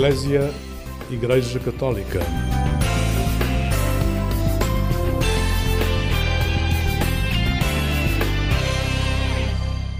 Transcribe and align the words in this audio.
Eclésia 0.00 0.50
Igreja 1.10 1.60
Católica. 1.60 2.20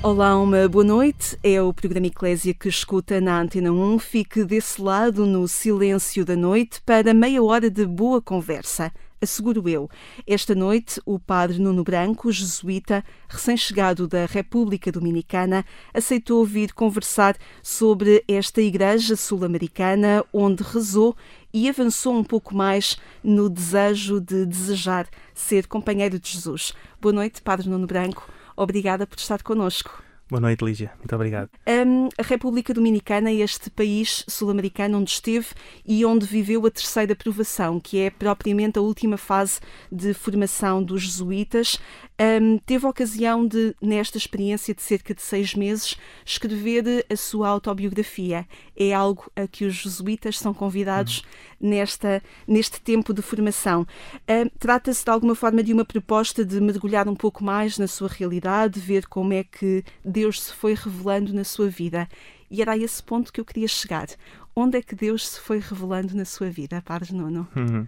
Olá, 0.03 0.41
uma 0.41 0.67
boa 0.71 0.83
noite. 0.83 1.39
É 1.43 1.61
o 1.61 1.75
programa 1.75 2.07
Eclésia 2.07 2.55
que 2.55 2.71
escuta 2.71 3.21
na 3.21 3.43
Antena 3.43 3.71
1. 3.71 3.99
Fique 3.99 4.43
desse 4.43 4.81
lado 4.81 5.27
no 5.27 5.47
silêncio 5.47 6.25
da 6.25 6.35
noite 6.35 6.81
para 6.81 7.13
meia 7.13 7.43
hora 7.43 7.69
de 7.69 7.85
boa 7.85 8.23
conversa 8.23 8.91
asseguro 9.21 9.69
eu. 9.69 9.89
Esta 10.27 10.55
noite, 10.55 11.01
o 11.05 11.19
padre 11.19 11.59
Nuno 11.59 11.85
Branco, 11.85 12.33
jesuíta, 12.33 13.05
recém-chegado 13.29 14.09
da 14.09 14.27
República 14.27 14.91
Dominicana, 14.91 15.65
aceitou 15.93 16.45
vir 16.45 16.73
conversar 16.73 17.37
sobre 17.63 18.25
esta 18.27 18.61
igreja 18.61 19.17
sul-americana, 19.17 20.25
onde 20.33 20.63
rezou 20.63 21.17
e 21.53 21.69
avançou 21.69 22.15
um 22.15 22.25
pouco 22.25 22.55
mais 22.55 22.99
no 23.23 23.51
desejo 23.51 24.21
de 24.21 24.47
desejar 24.47 25.09
ser 25.35 25.67
companheiro 25.67 26.19
de 26.19 26.31
Jesus. 26.31 26.73
Boa 27.01 27.13
noite, 27.13 27.43
Padre 27.43 27.69
Nuno 27.69 27.87
Branco. 27.87 28.29
Obrigada 28.57 29.07
por 29.07 29.19
estar 29.19 29.43
conosco. 29.43 30.10
Boa 30.31 30.41
noite, 30.41 30.65
Lígia. 30.65 30.93
Muito 30.99 31.13
obrigado. 31.13 31.51
Um, 31.67 32.09
a 32.17 32.23
República 32.23 32.73
Dominicana 32.73 33.31
é 33.31 33.35
este 33.35 33.69
país 33.69 34.25
sul-americano 34.29 34.99
onde 34.99 35.11
esteve 35.11 35.49
e 35.85 36.05
onde 36.05 36.25
viveu 36.25 36.65
a 36.65 36.71
terceira 36.71 37.17
provação, 37.17 37.81
que 37.81 37.99
é 37.99 38.11
propriamente 38.11 38.79
a 38.79 38.83
última 38.83 39.17
fase 39.17 39.59
de 39.91 40.15
formação 40.15 40.85
dos 40.85 41.03
jesuítas. 41.03 41.81
Um, 42.21 42.59
teve 42.59 42.87
a 42.87 42.91
ocasião 42.91 43.45
de, 43.45 43.75
nesta 43.83 44.19
experiência 44.19 44.73
de 44.73 44.83
cerca 44.83 45.13
de 45.13 45.21
seis 45.21 45.53
meses, 45.57 45.97
escrever 46.25 47.05
a 47.11 47.17
sua 47.17 47.49
autobiografia. 47.49 48.47
É 48.77 48.93
algo 48.93 49.29
a 49.35 49.49
que 49.49 49.65
os 49.65 49.75
jesuítas 49.75 50.39
são 50.39 50.55
convidados 50.55 51.25
uhum. 51.61 51.71
nesta, 51.71 52.23
neste 52.47 52.81
tempo 52.81 53.13
de 53.13 53.21
formação. 53.21 53.85
Um, 54.29 54.49
Trata-se 54.61 55.05
de 55.05 55.11
alguma 55.11 55.35
forma 55.35 55.61
de 55.61 55.73
uma 55.73 55.85
proposta 55.85 56.45
de 56.45 56.61
mergulhar 56.61 57.09
um 57.09 57.17
pouco 57.17 57.43
mais 57.43 57.79
na 57.79 57.89
sua 57.89 58.07
realidade, 58.07 58.79
ver 58.79 59.09
como 59.09 59.33
é 59.33 59.43
que 59.43 59.83
Deus 60.21 60.43
se 60.43 60.53
foi 60.53 60.75
revelando 60.75 61.33
na 61.33 61.45
sua 61.45 61.69
vida. 61.69 62.07
E 62.51 62.61
era 62.61 62.73
a 62.73 62.77
esse 62.77 63.03
ponto 63.03 63.33
que 63.33 63.41
eu 63.41 63.45
queria 63.45 63.69
chegar. 63.69 64.07
Onde 64.55 64.77
é 64.77 64.83
que 64.83 64.95
Deus 64.95 65.27
se 65.27 65.41
foi 65.41 65.61
revelando 65.61 66.15
na 66.15 66.27
sua 66.27 66.51
vida, 66.51 66.83
Padre 66.83 67.15
Nuno? 67.15 67.49
Uhum. 67.57 67.87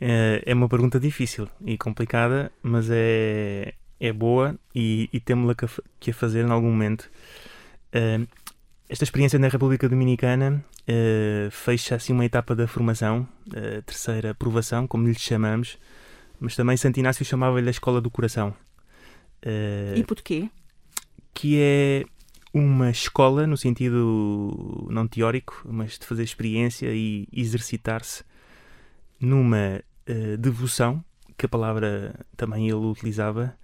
É, 0.00 0.42
é 0.46 0.54
uma 0.54 0.68
pergunta 0.68 0.98
difícil 0.98 1.46
e 1.66 1.76
complicada, 1.76 2.50
mas 2.62 2.88
é, 2.90 3.74
é 4.00 4.12
boa 4.12 4.58
e, 4.74 5.10
e 5.12 5.20
temos-la 5.20 5.54
que 6.00 6.10
a 6.10 6.14
fazer 6.14 6.46
em 6.46 6.50
algum 6.50 6.70
momento. 6.70 7.10
Uh, 7.94 8.26
esta 8.88 9.04
experiência 9.04 9.38
na 9.38 9.48
República 9.48 9.88
Dominicana 9.88 10.64
uh, 10.88 11.50
fecha 11.50 11.94
assim 11.94 12.14
uma 12.14 12.24
etapa 12.24 12.54
da 12.54 12.66
formação, 12.66 13.28
a 13.54 13.78
uh, 13.78 13.82
terceira 13.82 14.30
aprovação, 14.30 14.86
como 14.86 15.06
lhe 15.06 15.14
chamamos, 15.14 15.78
mas 16.40 16.56
também 16.56 16.76
Santo 16.76 16.98
Inácio 16.98 17.24
chamava-lhe 17.24 17.68
a 17.68 17.70
Escola 17.70 18.00
do 18.00 18.10
Coração. 18.10 18.54
E 19.96 20.04
porquê? 20.04 20.48
Que 21.34 21.58
é 21.60 22.04
uma 22.52 22.90
escola 22.90 23.46
no 23.46 23.56
sentido 23.56 24.86
não 24.90 25.08
teórico, 25.08 25.62
mas 25.64 25.98
de 25.98 26.06
fazer 26.06 26.22
experiência 26.22 26.88
e 26.92 27.26
exercitar-se 27.32 28.24
numa 29.18 29.82
uh, 30.08 30.36
devoção, 30.36 31.02
que 31.36 31.46
a 31.46 31.48
palavra 31.48 32.14
também 32.36 32.66
ele 32.66 32.76
utilizava, 32.76 33.56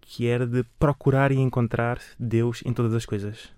que 0.00 0.26
era 0.26 0.46
de 0.46 0.62
procurar 0.78 1.32
e 1.32 1.36
encontrar 1.36 2.00
Deus 2.18 2.62
em 2.64 2.72
todas 2.72 2.94
as 2.94 3.04
coisas. 3.04 3.55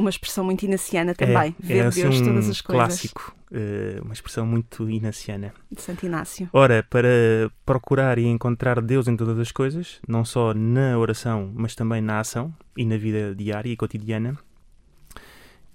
Uma 0.00 0.10
expressão 0.10 0.44
muito 0.44 0.64
inaciana 0.64 1.14
também, 1.14 1.54
é, 1.62 1.66
ver 1.66 1.76
é 1.78 1.86
assim 1.86 2.02
Deus 2.02 2.20
um 2.20 2.24
todas 2.24 2.48
as 2.48 2.60
coisas. 2.60 2.86
clássico, 2.86 3.36
uh, 3.50 4.04
uma 4.04 4.12
expressão 4.12 4.46
muito 4.46 4.88
inaciana. 4.88 5.52
De 5.70 5.80
Santo 5.80 6.06
Inácio. 6.06 6.48
Ora, 6.52 6.84
para 6.88 7.50
procurar 7.64 8.18
e 8.18 8.26
encontrar 8.26 8.80
Deus 8.80 9.08
em 9.08 9.16
todas 9.16 9.38
as 9.38 9.52
coisas, 9.52 10.00
não 10.06 10.24
só 10.24 10.54
na 10.54 10.98
oração, 10.98 11.50
mas 11.54 11.74
também 11.74 12.00
na 12.00 12.20
ação 12.20 12.54
e 12.76 12.84
na 12.84 12.96
vida 12.96 13.34
diária 13.34 13.70
e 13.70 13.76
cotidiana, 13.76 14.36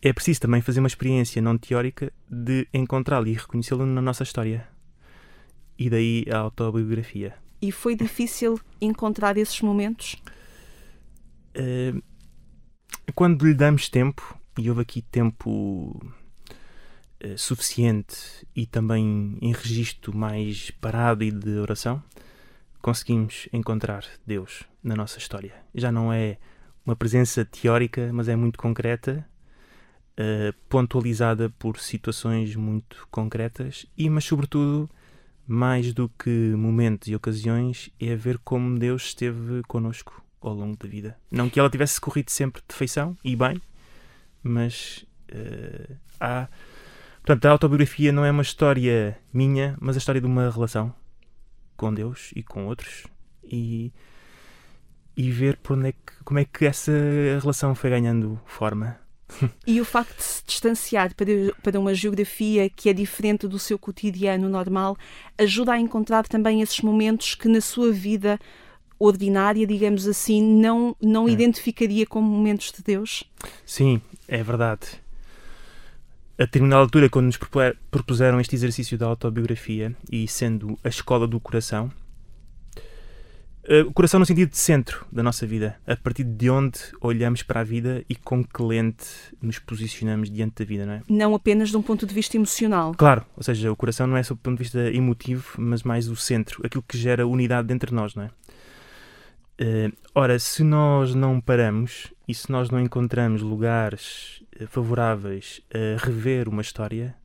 é 0.02 0.12
preciso 0.12 0.42
também 0.42 0.62
fazer 0.62 0.80
uma 0.80 0.88
experiência 0.88 1.42
não 1.42 1.58
teórica 1.58 2.12
de 2.30 2.68
encontrá-lo 2.74 3.28
e 3.28 3.34
reconhecê-lo 3.34 3.86
na 3.86 4.02
nossa 4.02 4.24
história 4.24 4.68
e 5.78 5.90
daí 5.90 6.26
a 6.32 6.38
autobiografia. 6.38 7.36
E 7.62 7.72
foi 7.72 7.96
difícil 7.96 8.60
encontrar 8.82 9.38
esses 9.38 9.62
momentos? 9.62 10.22
Uh, 11.56 12.02
quando 13.12 13.46
lhe 13.46 13.54
damos 13.54 13.90
tempo, 13.90 14.38
e 14.58 14.70
houve 14.70 14.82
aqui 14.82 15.02
tempo 15.02 16.00
uh, 17.24 17.38
suficiente 17.38 18.48
e 18.56 18.66
também 18.66 19.38
em 19.42 19.52
registro 19.52 20.16
mais 20.16 20.72
parado 20.72 21.24
e 21.24 21.32
de 21.32 21.58
oração, 21.58 22.02
conseguimos 22.82 23.48
encontrar 23.52 24.06
Deus 24.26 24.64
na 24.82 24.96
nossa 24.96 25.18
história. 25.18 25.54
Já 25.76 25.92
não 25.92 26.14
é 26.14 26.38
uma 26.86 26.96
presença 26.96 27.46
teórica, 27.46 28.12
mas 28.14 28.28
é 28.28 28.36
muito 28.36 28.58
concreta, 28.58 29.26
uh, 30.18 30.54
pontualizada 30.70 31.50
por 31.50 31.80
situações 31.80 32.56
muito 32.56 33.08
concretas 33.12 33.86
e, 33.98 34.10
mas 34.10 34.24
sobretudo, 34.24 34.90
mais 35.46 35.94
do 35.94 36.08
que 36.08 36.30
momentos 36.56 37.10
e 37.10 37.16
ocasiões, 37.16 37.90
é 38.00 38.16
ver 38.16 38.38
como 38.40 38.80
Deus 38.80 39.04
esteve 39.08 39.62
connosco 39.68 40.23
ao 40.48 40.54
longo 40.54 40.78
da 40.78 40.88
vida. 40.88 41.18
Não 41.32 41.50
que 41.50 41.60
ela 41.60 41.70
tivesse 41.70 42.00
corrido 42.00 42.30
sempre 42.30 42.62
de 42.68 42.76
feição 42.76 43.18
e 43.24 43.36
bem, 43.36 43.62
mas 44.42 45.06
uh, 45.32 45.96
há. 46.20 46.48
Portanto, 47.18 47.46
a 47.46 47.52
autobiografia 47.52 48.12
não 48.12 48.26
é 48.26 48.32
uma 48.32 48.42
história 48.42 49.18
minha, 49.34 49.78
mas 49.80 49.96
a 49.96 50.00
história 50.00 50.20
de 50.20 50.28
uma 50.28 50.50
relação 50.50 50.94
com 51.78 51.94
Deus 51.94 52.32
e 52.36 52.44
com 52.44 52.68
outros 52.68 53.08
e, 53.44 53.94
e 55.16 55.32
ver 55.32 55.58
por 55.58 55.78
onde 55.78 55.90
é 55.90 55.92
que, 55.94 56.24
como 56.24 56.40
é 56.40 56.46
que 56.46 56.66
essa 56.66 56.92
relação 57.40 57.74
foi 57.74 57.90
ganhando 57.90 58.40
forma 58.46 59.00
e 59.66 59.80
o 59.80 59.86
facto 59.86 60.16
de 60.18 60.24
se 60.24 60.44
distanciar 60.46 61.16
para, 61.16 61.32
para 61.62 61.80
uma 61.80 61.94
geografia 61.94 62.70
que 62.70 62.90
é 62.90 62.94
diferente 62.94 63.48
do 63.48 63.58
seu 63.58 63.80
cotidiano 63.80 64.50
normal 64.50 64.98
ajuda 65.38 65.74
a 65.74 65.80
encontrar 65.80 66.28
também 66.28 66.62
esses 66.62 66.82
momentos 66.82 67.36
que 67.36 67.48
na 67.48 67.62
sua 67.62 67.92
vida 67.92 68.40
ordinária, 69.00 69.66
digamos 69.66 70.08
assim, 70.08 70.42
não, 70.42 70.96
não 71.02 71.28
é. 71.28 71.32
identificaria 71.32 72.06
como 72.06 72.28
momentos 72.28 72.72
de 72.72 72.84
Deus? 72.84 73.24
Sim, 73.66 74.02
é 74.28 74.42
verdade. 74.44 75.02
A 76.38 76.46
determinada 76.46 76.82
altura, 76.82 77.10
quando 77.10 77.28
nos 77.28 77.40
propuseram 77.92 78.40
este 78.40 78.56
exercício 78.56 78.98
da 78.98 79.06
autobiografia 79.06 79.96
e 80.12 80.28
sendo 80.28 80.78
a 80.84 80.90
escola 80.90 81.28
do 81.28 81.40
coração, 81.40 81.92
Uh, 83.66 83.88
o 83.88 83.94
coração 83.94 84.20
no 84.20 84.26
sentido 84.26 84.50
de 84.50 84.58
centro 84.58 85.06
da 85.10 85.24
nossa 85.24 85.48
vida, 85.48 85.78
a 85.88 85.96
partir 85.96 86.26
de 86.26 86.50
onde 86.50 86.80
olhamos 87.00 87.44
para 87.44 87.62
a 87.62 87.64
vida 87.64 88.04
e 88.10 88.16
com 88.16 88.44
que 88.44 88.62
lente 88.62 89.06
nos 89.42 89.58
posicionamos 89.58 90.30
diante 90.30 90.56
da 90.56 90.66
vida, 90.66 90.86
não 90.86 90.94
é? 90.96 91.02
Não 91.08 91.34
apenas 91.34 91.70
de 91.70 91.78
um 91.78 91.82
ponto 91.82 92.06
de 92.06 92.14
vista 92.14 92.36
emocional. 92.36 92.94
Claro, 92.94 93.26
ou 93.38 93.42
seja, 93.42 93.72
o 93.72 93.76
coração 93.76 94.06
não 94.06 94.18
é 94.18 94.24
só 94.24 94.34
do 94.34 94.42
ponto 94.42 94.58
de 94.58 94.64
vista 94.64 94.80
emotivo, 94.94 95.46
mas 95.58 95.82
mais 95.82 96.10
o 96.10 96.16
centro, 96.18 96.62
aquilo 96.66 96.84
que 96.86 96.98
gera 96.98 97.26
unidade 97.26 97.74
entre 97.74 97.96
nós, 97.96 98.16
não 98.16 98.24
é? 98.24 98.30
Uh, 99.62 99.96
ora, 100.16 100.40
se 100.40 100.64
nós 100.64 101.14
não 101.14 101.40
paramos 101.40 102.12
e 102.28 102.34
se 102.34 102.52
nós 102.52 102.70
não 102.70 102.80
encontramos 102.80 103.42
lugares 103.42 104.44
uh, 104.60 104.68
favoráveis 104.68 105.62
a 105.72 106.04
rever 106.04 106.50
uma 106.50 106.62
história, 106.62 107.16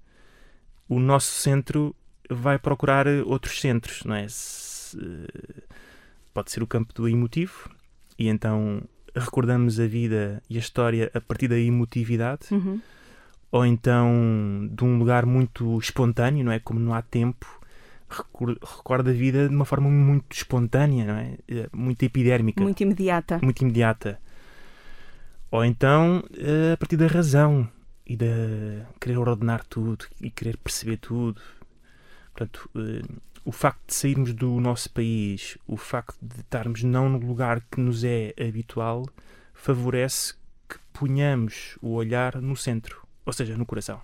o 0.89 1.01
nosso 1.01 1.33
centro 1.33 1.95
vai 2.29 2.59
procurar 2.59 3.07
outros 3.27 3.61
centros, 3.61 4.05
não 4.05 4.15
é? 4.15 4.27
Se, 4.29 4.99
pode 6.33 6.51
ser 6.51 6.63
o 6.63 6.67
campo 6.67 6.93
do 6.95 7.09
emotivo, 7.09 7.71
e 8.19 8.29
então 8.29 8.83
recordamos 9.15 9.81
a 9.81 9.87
vida 9.87 10.43
e 10.49 10.57
a 10.57 10.61
história 10.61 11.11
a 11.15 11.21
partir 11.21 11.49
da 11.49 11.59
emotividade, 11.59 12.47
uhum. 12.53 12.81
ou 13.51 13.67
então 13.67 14.69
de 14.71 14.85
um 14.85 14.99
lugar 14.99 15.27
muito 15.27 15.79
espontâneo, 15.79 16.45
não 16.45 16.53
é? 16.53 16.59
Como 16.59 16.79
não 16.79 16.95
há 16.95 17.03
tempo, 17.03 17.47
recorda 18.09 19.11
a 19.11 19.15
vida 19.15 19.49
de 19.49 19.55
uma 19.55 19.65
forma 19.65 19.89
muito 19.89 20.35
espontânea, 20.35 21.05
não 21.05 21.15
é? 21.17 21.39
Eh, 21.49 21.69
muito 21.73 22.03
epidérmica. 22.03 22.63
Muito 22.63 22.83
imediata. 22.83 23.39
Muito 23.43 23.61
imediata. 23.63 24.19
Ou 25.51 25.65
então 25.65 26.23
eh, 26.37 26.73
a 26.73 26.77
partir 26.77 26.97
da 26.97 27.07
razão 27.07 27.69
e 28.07 28.17
de 28.17 28.83
querer 29.01 29.19
ordenar 29.19 29.65
tudo 29.67 30.07
e 30.21 30.31
querer 30.31 30.57
perceber 30.57 30.97
tudo. 30.97 31.41
Portanto, 32.33 32.71
eh, 32.77 33.03
o 33.45 33.53
facto 33.53 33.81
de 33.87 33.95
sairmos 33.95 34.33
do 34.33 34.61
nosso 34.61 34.91
país, 34.91 35.59
o 35.67 35.77
facto 35.77 36.19
de 36.21 36.41
estarmos 36.41 36.83
não 36.83 37.09
no 37.09 37.19
lugar 37.19 37.63
que 37.71 37.81
nos 37.81 38.05
é 38.05 38.35
habitual, 38.39 39.07
favorece 39.55 40.35
que 40.69 40.77
ponhamos 40.93 41.79
o 41.81 41.93
olhar 41.93 42.41
no 42.41 42.57
centro, 42.57 43.07
ou 43.25 43.33
seja, 43.33 43.57
no 43.57 43.65
coração. 43.65 44.01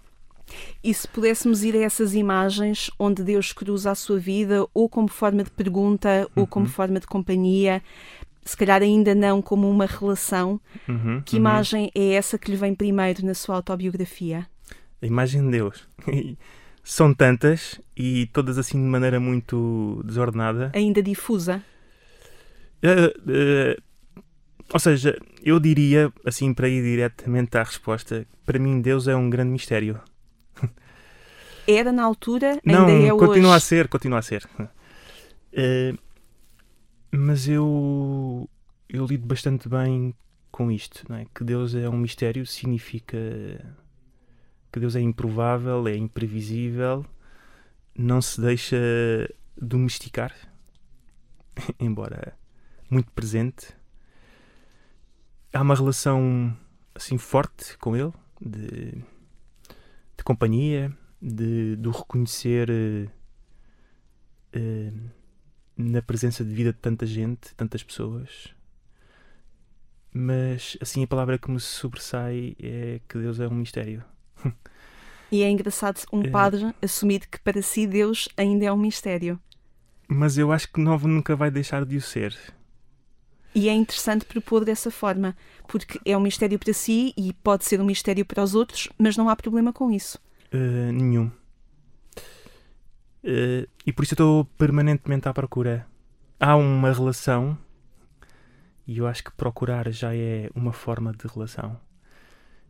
E 0.82 0.92
se 0.92 1.08
pudéssemos 1.08 1.64
ir 1.64 1.74
a 1.74 1.80
essas 1.80 2.14
imagens 2.14 2.90
onde 2.98 3.22
Deus 3.22 3.52
cruza 3.52 3.90
a 3.90 3.94
sua 3.94 4.18
vida, 4.18 4.66
ou 4.74 4.88
como 4.88 5.08
forma 5.08 5.42
de 5.42 5.50
pergunta, 5.50 6.28
ou 6.36 6.46
como 6.46 6.66
uhum. 6.66 6.72
forma 6.72 7.00
de 7.00 7.06
companhia, 7.06 7.82
se 8.44 8.56
calhar 8.56 8.82
ainda 8.82 9.14
não 9.14 9.40
como 9.40 9.68
uma 9.70 9.86
relação, 9.86 10.60
uhum, 10.88 11.22
que 11.24 11.36
uhum. 11.36 11.40
imagem 11.40 11.90
é 11.94 12.12
essa 12.12 12.38
que 12.38 12.50
lhe 12.50 12.56
vem 12.56 12.74
primeiro 12.74 13.24
na 13.24 13.34
sua 13.34 13.56
autobiografia? 13.56 14.46
a 15.04 15.06
imagem 15.06 15.44
de 15.44 15.50
Deus. 15.50 15.86
São 16.82 17.14
tantas 17.14 17.80
e 17.96 18.26
todas 18.32 18.58
assim 18.58 18.78
de 18.78 18.88
maneira 18.88 19.20
muito 19.20 20.02
desordenada. 20.04 20.70
Ainda 20.74 21.02
difusa. 21.02 21.62
Uh, 22.82 23.08
uh, 23.30 23.82
ou 24.72 24.80
seja, 24.80 25.18
eu 25.42 25.58
diria, 25.58 26.12
assim, 26.24 26.52
para 26.52 26.68
ir 26.68 26.82
diretamente 26.82 27.56
à 27.56 27.62
resposta, 27.62 28.26
para 28.44 28.58
mim 28.58 28.80
Deus 28.80 29.08
é 29.08 29.16
um 29.16 29.30
grande 29.30 29.50
mistério. 29.50 30.00
Era 31.66 31.92
na 31.92 32.02
altura, 32.04 32.60
Não, 32.64 32.86
ainda 32.86 33.06
é 33.06 33.12
hoje. 33.12 33.26
continua 33.26 33.54
a 33.54 33.60
ser, 33.60 33.88
continua 33.88 34.18
a 34.18 34.22
ser. 34.22 34.44
Uh, 34.58 35.98
mas 37.10 37.48
eu, 37.48 38.48
eu 38.88 39.06
lido 39.06 39.26
bastante 39.26 39.68
bem 39.68 40.14
com 40.50 40.70
isto, 40.70 41.04
não 41.08 41.16
é? 41.16 41.26
Que 41.34 41.42
Deus 41.44 41.74
é 41.74 41.88
um 41.88 41.96
mistério 41.96 42.46
significa 42.46 43.16
que 44.72 44.80
Deus 44.80 44.96
é 44.96 45.00
improvável, 45.00 45.86
é 45.86 45.96
imprevisível, 45.96 47.06
não 47.96 48.20
se 48.20 48.40
deixa 48.40 48.76
domesticar, 49.56 50.34
embora 51.78 52.36
muito 52.90 53.10
presente. 53.12 53.68
Há 55.52 55.62
uma 55.62 55.76
relação 55.76 56.56
assim 56.94 57.16
forte 57.18 57.78
com 57.78 57.96
Ele, 57.96 58.12
de, 58.40 58.92
de 60.16 60.24
companhia, 60.24 60.92
de, 61.24 61.76
de 61.76 61.88
o 61.88 61.92
reconhecer 61.92 62.68
uh, 62.70 63.10
uh, 64.58 65.10
na 65.76 66.02
presença 66.02 66.44
de 66.44 66.54
vida 66.54 66.72
de 66.72 66.78
tanta 66.78 67.06
gente, 67.06 67.54
tantas 67.56 67.82
pessoas. 67.82 68.54
Mas 70.12 70.76
assim 70.80 71.02
a 71.02 71.06
palavra 71.06 71.38
que 71.38 71.50
me 71.50 71.58
sobressai 71.60 72.56
é 72.60 73.00
que 73.08 73.18
Deus 73.18 73.40
é 73.40 73.48
um 73.48 73.54
mistério. 73.54 74.04
E 75.32 75.42
é 75.42 75.50
engraçado 75.50 76.00
um 76.12 76.22
É. 76.22 76.30
padre 76.30 76.72
assumir 76.80 77.26
que 77.26 77.38
para 77.40 77.60
si 77.62 77.86
Deus 77.86 78.28
ainda 78.36 78.66
é 78.66 78.72
um 78.72 78.76
mistério. 78.76 79.40
Mas 80.08 80.38
eu 80.38 80.52
acho 80.52 80.70
que 80.72 80.80
não, 80.80 80.98
nunca 80.98 81.34
vai 81.36 81.50
deixar 81.50 81.84
de 81.84 81.96
o 81.96 82.00
ser. 82.02 82.36
E 83.54 83.68
é 83.68 83.72
interessante 83.72 84.24
propor 84.24 84.64
dessa 84.64 84.90
forma, 84.90 85.36
porque 85.68 86.00
é 86.04 86.16
um 86.16 86.20
mistério 86.20 86.58
para 86.58 86.72
si 86.72 87.12
e 87.16 87.32
pode 87.32 87.64
ser 87.64 87.80
um 87.80 87.84
mistério 87.84 88.24
para 88.24 88.42
os 88.42 88.54
outros, 88.54 88.88
mas 88.98 89.16
não 89.16 89.28
há 89.28 89.36
problema 89.36 89.72
com 89.72 89.90
isso. 89.90 90.18
Uh, 90.52 90.92
nenhum. 90.92 91.30
Uh, 93.24 93.66
e 93.86 93.92
por 93.92 94.04
isso 94.04 94.14
eu 94.14 94.16
estou 94.16 94.44
permanentemente 94.44 95.28
à 95.28 95.32
procura. 95.32 95.86
Há 96.38 96.56
uma 96.56 96.92
relação, 96.92 97.56
e 98.86 98.98
eu 98.98 99.06
acho 99.06 99.24
que 99.24 99.32
procurar 99.32 99.90
já 99.90 100.14
é 100.14 100.50
uma 100.54 100.72
forma 100.72 101.12
de 101.12 101.26
relação. 101.26 101.80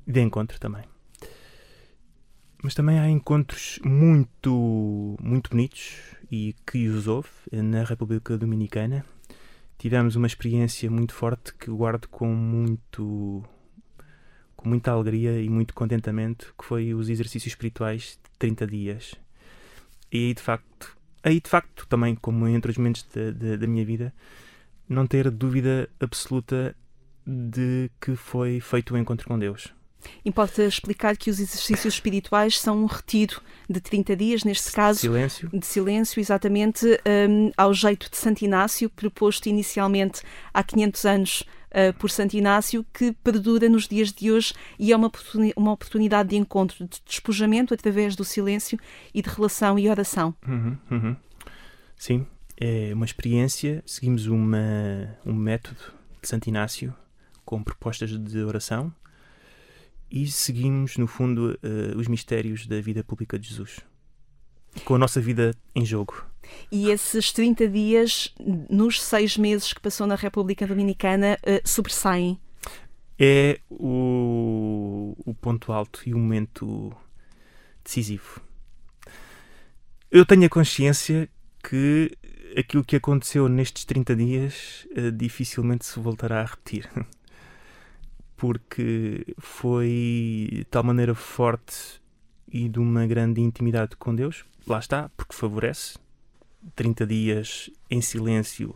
De 0.07 0.21
encontro 0.21 0.61
também. 0.61 0.85
Mas 2.63 2.75
também 2.75 2.99
há 2.99 3.09
encontros 3.09 3.79
muito, 3.85 5.17
muito 5.21 5.51
bonitos 5.51 5.99
e 6.31 6.55
que 6.67 6.89
os 6.89 7.07
houve 7.07 7.29
na 7.53 7.85
República 7.85 8.39
Dominicana. 8.39 9.05
Tivemos 9.77 10.17
uma 10.17 10.27
experiência 10.27 10.91
muito 10.91 11.13
forte 11.13 11.53
que 11.55 11.71
guardo 11.71 12.07
com 12.09 12.35
muito 12.35 13.45
com 14.65 14.71
muita 14.71 14.91
alegria 14.91 15.41
e 15.41 15.49
muito 15.49 15.75
contentamento, 15.75 16.55
que 16.59 16.65
foi 16.65 16.95
os 16.95 17.11
exercícios 17.11 17.53
espirituais 17.53 18.19
de 18.23 18.39
30 18.39 18.67
dias. 18.67 19.15
E 20.11 20.29
aí, 20.29 20.35
de 20.35 20.43
facto, 20.43 20.97
aí 21.23 21.41
de 21.41 21.49
facto, 21.49 21.87
também 21.87 22.15
como 22.15 22.49
em 22.49 22.55
outros 22.57 22.79
momentos 22.79 23.07
da, 23.15 23.31
da, 23.31 23.57
da 23.57 23.67
minha 23.67 23.85
vida, 23.85 24.13
não 24.89 25.07
ter 25.07 25.31
dúvida 25.31 25.89
absoluta 26.01 26.75
de 27.27 27.91
que 28.01 28.17
foi 28.17 28.59
feito 28.61 28.95
o 28.95 28.99
encontro 28.99 29.29
com 29.29 29.39
Deus. 29.39 29.73
Importa 30.25 30.63
explicar 30.63 31.17
que 31.17 31.31
os 31.31 31.41
exercícios 31.41 31.95
espirituais 31.95 32.59
são 32.59 32.83
um 32.83 32.87
retiro 32.87 33.41
de 33.69 33.81
30 33.81 34.17
dias, 34.17 34.45
neste 34.45 34.71
caso, 34.71 35.01
Silêncio. 35.01 35.49
de 35.51 35.65
silêncio, 35.65 36.21
exatamente 36.21 36.87
hum, 36.87 37.51
ao 37.57 37.73
jeito 37.73 38.11
de 38.11 38.17
Santo 38.17 38.43
Inácio, 38.43 38.91
proposto 38.91 39.47
inicialmente 39.47 40.21
há 40.53 40.63
500 40.63 41.05
anos 41.07 41.45
uh, 41.75 41.93
por 41.99 42.11
Santo 42.11 42.37
Inácio, 42.37 42.87
que 42.95 43.13
perdura 43.13 43.69
nos 43.69 43.87
dias 43.87 44.13
de 44.13 44.31
hoje 44.31 44.55
e 44.79 44.93
é 44.93 44.97
uma, 44.97 45.09
oportuni- 45.09 45.53
uma 45.57 45.73
oportunidade 45.73 46.31
de 46.31 46.37
encontro, 46.37 46.87
de 46.87 47.01
despojamento 47.05 47.75
através 47.75 48.17
do 48.17 48.25
silêncio 48.25 48.79
e 49.13 49.21
de 49.21 49.29
relação 49.29 49.79
e 49.79 49.89
oração. 49.89 50.35
Uhum, 50.47 50.79
uhum. 50.91 51.17
Sim, 51.97 52.27
é 52.57 52.93
uma 52.95 53.05
experiência. 53.05 53.83
Seguimos 53.85 54.27
uma, 54.27 55.17
um 55.27 55.35
método 55.35 55.81
de 56.23 56.29
Santo 56.29 56.49
Inácio 56.49 56.95
com 57.45 57.63
propostas 57.63 58.11
de 58.11 58.39
oração 58.43 58.93
e 60.11 60.27
seguimos, 60.27 60.97
no 60.97 61.07
fundo, 61.07 61.59
eh, 61.63 61.97
os 61.97 62.07
mistérios 62.07 62.67
da 62.67 62.81
vida 62.81 63.03
pública 63.03 63.39
de 63.39 63.49
Jesus. 63.49 63.81
Com 64.85 64.95
a 64.95 64.99
nossa 64.99 65.21
vida 65.21 65.55
em 65.75 65.85
jogo. 65.85 66.25
E 66.71 66.91
esses 66.91 67.33
30 67.33 67.69
dias, 67.69 68.35
nos 68.69 69.03
seis 69.03 69.37
meses 69.37 69.73
que 69.73 69.81
passou 69.81 70.07
na 70.07 70.15
República 70.15 70.67
Dominicana, 70.67 71.39
uh, 71.43 71.69
sobressaem. 71.69 72.39
É 73.19 73.61
o, 73.71 75.15
o 75.25 75.35
ponto 75.35 75.73
alto 75.73 76.03
e 76.05 76.13
o 76.13 76.19
momento 76.19 76.93
decisivo. 77.85 78.41
Eu 80.11 80.25
tenho 80.25 80.47
a 80.47 80.49
consciência 80.49 81.29
que 81.63 82.17
aquilo 82.57 82.85
que 82.85 82.97
aconteceu 82.97 83.49
nestes 83.49 83.85
30 83.85 84.17
dias 84.17 84.87
eh, 84.95 85.11
dificilmente 85.11 85.85
se 85.85 85.99
voltará 85.99 86.41
a 86.41 86.45
repetir. 86.45 86.89
Porque 88.37 89.35
foi 89.39 90.49
de 90.53 90.65
tal 90.71 90.85
maneira 90.85 91.15
forte 91.15 92.01
e 92.49 92.69
de 92.69 92.79
uma 92.79 93.07
grande 93.07 93.41
intimidade 93.41 93.97
com 93.97 94.15
Deus. 94.15 94.45
Lá 94.67 94.79
está, 94.79 95.09
porque 95.17 95.35
favorece. 95.35 95.99
30 96.75 97.07
dias 97.07 97.69
em 97.91 98.01
silêncio 98.01 98.75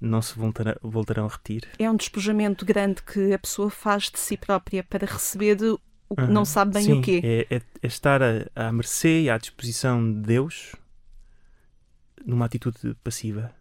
não 0.00 0.22
se 0.22 0.34
voltará- 0.34 0.78
voltarão 0.82 1.26
a 1.26 1.28
repetir. 1.28 1.68
É 1.78 1.90
um 1.90 1.94
despojamento 1.96 2.64
grande 2.64 3.02
que 3.02 3.32
a 3.32 3.38
pessoa 3.38 3.68
faz 3.70 4.04
de 4.10 4.18
si 4.18 4.36
própria 4.36 4.82
para 4.82 5.06
receber 5.06 5.58
o 6.08 6.16
que 6.16 6.22
Aham. 6.22 6.32
não 6.32 6.44
sabe 6.44 6.72
bem 6.74 6.84
Sim, 6.84 6.92
o 6.98 7.02
quê. 7.02 7.20
É, 7.22 7.56
é- 7.56 7.62
é 7.82 7.86
estar 7.86 8.22
à, 8.22 8.46
à 8.54 8.72
mercê 8.72 9.22
e 9.24 9.30
à 9.30 9.36
disposição 9.38 10.02
de 10.12 10.20
Deus 10.20 10.74
numa 12.24 12.46
atitude 12.46 12.94
passiva. 13.04 13.52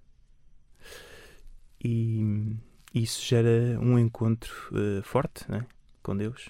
E 1.84 2.56
isso 2.94 3.22
gera 3.26 3.78
um 3.80 3.98
encontro 3.98 4.54
eh, 4.74 5.02
forte 5.02 5.50
né, 5.50 5.66
com 6.04 6.16
Deus 6.16 6.50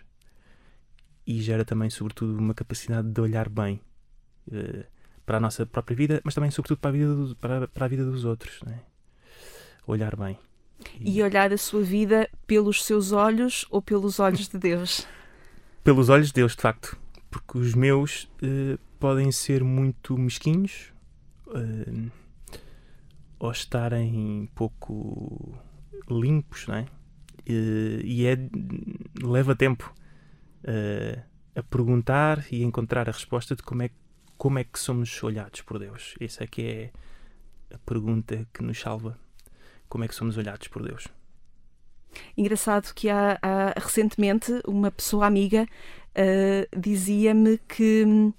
e 1.25 1.41
gera 1.41 1.63
também, 1.63 1.89
sobretudo, 1.89 2.37
uma 2.37 2.53
capacidade 2.53 3.07
de 3.09 3.21
olhar 3.21 3.47
bem 3.47 3.79
eh, 4.51 4.85
para 5.25 5.37
a 5.37 5.39
nossa 5.39 5.65
própria 5.65 5.95
vida, 5.95 6.21
mas 6.23 6.33
também, 6.35 6.51
sobretudo, 6.51 6.79
para 6.79 6.89
a 6.89 6.93
vida, 6.93 7.15
do- 7.15 7.35
para, 7.35 7.67
para 7.67 7.85
a 7.85 7.87
vida 7.89 8.05
dos 8.05 8.25
outros. 8.25 8.61
Né? 8.63 8.79
Olhar 9.87 10.15
bem. 10.15 10.37
E 10.99 11.21
olhar 11.21 11.51
a 11.53 11.57
sua 11.57 11.81
vida 11.83 12.27
pelos 12.47 12.83
seus 12.83 13.11
olhos 13.11 13.65
ou 13.69 13.81
pelos 13.81 14.19
olhos 14.19 14.47
de 14.47 14.57
Deus. 14.57 15.05
pelos 15.83 16.09
olhos 16.09 16.27
de 16.27 16.33
Deus, 16.33 16.55
de 16.55 16.61
facto. 16.61 16.97
Porque 17.29 17.57
os 17.57 17.73
meus 17.75 18.27
eh, 18.41 18.77
podem 18.99 19.31
ser 19.31 19.63
muito 19.63 20.17
mesquinhos 20.17 20.91
eh, 21.53 22.09
ou 23.39 23.51
estarem 23.51 24.49
pouco 24.55 25.53
limpos, 26.09 26.67
não 26.67 26.75
é? 26.75 26.85
Eh, 27.45 28.01
e 28.03 28.25
é, 28.25 28.37
leva 29.23 29.55
tempo 29.55 29.93
eh, 30.63 31.23
a 31.55 31.63
perguntar 31.63 32.45
e 32.51 32.63
encontrar 32.63 33.07
a 33.09 33.11
resposta 33.11 33.55
de 33.55 33.63
como 33.63 33.81
é, 33.83 33.89
como 34.41 34.57
é 34.57 34.63
que 34.63 34.79
somos 34.79 35.21
olhados 35.21 35.61
por 35.61 35.77
Deus. 35.77 36.15
Essa 36.19 36.45
é 36.45 36.47
que 36.47 36.63
é 36.63 36.91
a 37.75 37.77
pergunta 37.85 38.43
que 38.51 38.63
nos 38.63 38.79
salva. 38.79 39.15
Como 39.87 40.03
é 40.03 40.07
que 40.07 40.15
somos 40.15 40.35
olhados 40.35 40.67
por 40.67 40.81
Deus? 40.81 41.07
Engraçado 42.35 42.91
que 42.95 43.07
há, 43.07 43.37
há- 43.39 43.79
recentemente 43.79 44.51
uma 44.65 44.89
pessoa 44.89 45.27
amiga 45.27 45.67
ah, 46.15 46.67
dizia-me 46.75 47.59
que 47.67 48.03
hum, 48.03 48.33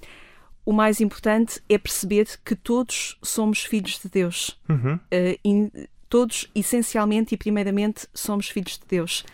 o 0.66 0.72
mais 0.72 1.00
importante 1.00 1.62
é 1.68 1.78
perceber 1.78 2.26
que 2.44 2.56
todos 2.56 3.16
somos 3.22 3.62
filhos 3.62 4.00
de 4.00 4.08
Deus. 4.08 4.60
Uhum. 4.68 4.98
Ah, 5.08 5.38
in- 5.44 5.70
todos, 6.08 6.50
essencialmente 6.52 7.36
e 7.36 7.38
primeiramente, 7.38 8.08
somos 8.12 8.48
filhos 8.48 8.76
de 8.76 8.86
Deus. 8.88 9.24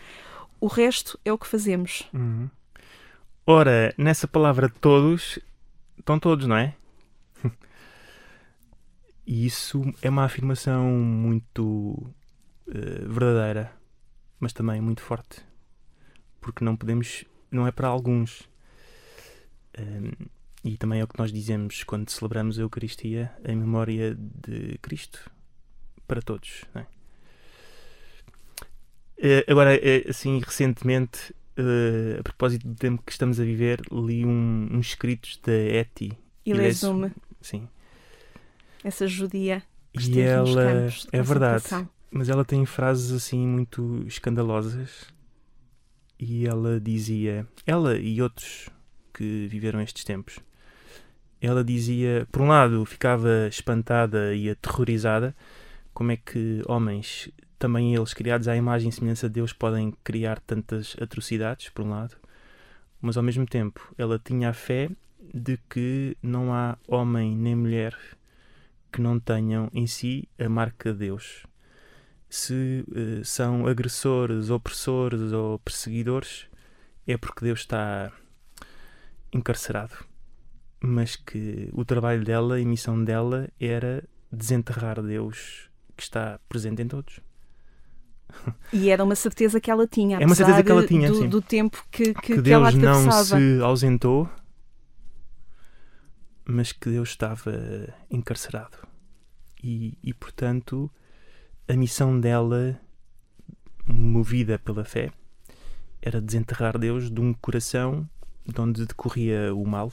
O 0.61 0.67
resto 0.67 1.19
é 1.25 1.33
o 1.33 1.37
que 1.39 1.47
fazemos. 1.47 2.07
Uhum. 2.13 2.47
Ora, 3.47 3.91
nessa 3.97 4.27
palavra 4.27 4.69
todos, 4.69 5.39
estão 5.99 6.19
todos, 6.19 6.47
não 6.47 6.55
é? 6.55 6.75
e 9.25 9.45
isso 9.45 9.81
é 10.01 10.09
uma 10.09 10.25
afirmação 10.25 10.89
muito 10.89 12.13
eh, 12.67 13.05
verdadeira, 13.07 13.71
mas 14.39 14.53
também 14.53 14.81
muito 14.81 15.01
forte. 15.01 15.43
Porque 16.41 16.63
não 16.63 16.75
podemos, 16.75 17.25
não 17.51 17.67
é 17.67 17.71
para 17.71 17.87
alguns. 17.87 18.49
Ehm, 19.77 20.11
e 20.63 20.77
também 20.77 20.99
é 20.99 21.03
o 21.03 21.07
que 21.07 21.17
nós 21.17 21.31
dizemos 21.31 21.83
quando 21.83 22.09
celebramos 22.09 22.59
a 22.59 22.63
Eucaristia 22.63 23.31
em 23.45 23.55
memória 23.55 24.15
de 24.15 24.77
Cristo, 24.81 25.29
para 26.07 26.21
todos. 26.21 26.65
É? 26.75 26.85
Eh, 29.21 29.45
agora, 29.47 29.75
eh, 29.75 30.05
assim, 30.09 30.39
recentemente, 30.39 31.33
uh, 31.59 32.19
a 32.19 32.23
propósito 32.23 32.67
do 32.67 32.75
tempo 32.75 33.01
que 33.05 33.11
estamos 33.11 33.39
a 33.39 33.43
viver, 33.43 33.81
li 33.91 34.25
um, 34.25 34.67
uns 34.71 34.87
escritos 34.87 35.39
da 35.43 35.53
Eti. 35.53 36.17
Ilesume. 36.45 37.11
Sim. 37.41 37.67
Essa 38.83 39.07
judia. 39.07 39.63
E 39.93 40.19
ela. 40.19 40.89
é 41.11 41.21
verdade. 41.21 41.63
Mas 42.11 42.29
ela 42.29 42.45
tem 42.45 42.65
frases 42.65 43.11
assim 43.11 43.45
muito 43.45 44.03
escandalosas. 44.07 45.07
E 46.19 46.47
ela 46.47 46.79
dizia. 46.79 47.47
Ela 47.65 47.97
e 47.97 48.21
outros 48.21 48.69
que 49.13 49.47
viveram 49.47 49.81
estes 49.81 50.03
tempos. 50.03 50.39
Ela 51.41 51.63
dizia, 51.63 52.27
por 52.31 52.41
um 52.41 52.47
lado, 52.47 52.83
ficava 52.85 53.47
espantada 53.47 54.35
e 54.35 54.49
aterrorizada 54.49 55.35
como 55.93 56.11
é 56.11 56.17
que 56.17 56.61
homens, 56.67 57.29
também 57.59 57.93
eles 57.93 58.13
criados 58.13 58.47
à 58.47 58.55
imagem 58.55 58.89
e 58.89 58.91
semelhança 58.91 59.27
de 59.27 59.35
Deus, 59.35 59.51
podem 59.51 59.91
criar 60.03 60.39
tantas 60.39 60.95
atrocidades, 60.99 61.69
por 61.69 61.85
um 61.85 61.89
lado, 61.89 62.15
mas 63.01 63.17
ao 63.17 63.23
mesmo 63.23 63.45
tempo 63.45 63.93
ela 63.97 64.17
tinha 64.17 64.49
a 64.49 64.53
fé 64.53 64.89
de 65.33 65.57
que 65.69 66.17
não 66.23 66.53
há 66.53 66.77
homem 66.87 67.35
nem 67.35 67.55
mulher 67.55 67.95
que 68.91 69.01
não 69.01 69.19
tenham 69.19 69.69
em 69.73 69.85
si 69.85 70.27
a 70.39 70.47
marca 70.49 70.93
de 70.93 70.99
Deus. 70.99 71.45
Se 72.29 72.85
uh, 72.87 73.25
são 73.25 73.67
agressores, 73.67 74.49
opressores 74.49 75.33
ou 75.33 75.59
perseguidores, 75.59 76.47
é 77.05 77.17
porque 77.17 77.45
Deus 77.45 77.59
está 77.59 78.11
encarcerado. 79.33 79.95
Mas 80.79 81.15
que 81.15 81.69
o 81.73 81.83
trabalho 81.83 82.23
dela, 82.23 82.55
a 82.55 82.65
missão 82.65 83.03
dela, 83.03 83.49
era 83.59 84.03
desenterrar 84.31 85.01
Deus 85.01 85.69
que 85.97 86.03
está 86.03 86.39
presente 86.47 86.81
em 86.81 86.87
todos. 86.87 87.19
E 88.71 88.89
era 88.89 89.03
uma 89.03 89.15
certeza 89.15 89.59
que 89.59 89.69
ela 89.69 89.87
tinha, 89.87 90.17
é 90.19 90.25
uma 90.25 90.35
certeza 90.35 90.63
que 90.63 90.71
ela 90.71 90.85
tinha, 90.85 91.09
do, 91.11 91.27
do 91.27 91.41
tempo 91.41 91.83
que, 91.91 92.13
que, 92.13 92.13
que, 92.13 92.33
que 92.35 92.41
Deus 92.41 92.47
ela 92.47 92.69
atravessava. 92.69 93.39
não 93.39 93.57
se 93.57 93.63
ausentou, 93.63 94.29
mas 96.45 96.71
que 96.71 96.89
Deus 96.89 97.09
estava 97.09 97.51
encarcerado. 98.09 98.77
E, 99.63 99.97
e 100.03 100.13
portanto, 100.13 100.89
a 101.67 101.73
missão 101.73 102.19
dela, 102.19 102.79
movida 103.85 104.57
pela 104.57 104.83
fé, 104.85 105.11
era 106.01 106.21
desenterrar 106.21 106.77
Deus 106.77 107.11
de 107.11 107.19
um 107.19 107.33
coração 107.33 108.09
de 108.45 108.59
onde 108.59 108.85
decorria 108.85 109.53
o 109.53 109.65
mal. 109.65 109.91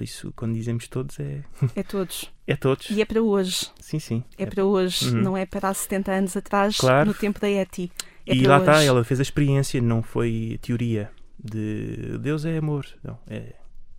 Por 0.00 0.04
isso, 0.04 0.32
quando 0.34 0.54
dizemos 0.54 0.88
todos, 0.88 1.20
é. 1.20 1.44
É 1.76 1.82
todos. 1.82 2.32
é 2.46 2.56
todos. 2.56 2.88
E 2.88 3.02
é 3.02 3.04
para 3.04 3.20
hoje. 3.20 3.70
Sim, 3.78 3.98
sim. 3.98 4.24
É, 4.38 4.44
é... 4.44 4.46
para 4.46 4.64
hoje, 4.64 5.14
uhum. 5.14 5.20
não 5.20 5.36
é 5.36 5.44
para 5.44 5.68
há 5.68 5.74
70 5.74 6.10
anos 6.10 6.34
atrás, 6.38 6.78
claro. 6.78 7.08
no 7.08 7.12
tempo 7.12 7.38
da 7.38 7.50
Eti. 7.50 7.92
É 8.24 8.34
e 8.34 8.46
lá 8.46 8.60
está, 8.60 8.82
ela 8.82 9.04
fez 9.04 9.20
a 9.20 9.22
experiência, 9.22 9.78
não 9.78 10.02
foi 10.02 10.58
teoria 10.62 11.10
de 11.38 12.16
Deus 12.18 12.46
é 12.46 12.56
amor. 12.56 12.86
Não, 13.04 13.18
é, 13.26 13.54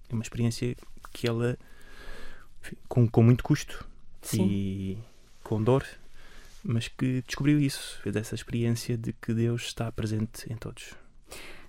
é 0.10 0.13
uma 0.13 0.24
experiência 0.24 0.75
que 1.13 1.29
ela, 1.29 1.55
com, 2.89 3.08
com 3.08 3.22
muito 3.22 3.43
custo 3.43 3.88
sim. 4.24 4.43
e 4.43 4.98
com 5.43 5.62
dor, 5.62 5.86
mas 6.63 6.88
que 6.88 7.22
descobriu 7.27 7.60
isso, 7.60 8.00
fez 8.01 8.15
essa 8.15 8.34
experiência 8.34 8.98
de 8.98 9.13
que 9.13 9.36
Deus 9.36 9.65
está 9.65 9.91
presente 9.91 10.51
em 10.51 10.55
todos. 10.55 10.96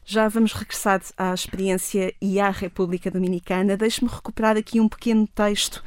Já 0.05 0.27
vamos 0.29 0.53
regressar 0.53 1.01
à 1.17 1.33
experiência 1.33 2.13
e 2.21 2.41
à 2.41 2.51
República 2.51 3.09
Dominicana. 3.09 3.77
Deixe-me 3.77 4.11
recuperar 4.11 4.57
aqui 4.57 4.81
um 4.81 4.89
pequeno 4.89 5.29
texto 5.29 5.83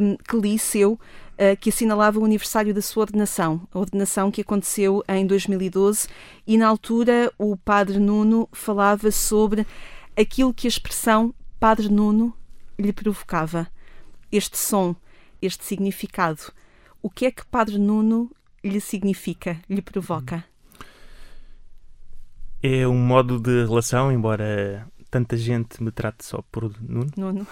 um, 0.00 0.16
que 0.16 0.36
li 0.36 0.56
seu, 0.56 0.92
uh, 0.92 1.56
que 1.60 1.70
assinalava 1.70 2.20
o 2.20 2.24
aniversário 2.24 2.72
da 2.72 2.80
sua 2.80 3.02
ordenação, 3.02 3.66
a 3.72 3.78
ordenação 3.78 4.30
que 4.30 4.42
aconteceu 4.42 5.02
em 5.08 5.26
2012, 5.26 6.06
e 6.46 6.56
na 6.56 6.68
altura 6.68 7.32
o 7.36 7.56
Padre 7.56 7.98
Nuno 7.98 8.48
falava 8.52 9.10
sobre 9.10 9.66
aquilo 10.16 10.54
que 10.54 10.68
a 10.68 10.70
expressão 10.70 11.34
Padre 11.58 11.88
Nuno 11.88 12.32
lhe 12.78 12.92
provocava. 12.92 13.66
Este 14.30 14.56
som, 14.56 14.94
este 15.42 15.64
significado. 15.64 16.52
O 17.02 17.10
que 17.10 17.26
é 17.26 17.32
que 17.32 17.44
Padre 17.46 17.78
Nuno 17.78 18.30
lhe 18.62 18.80
significa, 18.80 19.60
lhe 19.68 19.82
provoca? 19.82 20.44
É 22.62 22.86
um 22.86 22.98
modo 22.98 23.40
de 23.40 23.64
relação, 23.64 24.12
embora 24.12 24.86
tanta 25.10 25.34
gente 25.34 25.82
me 25.82 25.90
trate 25.90 26.24
só 26.26 26.42
por 26.52 26.70
Nuno. 26.80 27.10
Nuno. 27.16 27.46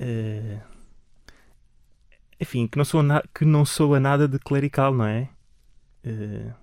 uh, 0.00 0.60
enfim, 2.40 2.68
que 2.68 2.78
não, 2.78 2.84
sou 2.84 3.02
que 3.34 3.44
não 3.44 3.64
sou 3.64 3.96
a 3.96 4.00
nada 4.00 4.28
de 4.28 4.38
clerical, 4.38 4.94
não 4.94 5.04
é? 5.04 5.28
Uh, 6.06 6.54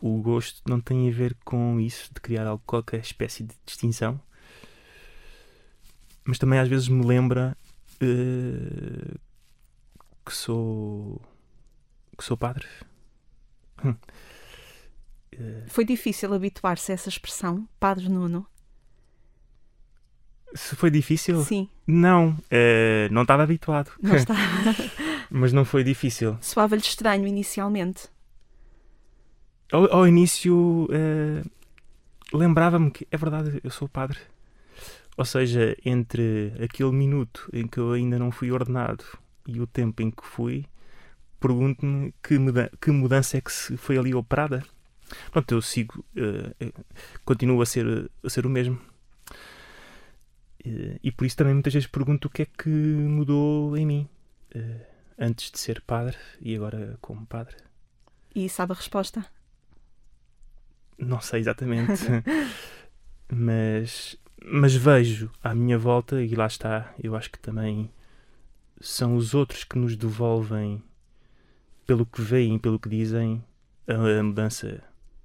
o 0.00 0.22
gosto 0.22 0.62
não 0.68 0.80
tem 0.80 1.08
a 1.08 1.12
ver 1.12 1.36
com 1.44 1.80
isso, 1.80 2.08
de 2.14 2.20
criar 2.20 2.46
algo, 2.46 2.62
qualquer 2.64 3.00
espécie 3.00 3.42
de 3.42 3.54
distinção. 3.66 4.20
Mas 6.24 6.38
também 6.38 6.60
às 6.60 6.68
vezes 6.68 6.86
me 6.86 7.04
lembra 7.04 7.56
uh, 8.00 9.18
que 10.24 10.32
sou 10.32 11.20
que 12.16 12.22
sou 12.22 12.36
padre. 12.36 12.68
Foi 15.66 15.84
difícil 15.84 16.32
habituar-se 16.34 16.92
a 16.92 16.94
essa 16.94 17.08
expressão, 17.08 17.68
Padre 17.78 18.08
Nuno? 18.08 18.46
Se 20.54 20.76
foi 20.76 20.90
difícil? 20.90 21.42
Sim. 21.44 21.68
Não, 21.86 22.30
uh, 22.30 23.10
não 23.10 23.22
estava 23.22 23.42
habituado. 23.42 23.90
Não 24.00 24.14
estava. 24.14 24.40
Mas 25.30 25.52
não 25.52 25.64
foi 25.64 25.82
difícil. 25.82 26.36
Soava-lhe 26.40 26.82
estranho 26.82 27.26
inicialmente. 27.26 28.08
Ao, 29.72 29.90
ao 29.90 30.06
início 30.06 30.84
uh, 30.84 31.50
lembrava-me 32.36 32.90
que 32.90 33.06
é 33.10 33.16
verdade, 33.16 33.60
eu 33.64 33.70
sou 33.70 33.88
padre. 33.88 34.18
Ou 35.16 35.24
seja, 35.24 35.76
entre 35.84 36.52
aquele 36.62 36.92
minuto 36.92 37.48
em 37.52 37.66
que 37.66 37.78
eu 37.78 37.92
ainda 37.92 38.18
não 38.18 38.30
fui 38.30 38.50
ordenado 38.50 39.04
e 39.46 39.60
o 39.60 39.66
tempo 39.66 40.02
em 40.02 40.10
que 40.10 40.24
fui, 40.24 40.64
pergunto-me 41.38 42.14
que, 42.22 42.38
muda 42.38 42.70
que 42.80 42.90
mudança 42.90 43.36
é 43.36 43.40
que 43.40 43.50
foi 43.76 43.98
ali 43.98 44.14
operada. 44.14 44.62
Pronto, 45.30 45.52
eu 45.52 45.62
sigo, 45.62 46.04
uh, 46.16 46.82
continuo 47.24 47.60
a 47.62 47.66
ser, 47.66 48.10
a 48.22 48.30
ser 48.30 48.46
o 48.46 48.50
mesmo. 48.50 48.80
Uh, 50.64 50.98
e 51.02 51.10
por 51.10 51.26
isso 51.26 51.36
também 51.36 51.54
muitas 51.54 51.72
vezes 51.72 51.88
pergunto 51.88 52.28
o 52.28 52.30
que 52.30 52.42
é 52.42 52.46
que 52.46 52.68
mudou 52.68 53.76
em 53.76 53.84
mim 53.84 54.08
uh, 54.54 54.80
antes 55.18 55.50
de 55.50 55.58
ser 55.58 55.80
padre 55.80 56.16
e 56.40 56.54
agora 56.54 56.96
como 57.00 57.26
padre. 57.26 57.56
E 58.34 58.48
sabe 58.48 58.72
a 58.72 58.76
resposta? 58.76 59.24
Não 60.98 61.20
sei 61.20 61.40
exatamente, 61.40 62.02
mas, 63.28 64.16
mas 64.44 64.74
vejo 64.74 65.30
à 65.42 65.54
minha 65.54 65.76
volta, 65.76 66.22
e 66.22 66.34
lá 66.34 66.46
está, 66.46 66.94
eu 67.02 67.16
acho 67.16 67.30
que 67.30 67.38
também 67.38 67.90
são 68.80 69.16
os 69.16 69.34
outros 69.34 69.64
que 69.64 69.78
nos 69.78 69.96
devolvem, 69.96 70.82
pelo 71.86 72.06
que 72.06 72.22
veem, 72.22 72.58
pelo 72.58 72.78
que 72.78 72.88
dizem, 72.88 73.44
a 73.86 74.22
mudança 74.22 74.82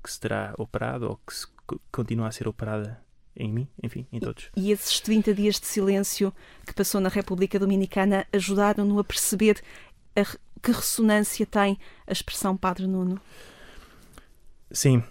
que 0.08 0.14
se 0.14 0.20
terá 0.20 0.54
operado 0.58 1.10
ou 1.10 1.18
que 1.18 1.36
se 1.36 1.46
continua 1.92 2.30
a 2.30 2.32
ser 2.32 2.48
operada 2.48 3.00
em 3.36 3.52
mim, 3.52 3.68
enfim, 3.84 4.08
em 4.12 4.20
todos. 4.20 4.50
E, 4.56 4.72
esses 4.72 5.02
30 5.02 5.34
dias 5.34 5.60
de 5.60 5.68
silêncio 5.68 6.34
que 6.66 6.74
passou 6.74 7.00
na 7.02 7.10
República 7.10 7.60
Dominicana 7.60 8.26
ajudaram-no 8.32 8.98
a 8.98 9.04
perceber 9.04 9.62
a, 10.16 10.24
que 10.64 10.72
ressonância 10.72 11.46
tem 11.46 11.78
a 12.08 12.12
expressão 12.12 12.56
Padre 12.56 12.88
Nuno? 12.88 13.20
Sim. 14.72 15.04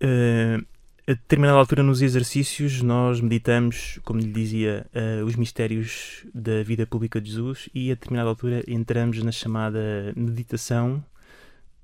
Uh, 0.00 0.64
a 1.06 1.12
determinada 1.12 1.58
altura 1.58 1.82
nos 1.82 2.00
exercícios 2.00 2.80
nós 2.82 3.20
meditamos, 3.20 3.98
como 4.04 4.20
lhe 4.20 4.32
dizia, 4.32 4.86
uh, 4.94 5.24
os 5.24 5.34
mistérios 5.34 6.24
da 6.32 6.62
vida 6.62 6.86
pública 6.86 7.20
de 7.20 7.30
Jesus 7.30 7.68
e 7.74 7.90
a 7.90 7.94
determinada 7.94 8.28
altura 8.28 8.62
entramos 8.68 9.20
na 9.22 9.32
chamada 9.32 10.12
meditação 10.16 11.04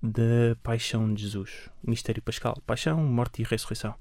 da 0.05 0.55
paixão 0.63 1.15
de 1.15 1.23
Jesus, 1.23 1.71
mistério 1.83 2.23
pascal, 2.23 2.61
paixão, 2.67 3.03
morte 3.03 3.41
e 3.41 3.45
ressurreição. 3.45 3.95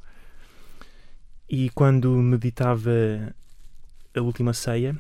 E 1.50 1.70
quando 1.70 2.10
meditava 2.18 2.92
a 4.14 4.22
última 4.22 4.54
ceia, 4.54 4.98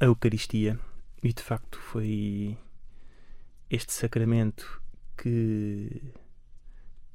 a 0.00 0.06
Eucaristia, 0.06 0.78
e 1.22 1.30
de 1.30 1.42
facto 1.42 1.78
foi 1.78 2.56
este 3.68 3.92
sacramento 3.92 4.80
que 5.16 6.02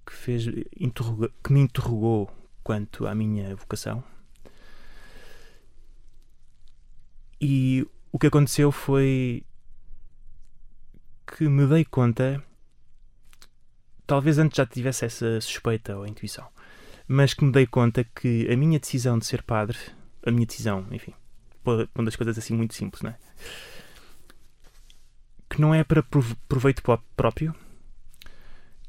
que 0.05 0.13
fez 0.13 0.45
que 0.45 1.53
me 1.53 1.61
interrogou 1.61 2.29
quanto 2.63 3.07
à 3.07 3.15
minha 3.15 3.55
vocação. 3.55 4.03
E 7.39 7.87
o 8.11 8.19
que 8.19 8.27
aconteceu 8.27 8.71
foi 8.71 9.43
que 11.25 11.47
me 11.47 11.65
dei 11.65 11.85
conta 11.85 12.43
talvez 14.11 14.37
antes 14.37 14.57
já 14.57 14.65
tivesse 14.65 15.05
essa 15.05 15.39
suspeita 15.39 15.95
ou 15.95 16.05
intuição, 16.05 16.45
mas 17.07 17.33
que 17.33 17.45
me 17.45 17.51
dei 17.53 17.65
conta 17.65 18.03
que 18.03 18.45
a 18.51 18.57
minha 18.57 18.77
decisão 18.77 19.17
de 19.17 19.25
ser 19.25 19.41
padre, 19.41 19.77
a 20.25 20.29
minha 20.29 20.45
decisão, 20.45 20.85
enfim, 20.91 21.13
uma 21.63 22.03
das 22.03 22.17
coisas 22.17 22.37
assim 22.37 22.53
muito 22.53 22.73
simples, 22.73 23.01
não 23.01 23.11
é? 23.11 23.17
Que 25.49 25.61
não 25.61 25.73
é 25.73 25.85
para 25.85 26.03
proveito 26.03 26.83
próprio, 27.15 27.55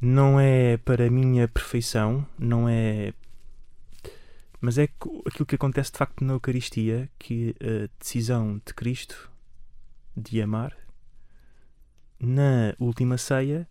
não 0.00 0.40
é 0.40 0.76
para 0.78 1.06
a 1.06 1.10
minha 1.10 1.46
perfeição, 1.46 2.26
não 2.36 2.68
é. 2.68 3.14
Mas 4.60 4.76
é 4.76 4.88
aquilo 5.24 5.46
que 5.46 5.54
acontece 5.54 5.92
de 5.92 5.98
facto 5.98 6.24
na 6.24 6.32
Eucaristia, 6.32 7.08
que 7.16 7.54
a 7.60 7.88
decisão 7.96 8.60
de 8.66 8.74
Cristo 8.74 9.30
de 10.16 10.42
amar, 10.42 10.76
na 12.18 12.74
última 12.80 13.16
ceia, 13.16 13.68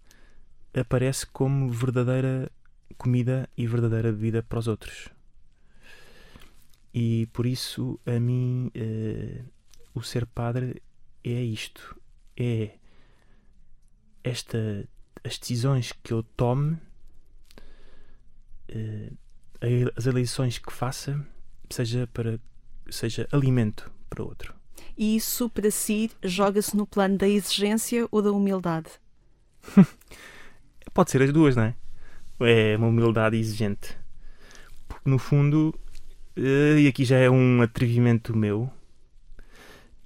aparece 0.74 1.26
como 1.26 1.70
verdadeira 1.70 2.52
comida 2.98 3.50
e 3.58 3.68
verdadeira 3.68 4.12
bebida 4.12 4.44
para 4.44 4.60
os 4.60 4.68
outros. 4.68 5.10
E 6.94 7.28
por 7.34 7.46
isso, 7.46 8.00
a 8.06 8.20
mim, 8.20 8.72
uh, 8.76 9.46
o 9.94 10.02
ser 10.02 10.26
padre 10.26 10.82
é 11.24 11.42
isto: 11.42 11.96
é 12.38 12.72
esta, 14.24 14.88
as 15.24 15.38
decisões 15.38 15.94
que 16.04 16.14
eu 16.14 16.22
tome, 16.24 16.78
uh, 18.70 19.18
as 19.96 20.06
eleições 20.06 20.58
que 20.58 20.72
faça, 20.72 21.26
seja 21.70 22.08
para 22.08 22.40
seja 22.90 23.28
alimento 23.32 23.90
para 24.10 24.24
outro. 24.24 24.54
E 24.98 25.16
isso 25.16 25.50
para 25.50 25.72
si 25.72 26.12
joga-se 26.22 26.76
no 26.76 26.86
plano 26.86 27.18
da 27.18 27.28
exigência 27.28 28.08
ou 28.12 28.22
da 28.22 28.32
humildade? 28.32 28.90
Pode 30.94 31.12
ser 31.12 31.22
as 31.22 31.32
duas, 31.32 31.56
não 31.56 31.64
é? 31.64 31.76
É 32.42 32.76
uma 32.78 32.88
humildade 32.88 33.38
exigente. 33.38 33.96
Porque 34.88 35.10
no 35.10 35.18
fundo 35.18 35.74
Uh, 36.38 36.80
e 36.80 36.88
aqui 36.88 37.04
já 37.04 37.18
é 37.18 37.30
um 37.30 37.62
atrevimento 37.62 38.36
meu. 38.36 38.72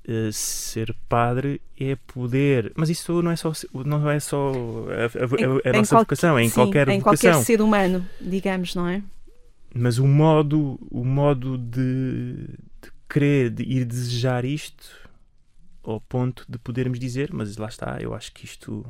Uh, 0.07 0.31
ser 0.31 0.95
padre 1.09 1.61
é 1.79 1.95
poder, 1.95 2.71
mas 2.75 2.89
isso 2.89 3.23
não 3.23 3.31
é 3.31 3.35
só 3.35 3.51
não 3.73 4.07
é 4.09 4.19
só 4.19 4.51
a, 4.51 5.05
a, 5.05 5.69
a, 5.69 5.69
a 5.69 5.77
nossa 5.79 5.95
qual, 5.95 6.03
vocação, 6.03 6.37
é 6.37 6.43
em 6.43 6.49
sim, 6.49 6.53
qualquer 6.53 6.87
em 6.89 6.99
vocação. 6.99 7.31
qualquer 7.31 7.45
ser 7.45 7.59
humano, 7.61 8.07
digamos, 8.21 8.75
não 8.75 8.87
é? 8.87 9.01
Mas 9.73 9.97
o 9.97 10.07
modo, 10.07 10.79
o 10.91 11.03
modo 11.03 11.57
de, 11.57 12.35
de 12.81 12.91
querer 13.09 13.49
de 13.49 13.63
ir 13.63 13.83
desejar 13.83 14.45
isto 14.45 15.09
ao 15.83 15.99
ponto 15.99 16.45
de 16.47 16.57
podermos 16.59 16.99
dizer, 16.99 17.31
mas 17.33 17.57
lá 17.57 17.67
está, 17.67 17.97
eu 17.99 18.13
acho 18.13 18.31
que 18.31 18.45
isto 18.45 18.85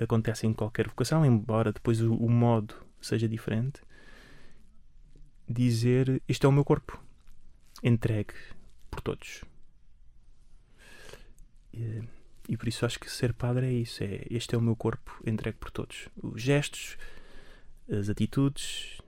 acontece 0.00 0.46
em 0.46 0.52
qualquer 0.52 0.88
vocação, 0.88 1.24
embora 1.24 1.72
depois 1.72 2.00
o, 2.00 2.14
o 2.14 2.28
modo 2.28 2.74
seja 3.00 3.28
diferente 3.28 3.80
dizer: 5.48 6.22
Este 6.28 6.46
é 6.46 6.48
o 6.48 6.52
meu 6.52 6.64
corpo, 6.64 7.02
entregue 7.82 8.34
por 8.90 9.00
todos. 9.00 9.44
E, 11.72 12.02
e, 12.48 12.56
por 12.56 12.68
isso 12.68 12.86
acho 12.86 12.98
que 12.98 13.10
ser 13.10 13.34
padre 13.34 13.66
é 13.66 13.72
isso: 13.72 14.02
é 14.02 14.26
este 14.30 14.54
é 14.54 14.58
o 14.58 14.62
meu 14.62 14.76
corpo, 14.76 15.20
entregue 15.26 15.58
por 15.58 15.70
todos. 15.70 16.08
Os 16.22 16.40
gestos, 16.40 16.96
as 17.90 18.08
atitudes, 18.08 19.00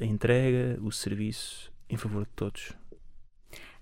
a 0.00 0.04
entrega, 0.04 0.80
o 0.82 0.90
serviço 0.92 1.72
em 1.88 1.96
favor 1.96 2.24
de 2.24 2.30
todos. 2.30 2.72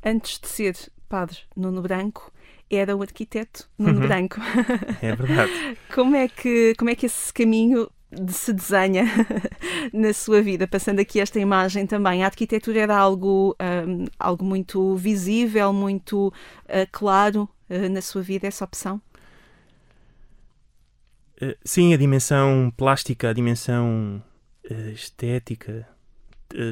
Antes 0.02 0.38
de 0.38 0.48
ser 0.48 0.76
padre 1.08 1.38
Nuno 1.56 1.82
Branco, 1.82 2.32
era 2.70 2.96
o 2.96 3.02
arquiteto 3.02 3.68
Nuno 3.78 4.00
uhum. 4.00 4.06
Branco. 4.06 4.40
É 5.02 5.14
verdade. 5.14 5.78
como, 5.94 6.16
é 6.16 6.28
que, 6.28 6.75
como 6.76 6.90
é 6.90 6.94
que 6.94 7.06
esse 7.06 7.32
caminho 7.32 7.88
se 8.28 8.52
desenha 8.52 9.04
na 9.92 10.12
sua 10.12 10.40
vida, 10.40 10.66
passando 10.66 11.00
aqui 11.00 11.20
esta 11.20 11.38
imagem 11.38 11.87
também. 11.87 12.22
A 12.22 12.26
arquitetura 12.26 12.80
era 12.80 12.96
algo, 12.96 13.54
um, 13.60 14.04
algo 14.18 14.44
muito 14.44 14.96
visível, 14.96 15.72
muito 15.72 16.28
uh, 16.28 16.88
claro 16.90 17.48
uh, 17.68 17.88
na 17.90 18.00
sua 18.00 18.22
vida, 18.22 18.46
essa 18.46 18.64
opção? 18.64 19.00
Uh, 21.40 21.54
sim, 21.64 21.92
a 21.92 21.96
dimensão 21.96 22.72
plástica, 22.76 23.30
a 23.30 23.32
dimensão 23.32 24.23
estética 24.93 25.88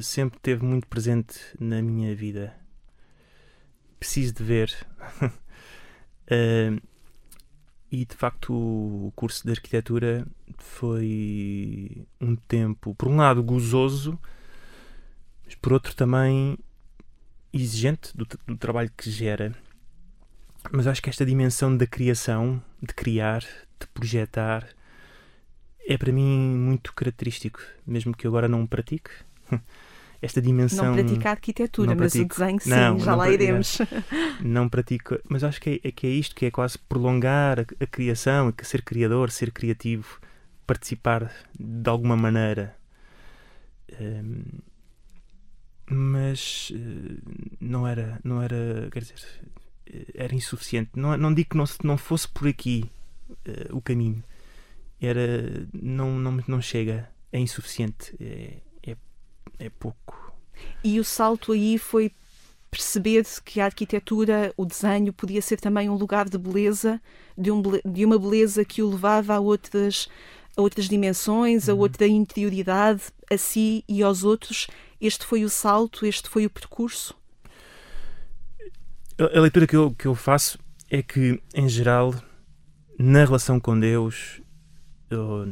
sempre 0.02 0.38
teve 0.40 0.62
muito 0.62 0.86
presente 0.86 1.38
na 1.58 1.80
minha 1.80 2.14
vida. 2.14 2.54
Preciso 3.98 4.34
de 4.34 4.42
ver. 4.42 4.74
e 7.90 8.04
de 8.04 8.14
facto 8.14 8.52
o 8.52 9.12
curso 9.14 9.44
de 9.44 9.52
arquitetura 9.52 10.26
foi 10.58 12.06
um 12.20 12.34
tempo, 12.34 12.94
por 12.94 13.08
um 13.08 13.16
lado, 13.16 13.42
gozoso, 13.42 14.18
mas 15.44 15.54
por 15.54 15.72
outro 15.72 15.94
também 15.94 16.58
exigente 17.52 18.16
do, 18.16 18.26
do 18.46 18.56
trabalho 18.56 18.90
que 18.96 19.10
gera. 19.10 19.54
Mas 20.72 20.86
acho 20.86 21.00
que 21.00 21.08
esta 21.08 21.24
dimensão 21.24 21.76
da 21.76 21.86
criação, 21.86 22.62
de 22.82 22.92
criar, 22.92 23.40
de 23.40 23.86
projetar, 23.94 24.66
é 25.86 25.96
para 25.96 26.12
mim 26.12 26.56
muito 26.56 26.92
característico, 26.92 27.60
mesmo 27.86 28.16
que 28.16 28.26
agora 28.26 28.48
não 28.48 28.66
pratique. 28.66 29.10
esta 30.20 30.40
dimensão. 30.40 30.86
Não 30.86 30.94
pratica 30.94 31.28
a 31.28 31.32
arquitetura, 31.32 31.94
mas 31.94 32.12
pratico. 32.12 32.34
o 32.34 32.38
desenho 32.38 32.60
sim, 32.60 32.70
não, 32.70 32.98
já 32.98 33.10
não 33.10 33.18
lá 33.18 33.30
iremos. 33.30 33.78
Não 34.40 34.68
pratico, 34.68 35.18
mas 35.28 35.42
acho 35.42 35.60
que 35.60 35.80
é, 35.84 35.88
é, 35.88 35.90
que 35.90 36.06
é 36.06 36.10
isto, 36.10 36.34
que 36.34 36.46
é 36.46 36.50
quase 36.50 36.78
prolongar 36.78 37.60
a, 37.60 37.64
a 37.80 37.86
criação, 37.86 38.52
ser 38.62 38.82
criador, 38.82 39.30
ser 39.30 39.50
criativo, 39.50 40.20
participar 40.66 41.32
de 41.58 41.88
alguma 41.88 42.16
maneira. 42.16 42.76
Um, 44.00 44.42
mas 45.88 46.70
uh, 46.70 47.56
não 47.60 47.86
era, 47.86 48.20
não 48.24 48.42
era, 48.42 48.88
quer 48.90 49.00
dizer, 49.00 49.22
eh, 49.86 50.06
era 50.14 50.34
insuficiente. 50.34 50.90
Não, 50.96 51.16
não 51.16 51.32
digo 51.32 51.50
que 51.50 51.56
não, 51.56 51.64
não 51.84 51.96
fosse 51.96 52.28
por 52.28 52.48
aqui 52.48 52.90
uh, 53.30 53.76
o 53.76 53.80
caminho. 53.80 54.22
Era, 55.00 55.66
não, 55.72 56.18
não, 56.18 56.42
não 56.48 56.60
chega, 56.60 57.08
é 57.32 57.38
insuficiente. 57.38 58.14
É, 58.20 58.58
é 59.58 59.70
pouco. 59.70 60.32
E 60.82 60.98
o 61.00 61.04
salto 61.04 61.52
aí 61.52 61.78
foi 61.78 62.12
perceber 62.70 63.24
que 63.44 63.60
a 63.60 63.66
arquitetura, 63.66 64.52
o 64.56 64.64
desenho, 64.64 65.12
podia 65.12 65.40
ser 65.40 65.58
também 65.60 65.88
um 65.88 65.94
lugar 65.94 66.28
de 66.28 66.36
beleza, 66.36 67.00
de, 67.36 67.50
um, 67.50 67.62
de 67.84 68.04
uma 68.04 68.18
beleza 68.18 68.64
que 68.64 68.82
o 68.82 68.90
levava 68.90 69.34
a 69.34 69.40
outras, 69.40 70.08
a 70.56 70.60
outras 70.60 70.88
dimensões, 70.88 71.68
a 71.68 71.74
uhum. 71.74 71.80
outra 71.80 72.06
interioridade, 72.06 73.02
a 73.30 73.38
si 73.38 73.84
e 73.88 74.02
aos 74.02 74.24
outros. 74.24 74.66
Este 75.00 75.24
foi 75.24 75.44
o 75.44 75.48
salto, 75.48 76.04
este 76.04 76.28
foi 76.28 76.46
o 76.46 76.50
percurso? 76.50 77.14
A, 79.18 79.38
a 79.38 79.40
leitura 79.40 79.66
que 79.66 79.76
eu, 79.76 79.90
que 79.92 80.06
eu 80.06 80.14
faço 80.14 80.58
é 80.90 81.02
que, 81.02 81.40
em 81.54 81.68
geral, 81.68 82.14
na 82.98 83.24
relação 83.24 83.58
com 83.58 83.78
Deus, 83.78 84.40
eu, 85.10 85.46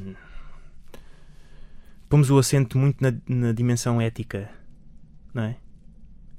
pomos 2.14 2.31
o 2.31 2.38
acento 2.38 2.79
muito 2.79 3.03
na, 3.03 3.12
na 3.27 3.50
dimensão 3.50 4.00
ética, 4.00 4.48
não 5.35 5.42
é? 5.42 5.57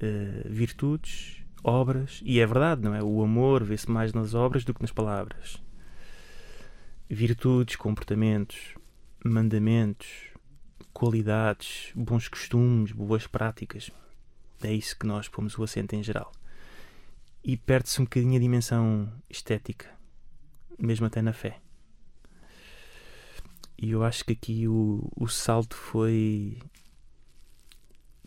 Uh, 0.02 0.48
virtudes, 0.48 1.44
obras, 1.62 2.22
e 2.24 2.40
é 2.40 2.46
verdade, 2.46 2.80
não 2.80 2.94
é? 2.94 3.02
O 3.02 3.22
amor 3.22 3.62
vê-se 3.62 3.90
mais 3.90 4.14
nas 4.14 4.32
obras 4.32 4.64
do 4.64 4.72
que 4.72 4.80
nas 4.80 4.90
palavras. 4.90 5.62
Virtudes, 7.10 7.76
comportamentos, 7.76 8.74
mandamentos, 9.22 10.08
qualidades, 10.94 11.92
bons 11.94 12.26
costumes, 12.26 12.92
boas 12.92 13.26
práticas. 13.26 13.90
É 14.62 14.72
isso 14.72 14.98
que 14.98 15.06
nós 15.06 15.28
pomos 15.28 15.58
o 15.58 15.62
acento 15.62 15.94
em 15.94 16.02
geral. 16.02 16.32
E 17.44 17.54
perde-se 17.54 18.00
um 18.00 18.04
bocadinho 18.04 18.36
a 18.36 18.40
dimensão 18.40 19.12
estética, 19.28 19.90
mesmo 20.78 21.04
até 21.04 21.20
na 21.20 21.34
fé. 21.34 21.60
E 23.78 23.90
eu 23.90 24.02
acho 24.02 24.24
que 24.24 24.32
aqui 24.32 24.66
o, 24.66 25.10
o 25.14 25.28
salto 25.28 25.76
foi. 25.76 26.58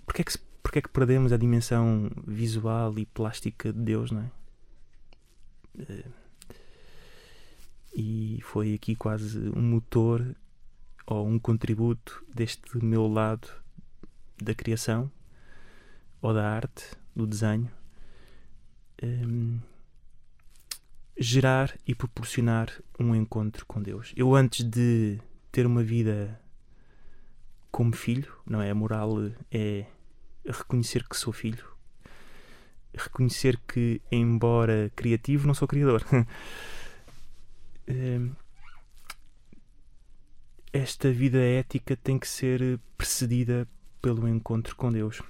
Porquê 0.06 0.22
é, 0.22 0.26
que, 0.26 0.38
porquê 0.62 0.80
é 0.80 0.82
que 0.82 0.90
perdemos 0.90 1.32
a 1.32 1.38
dimensão 1.38 2.10
visual 2.26 2.98
e 3.00 3.06
plástica 3.06 3.74
de 3.74 3.80
Deus, 3.80 4.12
não 4.12 4.22
é? 4.22 4.32
Eh, 5.80 6.06
e 7.96 8.40
foi 8.44 8.74
aqui 8.74 8.96
quase 8.96 9.50
um 9.56 9.62
motor 9.62 10.36
ou 11.06 11.28
um 11.28 11.40
contributo 11.40 12.24
deste 12.34 12.78
meu 12.84 13.08
lado 13.08 13.50
da 14.42 14.54
criação 14.54 15.12
ou 16.22 16.34
da 16.34 16.48
arte, 16.48 16.86
do 17.16 17.26
desenho, 17.26 17.72
um, 19.02 19.08
ehm, 19.08 19.60
gerar 21.18 21.78
e 21.88 21.96
proporcionar 21.96 22.72
um 23.00 23.16
encontro 23.16 23.66
com 23.66 23.82
Deus. 23.82 24.14
Eu 24.16 24.36
antes 24.36 24.64
de 24.64 25.20
ter 25.52 25.66
uma 25.66 25.84
vida 25.84 26.40
como 27.72 27.96
filho, 27.96 28.32
não 28.46 28.62
é? 28.62 28.70
A 28.70 28.76
moral 28.76 29.16
é 29.52 29.86
reconhecer 30.46 31.08
que 31.08 31.16
sou 31.16 31.32
filho, 31.32 31.66
reconhecer 32.96 33.58
que, 33.68 34.02
embora 34.12 34.92
criativo, 34.96 35.48
não 35.48 35.54
sou 35.54 35.68
criador. 35.68 36.04
Ehm, 37.88 38.32
esta 40.72 41.12
vida 41.12 41.40
ética 41.40 41.96
tem 41.96 42.20
que 42.20 42.28
ser 42.28 42.80
precedida 42.98 43.68
pelo 44.02 44.28
encontro 44.28 44.76
com 44.76 44.92
Deus. 44.92 45.22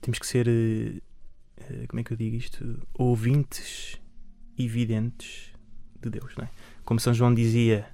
Temos 0.00 0.18
que 0.18 0.26
ser, 0.26 0.48
eh, 0.48 1.86
como 1.86 2.00
é 2.00 2.04
que 2.04 2.12
eu 2.12 2.16
digo 2.16 2.36
isto? 2.36 2.86
Ouvintes 2.94 4.00
e 4.56 4.66
videntes 4.66 5.52
de 6.00 6.10
Deus, 6.10 6.34
não 6.36 6.44
é? 6.44 6.50
Como 6.84 6.98
São 6.98 7.12
João 7.12 7.34
dizia, 7.34 7.86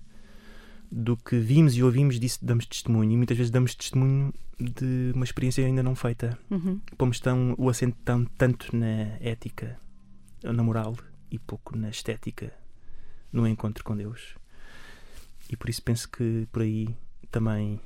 do 0.98 1.14
que 1.14 1.38
vimos 1.38 1.76
e 1.76 1.82
ouvimos, 1.82 2.18
disso 2.18 2.38
damos 2.42 2.64
testemunho. 2.64 3.12
E 3.12 3.16
muitas 3.18 3.36
vezes 3.36 3.50
damos 3.50 3.74
testemunho 3.74 4.32
de 4.58 5.12
uma 5.14 5.24
experiência 5.24 5.64
ainda 5.64 5.82
não 5.82 5.94
feita. 5.94 6.38
Uhum. 6.50 6.80
Pomos 6.96 7.20
tão, 7.20 7.54
o 7.58 7.68
acento 7.68 7.98
tão, 8.02 8.24
tanto 8.24 8.74
na 8.74 9.18
ética, 9.20 9.78
na 10.42 10.62
moral, 10.62 10.96
e 11.30 11.38
pouco 11.38 11.76
na 11.76 11.90
estética, 11.90 12.50
no 13.30 13.46
encontro 13.46 13.84
com 13.84 13.94
Deus. 13.94 14.36
E 15.50 15.56
por 15.56 15.68
isso 15.68 15.82
penso 15.82 16.08
que 16.08 16.48
por 16.50 16.62
aí 16.62 16.88
também 17.30 17.78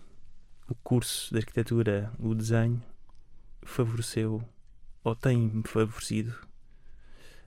o 0.68 0.75
curso 0.77 1.33
de 1.33 1.38
arquitetura, 1.38 2.12
o 2.16 2.33
desenho, 2.33 2.81
favoreceu, 3.62 4.40
ou 5.03 5.16
tem-me 5.16 5.64
favorecido, 5.64 6.33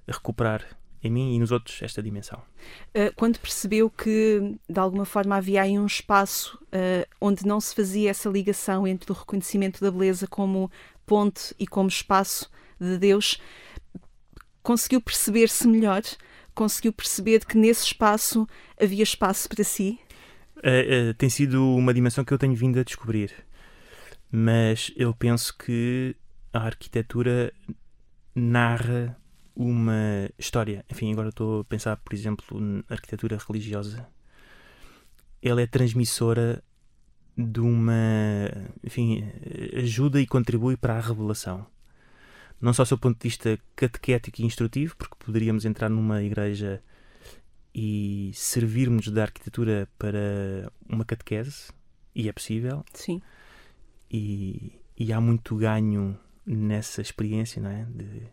a 0.05 0.11
recuperar 0.11 0.77
em 1.03 1.11
mim 1.11 1.35
e 1.35 1.39
nos 1.39 1.51
outros 1.51 1.81
esta 1.81 2.01
dimensão. 2.01 2.39
Uh, 2.89 3.13
quando 3.15 3.39
percebeu 3.39 3.89
que 3.89 4.57
de 4.69 4.79
alguma 4.79 5.05
forma 5.05 5.35
havia 5.35 5.61
aí 5.61 5.77
um 5.77 5.85
espaço 5.85 6.57
uh, 6.65 7.07
onde 7.19 7.45
não 7.45 7.59
se 7.59 7.75
fazia 7.75 8.09
essa 8.09 8.29
ligação 8.29 8.87
entre 8.87 9.11
o 9.11 9.15
reconhecimento 9.15 9.81
da 9.81 9.91
beleza 9.91 10.25
como 10.27 10.71
ponte 11.05 11.53
e 11.59 11.67
como 11.67 11.89
espaço 11.89 12.49
de 12.79 12.97
Deus, 12.97 13.39
conseguiu 14.61 15.01
perceber-se 15.01 15.67
melhor? 15.67 16.01
Conseguiu 16.55 16.93
perceber 16.93 17.45
que 17.45 17.57
nesse 17.57 17.85
espaço 17.87 18.47
havia 18.79 19.03
espaço 19.03 19.49
para 19.49 19.63
si? 19.63 19.99
Uh, 20.57 21.13
tem 21.15 21.29
sido 21.29 21.75
uma 21.75 21.93
dimensão 21.93 22.23
que 22.23 22.33
eu 22.33 22.37
tenho 22.37 22.55
vindo 22.55 22.79
a 22.79 22.83
descobrir, 22.83 23.33
mas 24.31 24.93
eu 24.95 25.13
penso 25.13 25.57
que 25.57 26.15
a 26.53 26.59
arquitetura 26.59 27.51
narra 28.33 29.17
uma 29.55 30.29
história. 30.37 30.85
Enfim, 30.89 31.11
agora 31.11 31.29
estou 31.29 31.61
a 31.61 31.65
pensar, 31.65 31.97
por 31.97 32.13
exemplo, 32.13 32.59
na 32.59 32.83
arquitetura 32.89 33.37
religiosa. 33.37 34.07
Ela 35.41 35.61
é 35.61 35.67
transmissora 35.67 36.63
de 37.37 37.59
uma. 37.59 37.93
Enfim, 38.83 39.23
ajuda 39.75 40.21
e 40.21 40.27
contribui 40.27 40.77
para 40.77 40.97
a 40.97 41.01
revelação. 41.01 41.65
Não 42.61 42.73
só 42.73 42.83
do 42.83 42.87
seu 42.87 42.97
ponto 42.97 43.17
de 43.17 43.23
vista 43.23 43.59
catequético 43.75 44.41
e 44.41 44.45
instrutivo, 44.45 44.95
porque 44.95 45.15
poderíamos 45.19 45.65
entrar 45.65 45.89
numa 45.89 46.23
igreja 46.23 46.81
e 47.75 48.31
servirmos 48.33 49.09
da 49.09 49.23
arquitetura 49.23 49.89
para 49.97 50.71
uma 50.87 51.03
catequese, 51.03 51.71
e 52.15 52.29
é 52.29 52.31
possível. 52.31 52.85
Sim. 52.93 53.21
E, 54.09 54.79
e 54.97 55.11
há 55.11 55.19
muito 55.19 55.55
ganho 55.55 56.17
nessa 56.45 57.01
experiência, 57.01 57.61
não 57.61 57.69
é? 57.69 57.85
De, 57.85 58.27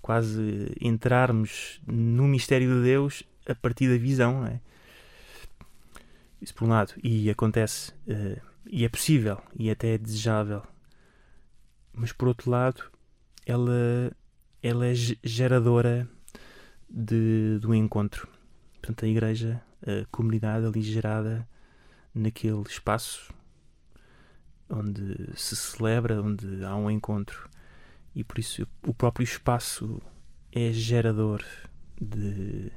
quase 0.00 0.74
entrarmos 0.80 1.80
no 1.86 2.24
mistério 2.24 2.74
de 2.74 2.82
Deus 2.82 3.22
a 3.46 3.54
partir 3.54 3.88
da 3.88 3.96
visão, 3.96 4.40
não 4.40 4.46
é? 4.46 4.60
Isso 6.40 6.54
por 6.54 6.64
um 6.64 6.70
lado, 6.70 6.94
e 7.02 7.28
acontece, 7.28 7.92
uh, 8.06 8.40
e 8.66 8.84
é 8.84 8.88
possível, 8.88 9.40
e 9.58 9.70
até 9.70 9.94
é 9.94 9.98
desejável, 9.98 10.62
mas 11.92 12.12
por 12.12 12.28
outro 12.28 12.50
lado, 12.50 12.84
ela, 13.44 14.12
ela 14.62 14.86
é 14.86 14.94
geradora 14.94 16.08
de, 16.88 17.58
do 17.60 17.74
encontro. 17.74 18.28
Portanto, 18.74 19.04
a 19.04 19.08
igreja, 19.08 19.60
a 19.82 20.06
comunidade 20.12 20.64
ali 20.64 20.80
gerada 20.80 21.48
naquele 22.14 22.62
espaço 22.62 23.34
onde 24.70 25.30
se 25.34 25.56
celebra, 25.56 26.22
onde 26.22 26.64
há 26.64 26.76
um 26.76 26.90
encontro, 26.90 27.48
e 28.18 28.24
por 28.24 28.40
isso 28.40 28.66
o 28.84 28.92
próprio 28.92 29.22
espaço 29.22 30.02
é 30.50 30.72
gerador 30.72 31.40
de, 32.00 32.72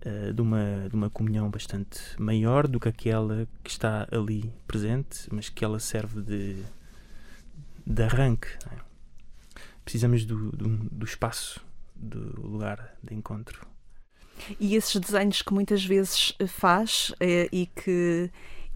uh, 0.00 0.32
de, 0.32 0.40
uma, 0.40 0.88
de 0.88 0.94
uma 0.94 1.10
comunhão 1.10 1.50
bastante 1.50 2.00
maior 2.18 2.66
do 2.66 2.80
que 2.80 2.88
aquela 2.88 3.46
que 3.62 3.68
está 3.68 4.08
ali 4.10 4.50
presente, 4.66 5.28
mas 5.30 5.50
que 5.50 5.62
ela 5.62 5.78
serve 5.78 6.22
de, 6.22 6.64
de 7.86 8.02
arranque. 8.02 8.48
É? 8.72 8.78
Precisamos 9.84 10.24
do, 10.24 10.52
do, 10.52 10.68
do 10.90 11.04
espaço, 11.04 11.60
do 11.94 12.40
lugar 12.40 12.96
de 13.02 13.14
encontro. 13.14 13.68
E 14.58 14.74
esses 14.74 14.98
desenhos 14.98 15.42
que 15.42 15.52
muitas 15.52 15.84
vezes 15.84 16.32
faz 16.48 17.14
eh, 17.20 17.48
e 17.52 17.66
que 17.66 18.30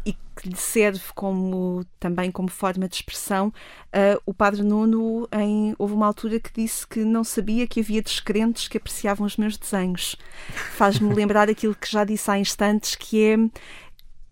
e 0.04 0.12
que 0.12 0.48
lhe 0.48 0.56
serve 0.56 1.04
como 1.14 1.84
também 1.98 2.30
como 2.30 2.48
forma 2.48 2.88
de 2.88 2.96
expressão. 2.96 3.48
Uh, 3.88 4.20
o 4.24 4.32
Padre 4.32 4.62
Nuno, 4.62 5.28
em, 5.32 5.74
houve 5.78 5.94
uma 5.94 6.06
altura 6.06 6.40
que 6.40 6.50
disse 6.52 6.86
que 6.86 7.00
não 7.00 7.22
sabia 7.22 7.66
que 7.66 7.80
havia 7.80 8.02
descrentes 8.02 8.66
que 8.66 8.78
apreciavam 8.78 9.26
os 9.26 9.36
meus 9.36 9.56
desenhos. 9.56 10.16
Faz-me 10.76 11.12
lembrar 11.14 11.50
aquilo 11.50 11.74
que 11.74 11.90
já 11.90 12.04
disse 12.04 12.30
há 12.30 12.38
instantes, 12.38 12.94
que 12.94 13.22
é 13.22 13.36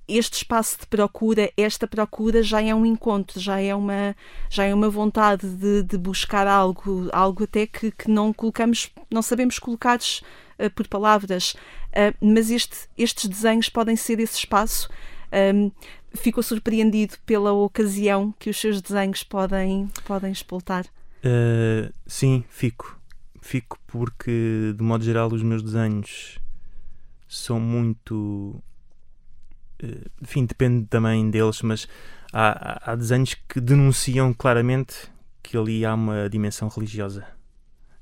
este 0.08 0.38
espaço 0.38 0.80
de 0.80 0.86
procura, 0.86 1.52
esta 1.54 1.86
procura 1.86 2.42
já 2.42 2.62
é 2.62 2.74
um 2.74 2.86
encontro, 2.86 3.38
já 3.38 3.60
é 3.60 3.74
uma, 3.74 4.16
já 4.48 4.64
é 4.64 4.72
uma 4.72 4.88
vontade 4.88 5.46
de, 5.46 5.82
de 5.82 5.98
buscar 5.98 6.46
algo, 6.46 7.10
algo 7.12 7.44
até 7.44 7.66
que, 7.66 7.90
que 7.90 8.10
não 8.10 8.32
colocamos, 8.32 8.90
não 9.10 9.20
sabemos 9.20 9.58
colocar 9.58 9.98
uh, 9.98 10.70
por 10.74 10.88
palavras, 10.88 11.52
uh, 11.52 12.16
mas 12.22 12.50
este, 12.50 12.88
estes 12.96 13.28
desenhos 13.28 13.68
podem 13.68 13.96
ser 13.96 14.18
esse 14.18 14.38
espaço 14.38 14.88
um, 15.32 15.70
ficou 16.14 16.42
surpreendido 16.42 17.16
pela 17.26 17.52
ocasião 17.52 18.34
que 18.38 18.50
os 18.50 18.58
seus 18.58 18.80
desenhos 18.80 19.22
podem, 19.22 19.88
podem 20.04 20.32
explotar? 20.32 20.86
Uh, 21.18 21.92
sim, 22.06 22.44
fico. 22.48 22.98
Fico 23.40 23.78
porque, 23.86 24.74
de 24.76 24.82
modo 24.82 25.04
geral, 25.04 25.32
os 25.32 25.42
meus 25.42 25.62
desenhos 25.62 26.38
são 27.28 27.60
muito. 27.60 28.62
Uh, 29.82 30.10
enfim, 30.22 30.44
depende 30.44 30.86
também 30.86 31.30
deles, 31.30 31.62
mas 31.62 31.88
há, 32.32 32.92
há 32.92 32.94
desenhos 32.94 33.34
que 33.48 33.60
denunciam 33.60 34.32
claramente 34.32 35.10
que 35.42 35.56
ali 35.56 35.84
há 35.84 35.94
uma 35.94 36.28
dimensão 36.28 36.68
religiosa. 36.68 37.26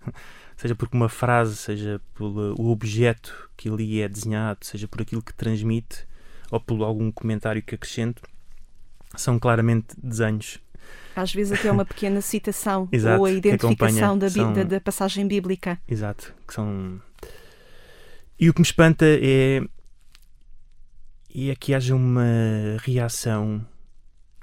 seja 0.56 0.74
porque 0.74 0.96
uma 0.96 1.08
frase, 1.08 1.56
seja 1.56 2.00
pelo 2.14 2.54
objeto 2.70 3.50
que 3.56 3.68
ali 3.68 4.00
é 4.00 4.08
desenhado, 4.08 4.60
seja 4.62 4.88
por 4.88 5.02
aquilo 5.02 5.22
que 5.22 5.34
transmite, 5.34 6.06
ou 6.50 6.61
por 6.61 6.82
algum 6.82 7.11
comentário 7.11 7.62
que 7.62 7.74
acrescento, 7.74 8.22
são 9.16 9.38
claramente 9.38 9.88
desenhos. 10.02 10.61
Às 11.14 11.32
vezes 11.32 11.59
até 11.59 11.72
uma 11.72 11.85
pequena 11.85 12.20
citação 12.20 12.88
Exato, 12.92 13.18
ou 13.20 13.26
a 13.26 13.30
identificação 13.30 14.18
da, 14.18 14.28
são... 14.28 14.52
da, 14.52 14.62
da, 14.62 14.80
passagem 14.80 15.26
bíblica. 15.26 15.80
Exato, 15.88 16.35
que 16.46 16.54
são... 16.54 17.00
E 18.38 18.50
o 18.50 18.54
que 18.54 18.61
me 18.61 18.66
espanta 18.66 19.06
é, 19.06 19.62
é 21.35 21.54
que 21.56 21.72
haja 21.72 21.94
uma 21.94 22.76
reação, 22.82 23.66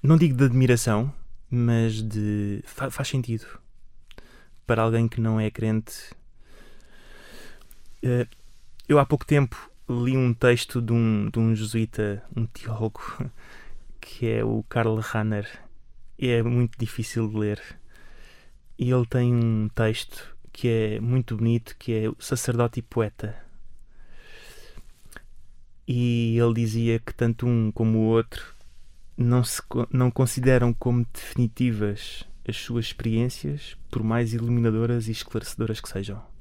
não 0.02 0.18
digo 0.18 0.36
de 0.36 0.46
admiração, 0.46 1.14
mas 1.50 2.02
de... 2.02 2.64
faz 2.66 3.08
sentido. 3.08 3.46
Para 4.66 4.82
alguém 4.82 5.08
que 5.08 5.22
não 5.22 5.40
é 5.40 5.52
crente. 5.52 5.94
Eh, 8.02 8.26
eu 8.88 8.98
há 8.98 9.06
pouco 9.06 9.26
tempo 9.26 9.70
li 9.90 10.16
um 10.16 10.34
texto 10.34 10.82
de 10.82 10.94
um, 10.94 11.30
de 11.30 11.40
um 11.40 11.56
jesuíta, 11.56 12.24
um 12.36 12.46
teólogo, 12.46 13.02
que 14.00 14.28
é 14.28 14.44
o 14.44 14.64
Karl 14.64 14.96
Rahner. 14.98 15.48
É 16.18 16.42
muito 16.42 16.78
difícil 16.78 17.28
de 17.30 17.38
ler. 17.38 17.62
E 18.78 18.92
ele 18.92 19.06
tem 19.06 19.34
um 19.34 19.70
texto 19.70 20.36
que 20.52 20.68
é 20.68 21.00
muito 21.00 21.36
bonito, 21.36 21.76
que 21.78 21.94
é 21.94 22.10
o 22.10 22.16
sacerdote 22.20 22.80
e 22.80 22.84
poeta. 22.84 23.36
E 25.88 26.38
ele 26.38 26.54
dizia 26.54 27.00
que 27.00 27.14
tanto 27.14 27.46
um 27.46 27.72
como 27.72 28.00
o 28.00 28.04
outro 28.04 28.56
não, 29.18 29.44
se, 29.44 29.62
não 29.92 30.10
consideram 30.10 30.74
como 30.74 31.06
definitivas 31.14 32.24
as 32.48 32.58
suas 32.58 32.86
experiências, 32.86 33.78
por 33.90 34.04
mais 34.04 34.34
iluminadoras 34.34 35.08
e 35.08 35.12
esclarecedoras 35.12 35.80
que 35.80 35.90
sejam. 35.90 36.33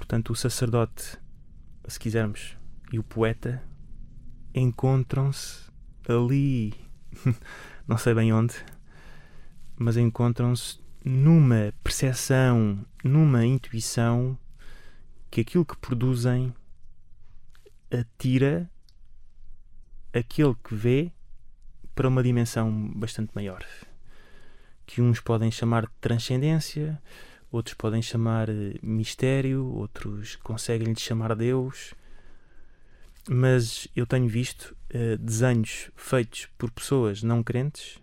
Portanto, 0.00 0.30
o 0.30 0.34
sacerdote, 0.34 1.18
se 1.86 2.00
quisermos, 2.00 2.56
e 2.90 2.98
o 2.98 3.02
poeta 3.02 3.62
encontram-se 4.54 5.70
ali, 6.08 6.72
não 7.86 7.98
sei 7.98 8.14
bem 8.14 8.32
onde, 8.32 8.54
mas 9.76 9.98
encontram-se 9.98 10.80
numa 11.04 11.74
percepção, 11.84 12.82
numa 13.04 13.44
intuição 13.44 14.38
que 15.30 15.42
aquilo 15.42 15.66
que 15.66 15.76
produzem 15.76 16.54
atira 17.92 18.70
aquele 20.14 20.54
que 20.64 20.74
vê 20.74 21.12
para 21.94 22.08
uma 22.08 22.22
dimensão 22.22 22.90
bastante 22.96 23.32
maior. 23.34 23.62
Que 24.86 25.02
uns 25.02 25.20
podem 25.20 25.50
chamar 25.50 25.82
de 25.82 25.92
transcendência, 26.00 27.00
outros 27.50 27.74
podem 27.74 28.00
chamar 28.02 28.48
eh, 28.48 28.74
mistério, 28.82 29.66
outros 29.66 30.36
conseguem 30.36 30.88
lhe 30.88 31.00
chamar 31.00 31.34
Deus. 31.34 31.94
Mas 33.28 33.86
eu 33.94 34.06
tenho 34.06 34.28
visto 34.28 34.76
uh, 34.94 35.18
desenhos 35.18 35.90
feitos 35.94 36.48
por 36.56 36.70
pessoas 36.70 37.22
não 37.22 37.42
crentes 37.42 38.00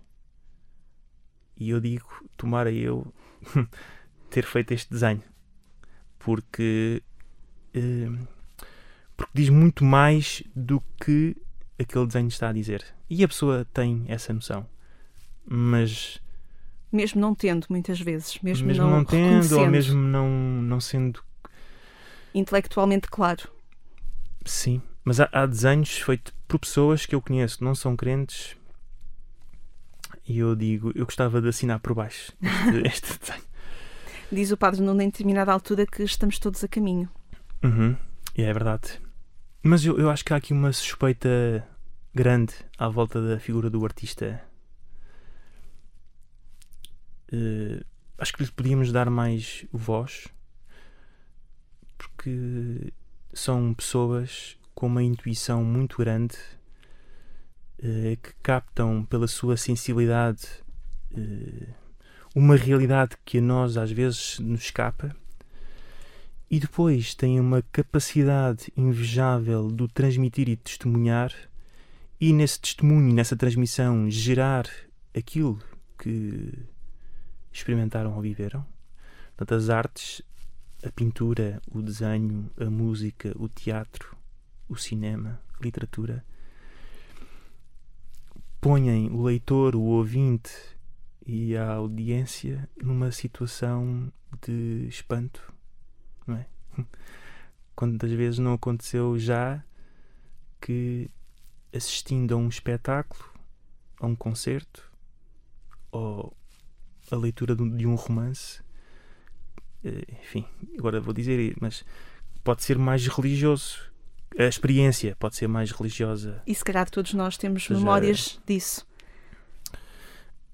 e 1.60 1.72
eu 1.72 1.80
digo, 1.82 2.08
tomara 2.38 2.72
eu 2.72 3.12
ter 4.30 4.46
feito 4.46 4.74
este 4.74 4.92
desenho, 4.92 5.24
porque 6.20 7.02
uh, 7.76 8.28
porque 9.18 9.32
diz 9.34 9.50
muito 9.50 9.84
mais 9.84 10.44
do 10.56 10.80
que 11.04 11.36
aquele 11.80 12.06
desenho 12.06 12.28
está 12.28 12.50
a 12.50 12.54
dizer. 12.54 12.86
E 13.10 13.24
a 13.24 13.28
pessoa 13.28 13.66
tem 13.74 14.06
essa 14.08 14.32
noção. 14.32 14.68
Mas. 15.44 16.22
Mesmo 16.92 17.20
não 17.20 17.36
tendo, 17.36 17.68
muitas 17.70 18.00
vezes. 18.00 18.40
Mesmo, 18.42 18.68
mesmo 18.68 18.84
não, 18.84 18.92
não 18.98 19.06
tendo, 19.06 19.60
ou 19.60 19.68
mesmo 19.68 20.00
não, 20.00 20.30
não 20.30 20.80
sendo. 20.80 21.22
intelectualmente 22.34 23.08
claro. 23.10 23.50
Sim. 24.46 24.82
Mas 25.04 25.20
há, 25.20 25.30
há 25.32 25.46
desenhos 25.46 25.98
feitos 25.98 26.34
por 26.48 26.60
pessoas 26.60 27.06
que 27.06 27.16
eu 27.16 27.22
conheço, 27.22 27.58
que 27.58 27.64
não 27.64 27.76
são 27.76 27.96
crentes. 27.96 28.56
E 30.28 30.40
eu 30.40 30.56
digo, 30.56 30.92
eu 30.96 31.06
gostava 31.06 31.42
de 31.42 31.48
assinar 31.48 31.80
por 31.80 31.94
baixo 31.94 32.34
este, 32.86 32.88
este 32.88 33.20
desenho. 33.20 33.48
Diz 34.32 34.52
o 34.52 34.58
padre 34.58 34.82
Nuno 34.82 35.02
em 35.02 35.10
determinada 35.10 35.54
altura 35.54 35.86
que 35.86 36.04
estamos 36.04 36.38
todos 36.38 36.64
a 36.64 36.68
caminho. 36.68 37.10
Uhum. 37.64 37.96
E 38.36 38.44
é 38.44 38.52
verdade. 38.52 39.00
Mas 39.64 39.86
eu, 39.86 39.98
eu 39.98 40.10
acho 40.10 40.26
que 40.26 40.34
há 40.34 40.38
aqui 40.38 40.52
uma 40.52 40.72
suspeita 40.74 41.66
grande 42.14 42.54
à 42.78 42.90
volta 42.90 43.22
da 43.22 43.40
figura 43.40 43.70
do 43.70 43.84
artista. 43.86 44.42
Eh, 47.32 47.84
acho 48.18 48.34
que 48.34 48.44
lhe 48.44 48.52
podíamos 48.52 48.92
dar 48.92 49.10
mais 49.10 49.66
voz 49.72 50.28
porque 51.98 52.94
são 53.34 53.74
pessoas 53.74 54.58
com 54.74 54.88
uma 54.88 55.04
intuição 55.04 55.64
muito 55.64 55.98
grande 55.98 56.38
eh, 57.80 58.18
que 58.22 58.34
captam 58.42 59.04
pela 59.04 59.28
sua 59.28 59.58
sensibilidade 59.58 60.48
eh, 61.16 61.68
uma 62.36 62.56
realidade 62.56 63.18
que 63.26 63.40
a 63.40 63.42
nós 63.42 63.78
às 63.78 63.92
vezes 63.92 64.40
nos 64.40 64.62
escapa 64.62 65.16
e 66.50 66.60
depois 66.60 67.14
têm 67.14 67.40
uma 67.40 67.62
capacidade 67.72 68.72
invejável 68.78 69.70
de 69.70 69.84
o 69.84 69.88
transmitir 69.88 70.48
e 70.48 70.56
testemunhar 70.56 71.34
e 72.20 72.34
nesse 72.34 72.60
testemunho, 72.60 73.14
nessa 73.14 73.36
transmissão, 73.36 74.10
gerar 74.10 74.68
aquilo 75.16 75.60
que 76.00 76.52
experimentaram 77.58 78.16
ou 78.16 78.22
viveram. 78.22 78.66
Portanto, 79.36 79.58
as 79.58 79.70
artes, 79.70 80.22
a 80.84 80.92
pintura, 80.92 81.62
o 81.72 81.82
desenho, 81.82 82.50
a 82.60 82.70
música, 82.70 83.34
o 83.36 83.50
teatro, 83.50 84.16
o 84.70 84.76
cinema, 84.76 85.42
a 85.60 85.64
literatura, 85.64 86.24
põem 88.62 89.10
o 89.10 89.24
leitor, 89.24 89.76
o 89.76 89.82
ouvinte 89.82 90.52
e 91.26 91.56
a 91.58 91.74
audiência 91.74 92.70
numa 92.82 93.12
situação 93.12 94.12
de 94.42 94.88
espanto, 94.88 95.54
não 96.26 96.36
é? 96.36 96.46
Quantas 97.76 98.12
vezes 98.12 98.40
não 98.40 98.54
aconteceu 98.54 99.20
já 99.20 99.64
que 100.60 101.10
assistindo 101.74 102.34
a 102.34 102.38
um 102.38 102.50
espetáculo, 102.50 103.24
a 104.00 104.08
um 104.08 104.16
concerto 104.16 104.92
ou 105.92 106.36
a 107.12 107.16
leitura 107.16 107.56
de 107.56 107.86
um- 107.88 107.96
romance, 107.96 108.62
eh, 109.84 110.04
enfim, 110.22 110.46
agora 110.78 111.00
vou 111.00 111.14
dizer, 111.14 111.56
mas 111.60 111.84
pode 112.44 112.64
ser 112.64 112.78
mais 112.78 113.06
religioso. 113.08 113.80
A 114.38 114.44
experiência 114.44 115.16
pode 115.18 115.36
ser 115.36 115.48
mais 115.48 115.72
religiosa. 115.72 116.42
E 116.46 116.54
se 116.54 116.64
calhar 116.64 116.90
todos 116.90 117.14
nós 117.14 117.38
temos 117.38 117.64
seja, 117.64 117.80
memórias 117.80 118.40
disso. 118.46 118.86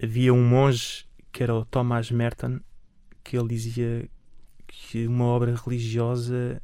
Havia 0.02 0.34
um 0.34 0.44
monge 0.48 1.06
que 1.32 1.44
era 1.44 1.54
o 1.56 1.66
Thomas 1.66 2.12
Merton 2.12 2.60
que 3.24 3.38
ele 3.38 3.48
dizia 3.50 4.10
que 4.68 5.08
uma 5.08 5.26
obra 5.26 5.56
religiosa 5.56 6.62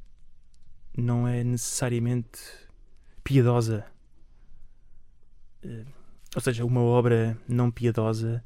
não 0.97 1.27
é 1.27 1.43
necessariamente 1.43 2.39
piedosa. 3.23 3.85
Eh, 5.63 5.85
Ou 6.35 6.41
seja, 6.41 6.65
uma 6.65 6.81
obra 6.81 7.37
não 7.47 7.71
piedosa 7.71 8.43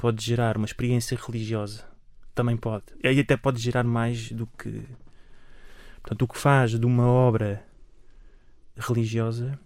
pode 0.00 0.24
gerar 0.24 0.56
uma 0.56 0.64
experiência 0.64 1.14
religiosa. 1.14 1.84
Também 2.34 2.56
pode. 2.56 2.86
E 3.04 3.20
até 3.20 3.36
pode 3.36 3.60
gerar 3.60 3.84
mais 3.84 4.32
do 4.32 4.46
que. 4.46 4.82
Portanto, 6.02 6.22
o 6.22 6.28
que 6.28 6.38
faz 6.38 6.70
de 6.70 6.86
uma 6.86 7.06
obra 7.06 7.62
religiosa 8.78 9.60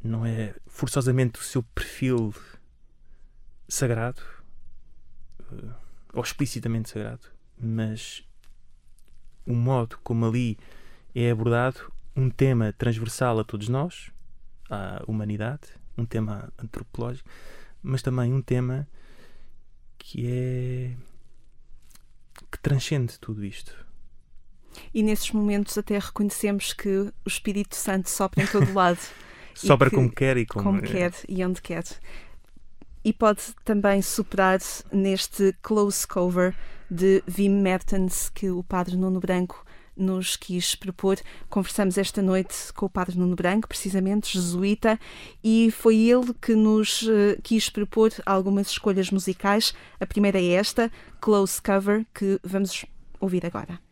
não 0.00 0.24
é 0.24 0.54
forçosamente 0.68 1.40
o 1.40 1.42
seu 1.42 1.64
perfil 1.64 2.32
sagrado 3.66 4.22
eh, 5.40 5.70
ou 6.12 6.22
explicitamente 6.22 6.90
sagrado, 6.90 7.26
mas 7.60 8.24
o 9.44 9.52
modo 9.52 9.98
como 10.04 10.24
ali 10.24 10.56
é 11.12 11.32
abordado 11.32 11.92
um 12.14 12.30
tema 12.30 12.72
transversal 12.72 13.40
a 13.40 13.44
todos 13.44 13.68
nós, 13.68 14.12
à 14.70 15.02
humanidade, 15.08 15.77
um 15.98 16.06
tema 16.06 16.52
antropológico, 16.58 17.28
mas 17.82 18.02
também 18.02 18.32
um 18.32 18.40
tema 18.42 18.86
que 19.98 20.26
é 20.26 20.96
que 22.50 22.58
transcende 22.60 23.18
tudo 23.18 23.44
isto. 23.44 23.76
E 24.94 25.02
nesses 25.02 25.30
momentos 25.32 25.76
até 25.76 25.98
reconhecemos 25.98 26.72
que 26.72 26.88
o 26.88 27.12
Espírito 27.26 27.74
Santo 27.74 28.08
sopra 28.08 28.42
em 28.42 28.46
todo 28.46 28.72
lado. 28.72 28.98
Sobra 29.54 29.90
que- 29.90 29.96
como 29.96 30.10
quer 30.10 30.36
e 30.36 30.46
como, 30.46 30.64
como 30.64 30.82
quer 30.82 31.12
e 31.28 31.44
onde 31.44 31.60
quer. 31.60 31.84
E 33.04 33.12
pode 33.12 33.42
também 33.64 34.00
superar 34.02 34.60
neste 34.92 35.52
close 35.62 36.06
cover 36.06 36.54
de 36.90 37.22
Wim 37.36 37.60
Mertens 37.60 38.28
que 38.28 38.50
o 38.50 38.62
Padre 38.62 38.96
Nuno 38.96 39.18
Branco 39.20 39.64
nos 39.98 40.36
quis 40.36 40.74
propor. 40.74 41.18
Conversamos 41.48 41.98
esta 41.98 42.22
noite 42.22 42.72
com 42.74 42.86
o 42.86 42.90
Padre 42.90 43.18
Nuno 43.18 43.34
Branco, 43.34 43.68
precisamente 43.68 44.32
jesuíta, 44.32 44.98
e 45.42 45.70
foi 45.70 45.96
ele 45.96 46.32
que 46.40 46.54
nos 46.54 47.06
eh, 47.08 47.38
quis 47.42 47.68
propor 47.68 48.12
algumas 48.24 48.68
escolhas 48.68 49.10
musicais. 49.10 49.74
A 50.00 50.06
primeira 50.06 50.38
é 50.38 50.52
esta, 50.52 50.90
Close 51.20 51.60
Cover, 51.60 52.06
que 52.14 52.38
vamos 52.44 52.84
ouvir 53.20 53.44
agora. 53.44 53.87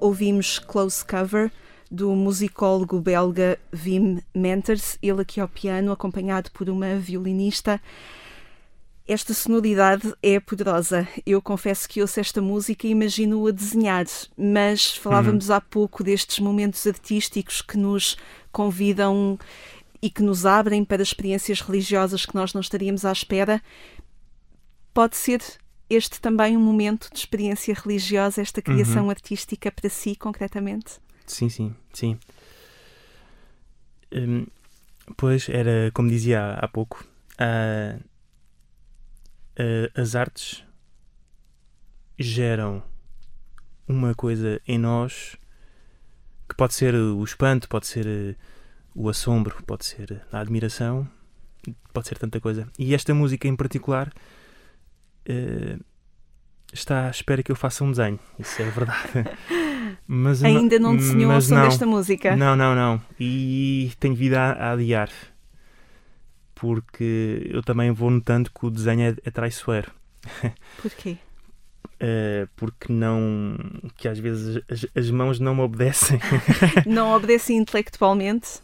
Ouvimos 0.00 0.58
Close 0.58 1.04
Cover 1.04 1.50
do 1.90 2.14
musicólogo 2.14 3.00
belga 3.00 3.58
Wim 3.74 4.22
Menters, 4.34 4.96
ele 5.02 5.22
aqui 5.22 5.40
ao 5.40 5.48
piano, 5.48 5.90
acompanhado 5.90 6.50
por 6.52 6.70
uma 6.70 6.96
violinista. 6.96 7.80
Esta 9.08 9.34
sonoridade 9.34 10.14
é 10.22 10.38
poderosa. 10.38 11.08
Eu 11.26 11.42
confesso 11.42 11.88
que 11.88 12.00
ouço 12.00 12.20
esta 12.20 12.40
música 12.40 12.86
e 12.86 12.90
imagino-a 12.90 13.50
desenhar, 13.50 14.06
mas 14.36 14.94
falávamos 14.94 15.48
uhum. 15.48 15.56
há 15.56 15.60
pouco 15.60 16.04
destes 16.04 16.38
momentos 16.38 16.86
artísticos 16.86 17.60
que 17.60 17.76
nos 17.76 18.16
convidam 18.52 19.36
e 20.00 20.08
que 20.08 20.22
nos 20.22 20.46
abrem 20.46 20.84
para 20.84 21.02
experiências 21.02 21.60
religiosas 21.60 22.24
que 22.24 22.36
nós 22.36 22.54
não 22.54 22.60
estaríamos 22.60 23.04
à 23.04 23.10
espera. 23.10 23.60
Pode 24.94 25.16
ser 25.16 25.42
este 25.90 26.20
também 26.20 26.56
um 26.56 26.60
momento 26.60 27.10
de 27.12 27.18
experiência 27.18 27.74
religiosa, 27.74 28.40
esta 28.40 28.62
criação 28.62 29.04
uhum. 29.04 29.10
artística 29.10 29.72
para 29.72 29.90
si, 29.90 30.14
concretamente? 30.14 31.00
Sim, 31.26 31.48
sim, 31.48 31.74
sim. 31.92 32.18
Hum, 34.12 34.46
pois, 35.16 35.48
era 35.48 35.90
como 35.92 36.08
dizia 36.08 36.52
há, 36.52 36.68
pouco, 36.68 37.04
uh, 37.34 38.00
as 39.94 40.14
artes 40.14 40.64
geram 42.18 42.82
uma 43.88 44.14
coisa 44.14 44.60
em 44.66 44.78
nós 44.78 45.36
que 46.48 46.54
pode 46.54 46.74
ser 46.74 46.94
o 46.94 47.22
espanto, 47.24 47.68
pode 47.68 47.88
ser 47.88 48.06
uh, 48.06 48.36
o 48.94 49.08
assombro, 49.08 49.60
pode 49.64 49.84
ser 49.84 50.24
a 50.30 50.38
admiração, 50.38 51.08
pode 51.92 52.06
ser 52.06 52.18
tanta 52.18 52.40
coisa. 52.40 52.68
E 52.78 52.94
esta 52.94 53.12
música 53.12 53.48
em 53.48 53.56
particular 53.56 54.12
uh, 55.28 55.84
está 56.72 57.06
à 57.06 57.10
espera 57.10 57.42
que 57.42 57.52
eu 57.52 57.56
faça 57.56 57.84
um 57.84 57.90
desenho, 57.90 58.18
isso 58.38 58.60
é 58.62 58.70
verdade. 58.70 59.02
Mas 60.06 60.42
Ainda 60.42 60.78
não 60.78 60.96
desenhou 60.96 61.32
o 61.32 61.40
som 61.40 61.54
não, 61.54 61.62
desta 61.62 61.86
música? 61.86 62.36
Não, 62.36 62.56
não, 62.56 62.74
não. 62.74 63.00
E 63.18 63.92
tenho 64.00 64.14
vida 64.14 64.40
a, 64.40 64.52
a 64.52 64.72
adiar. 64.72 65.08
Porque 66.54 67.48
eu 67.50 67.62
também 67.62 67.90
vou 67.90 68.10
notando 68.10 68.50
que 68.50 68.66
o 68.66 68.70
desenho 68.70 69.02
é, 69.02 69.16
é 69.24 69.30
traiçoeiro. 69.30 69.92
Porquê? 70.82 71.16
Uh, 71.96 72.48
porque 72.56 72.92
não. 72.92 73.56
que 73.96 74.08
às 74.08 74.18
vezes 74.18 74.62
as, 74.68 74.86
as 74.94 75.10
mãos 75.10 75.40
não 75.40 75.54
me 75.54 75.62
obedecem. 75.62 76.20
não 76.86 77.12
obedecem 77.14 77.56
intelectualmente? 77.56 78.60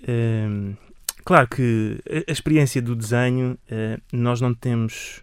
Uh, 0.00 0.76
claro 1.24 1.46
que 1.46 2.00
a, 2.08 2.30
a, 2.30 2.32
experiência 2.32 2.82
do 2.82 2.96
desenho, 2.96 3.58
uh, 3.70 4.00
nós 4.12 4.40
não 4.40 4.52
temos 4.52 5.22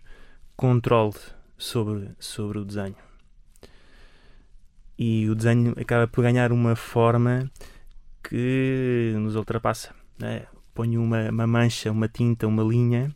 controle 0.60 1.16
sobre, 1.58 2.10
sobre 2.20 2.58
o 2.60 2.66
desenho 2.66 2.98
e 4.98 5.30
o 5.30 5.34
desenho 5.34 5.74
acaba 5.80 6.06
por 6.06 6.22
ganhar 6.22 6.52
uma 6.52 6.76
forma 6.76 7.50
que 8.22 9.14
nos 9.16 9.38
ultrapassa. 9.38 9.96
Né? 10.20 10.46
Ponho 10.74 11.02
uma, 11.02 11.30
uma 11.30 11.48
mancha, 11.48 11.90
uma 11.90 12.10
tinta, 12.10 12.46
uma 12.46 12.62
linha 12.62 13.10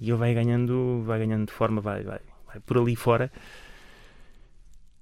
e 0.00 0.10
ele 0.10 0.18
vai 0.18 0.34
ganhando, 0.34 1.04
vai 1.06 1.20
ganhando 1.20 1.52
forma, 1.52 1.80
vai, 1.80 2.02
vai, 2.02 2.18
vai 2.48 2.58
por 2.58 2.78
ali 2.78 2.96
fora. 2.96 3.30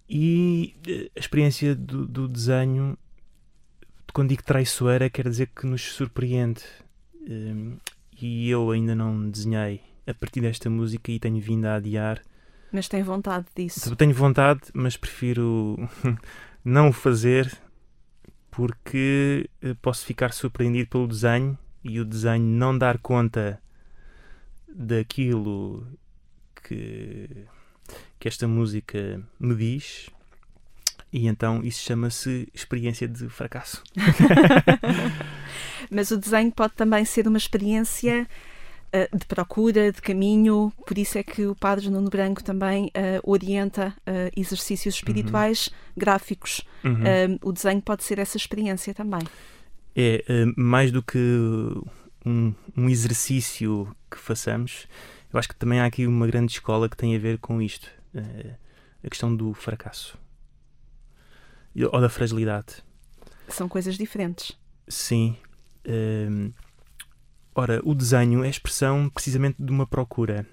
E 0.07 0.77
eh, 0.87 1.11
a 1.16 1.18
experiência 1.18 1.74
do, 1.74 2.07
do 2.07 2.29
desenho, 2.29 2.98
quando 4.12 4.29
digo 4.29 4.42
traiçoeira, 4.42 5.09
quer 5.09 5.27
dizer 5.27 5.46
que 5.46 5.64
nos 5.64 5.81
surpreende. 5.81 6.62
Ehm, 7.27 7.79
e 8.20 8.50
eu 8.50 8.70
ainda 8.70 8.94
não 8.94 9.31
desenhei 9.31 9.81
a 10.07 10.14
partir 10.14 10.40
desta 10.40 10.69
música 10.69 11.11
e 11.11 11.19
tenho 11.19 11.40
vindo 11.40 11.67
a 11.67 11.77
adiar 11.77 12.23
mas 12.75 12.88
tem 12.88 13.05
vontade 13.05 13.47
disso? 13.55 13.95
Tenho 13.95 14.12
vontade, 14.12 14.62
mas 14.75 14.97
prefiro 14.97 15.79
não 16.64 16.88
o 16.88 16.93
fazer 16.93 17.57
porque 18.51 19.49
eh, 19.62 19.77
posso 19.81 20.05
ficar 20.05 20.33
surpreendido 20.33 20.88
pelo 20.88 21.07
desenho 21.07 21.57
e 21.85 22.01
o 22.01 22.05
desenho 22.05 22.45
não 22.45 22.77
dar 22.77 22.99
conta 22.99 23.62
daquilo 24.69 25.87
que, 26.64 27.47
que 28.19 28.27
esta 28.27 28.49
música 28.49 29.23
me 29.38 29.55
diz. 29.55 30.11
E 31.12 31.29
então 31.29 31.62
isso 31.62 31.81
chama-se 31.81 32.49
experiência 32.53 33.07
de 33.07 33.29
fracasso. 33.29 33.85
Mas 35.89 36.11
o 36.11 36.16
desenho 36.16 36.51
pode 36.51 36.74
também 36.74 37.05
ser 37.05 37.28
uma 37.28 37.39
experiência 37.39 38.28
eh, 38.95 39.09
de 39.12 39.26
procura, 39.26 39.90
de 39.90 40.01
caminho, 40.01 40.72
por 40.86 40.97
isso 40.97 41.18
é 41.18 41.24
que 41.24 41.45
o 41.47 41.57
Padre 41.57 41.90
Nuno 41.90 42.09
Branco 42.09 42.45
também 42.45 42.84
uh, 42.86 43.28
orienta 43.28 43.88
uh, 43.88 44.30
exercícios 44.36 44.95
espirituais 44.95 45.66
uhum. 45.66 45.74
gráficos. 45.97 46.62
Uhum. 46.84 47.38
o 47.42 47.51
desenho 47.51 47.82
pode 47.82 48.05
ser 48.05 48.20
essa 48.20 48.36
experiência 48.36 48.95
também. 48.95 49.22
É, 49.97 50.22
mais 50.57 50.92
do 50.92 51.03
que 51.03 51.18
um, 52.24 52.55
um, 52.76 52.88
exercício 52.88 53.92
que 54.09 54.16
façamos, 54.16 54.86
eu 55.32 55.40
acho 55.40 55.49
que 55.49 55.57
também 55.57 55.80
há 55.80 55.86
aqui 55.86 56.07
uma 56.07 56.26
grande 56.28 56.53
escola 56.53 56.88
que 56.88 56.97
tem 56.97 57.16
a 57.16 57.18
ver 57.18 57.38
com 57.38 57.61
isto: 57.61 57.90
a 59.03 59.09
questão 59.09 59.34
do 59.34 59.55
fracasso 59.55 60.16
ou 61.90 62.01
da 62.01 62.09
fragilidade. 62.09 62.76
São 63.49 63.68
coisas 63.68 63.97
diferentes. 63.97 64.57
Sim. 64.86 65.36
Ora, 67.55 67.80
o 67.84 67.94
desenho 67.94 68.42
é 68.42 68.48
expressão 68.48 69.09
precisamente 69.09 69.62
de 69.62 69.70
uma 69.70 69.86
procura. 69.86 70.44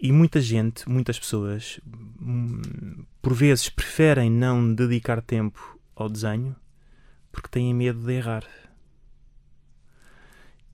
E 0.00 0.10
muita 0.10 0.40
gente, 0.40 0.88
muitas 0.88 1.18
pessoas, 1.18 1.78
hum, 1.86 3.04
por 3.20 3.34
vezes 3.34 3.68
preferem 3.68 4.30
não 4.30 4.74
dedicar 4.74 5.20
tempo 5.20 5.78
ao 5.94 6.08
desenho 6.08 6.56
porque 7.30 7.48
têm 7.48 7.74
medo 7.74 8.00
de 8.00 8.12
errar. 8.14 8.44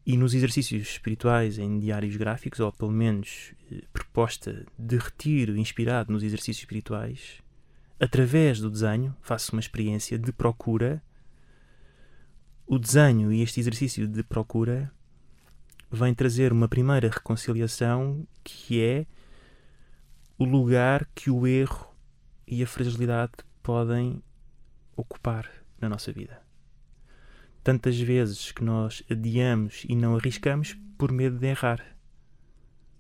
E 0.06 0.16
nos 0.16 0.34
exercícios 0.34 0.90
espirituais 0.90 1.58
em 1.58 1.80
diários 1.80 2.14
gráficos, 2.16 2.60
ou 2.60 2.72
pelo 2.72 2.92
menos 2.92 3.52
eh, 3.72 3.82
proposta 3.92 4.64
de 4.78 4.96
retiro 4.96 5.56
inspirado 5.56 6.12
nos 6.12 6.22
exercícios 6.22 6.58
espirituais, 6.58 7.42
através 7.98 8.60
do 8.60 8.70
desenho, 8.70 9.16
faço 9.20 9.52
uma 9.52 9.60
experiência 9.60 10.16
de 10.16 10.32
procura 10.32 11.02
o 12.66 12.80
desenho 12.80 13.32
e 13.32 13.42
este 13.42 13.60
exercício 13.60 14.08
de 14.08 14.24
procura 14.24 14.90
vem 15.90 16.12
trazer 16.12 16.52
uma 16.52 16.66
primeira 16.66 17.08
reconciliação 17.08 18.26
que 18.42 18.82
é 18.82 19.06
o 20.36 20.44
lugar 20.44 21.08
que 21.14 21.30
o 21.30 21.46
erro 21.46 21.94
e 22.46 22.62
a 22.64 22.66
fragilidade 22.66 23.32
podem 23.62 24.20
ocupar 24.96 25.48
na 25.80 25.88
nossa 25.88 26.12
vida. 26.12 26.42
Tantas 27.62 27.98
vezes 27.98 28.50
que 28.50 28.64
nós 28.64 29.02
adiamos 29.08 29.84
e 29.88 29.94
não 29.94 30.16
arriscamos 30.16 30.76
por 30.98 31.12
medo 31.12 31.38
de 31.38 31.46
errar. 31.46 31.96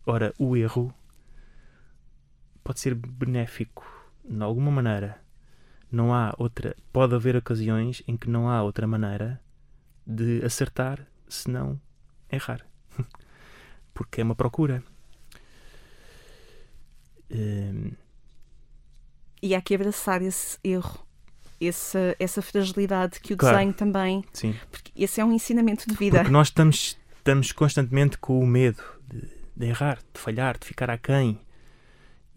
Ora, 0.04 0.32
o 0.38 0.56
erro 0.56 0.94
pode 2.62 2.78
ser 2.78 2.94
benéfico 2.94 3.84
de 4.24 4.42
alguma 4.42 4.70
maneira. 4.70 5.20
Não 5.90 6.14
há 6.14 6.34
outra, 6.38 6.76
pode 6.92 7.14
haver 7.14 7.36
ocasiões 7.36 8.02
em 8.06 8.16
que 8.16 8.30
não 8.30 8.48
há 8.48 8.62
outra 8.62 8.86
maneira 8.86 9.40
de 10.06 10.44
acertar 10.44 11.06
se 11.28 11.50
não 11.50 11.80
errar. 12.30 12.64
Porque 13.92 14.20
é 14.20 14.24
uma 14.24 14.34
procura. 14.34 14.82
Um... 17.30 17.92
E 19.42 19.54
há 19.54 19.60
que 19.60 19.74
abraçar 19.74 20.22
esse 20.22 20.58
erro, 20.62 21.04
essa, 21.60 22.16
essa 22.18 22.40
fragilidade 22.40 23.20
que 23.20 23.34
o 23.34 23.36
claro. 23.36 23.56
desenho 23.56 23.74
também. 23.74 24.24
Sim. 24.32 24.54
Porque 24.70 24.92
esse 24.96 25.20
é 25.20 25.24
um 25.24 25.32
ensinamento 25.32 25.88
de 25.88 25.94
vida. 25.94 26.18
Porque 26.18 26.30
nós 26.30 26.48
estamos, 26.48 26.98
estamos 27.18 27.52
constantemente 27.52 28.18
com 28.18 28.38
o 28.38 28.46
medo 28.46 28.82
de, 29.08 29.28
de 29.56 29.66
errar, 29.66 29.98
de 30.12 30.20
falhar, 30.20 30.58
de 30.58 30.66
ficar 30.66 30.90
aquém. 30.90 31.38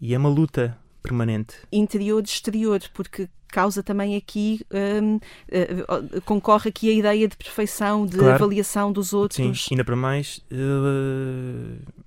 E 0.00 0.14
é 0.14 0.18
uma 0.18 0.28
luta 0.28 0.78
permanente. 1.02 1.56
Interior 1.72 2.22
e 2.22 2.26
exterior, 2.26 2.80
porque 2.94 3.28
causa 3.50 3.82
também 3.82 4.16
aqui, 4.16 4.64
um, 4.70 5.16
uh, 5.16 6.16
uh, 6.16 6.22
concorre 6.22 6.70
aqui 6.70 6.88
a 6.88 6.92
ideia 6.92 7.28
de 7.28 7.36
perfeição, 7.36 8.06
de 8.06 8.16
claro. 8.16 8.34
avaliação 8.34 8.92
dos 8.92 9.12
outros. 9.12 9.36
Sim, 9.36 9.74
ainda 9.74 9.84
para 9.84 9.96
mais, 9.96 10.38
uh, 10.52 12.02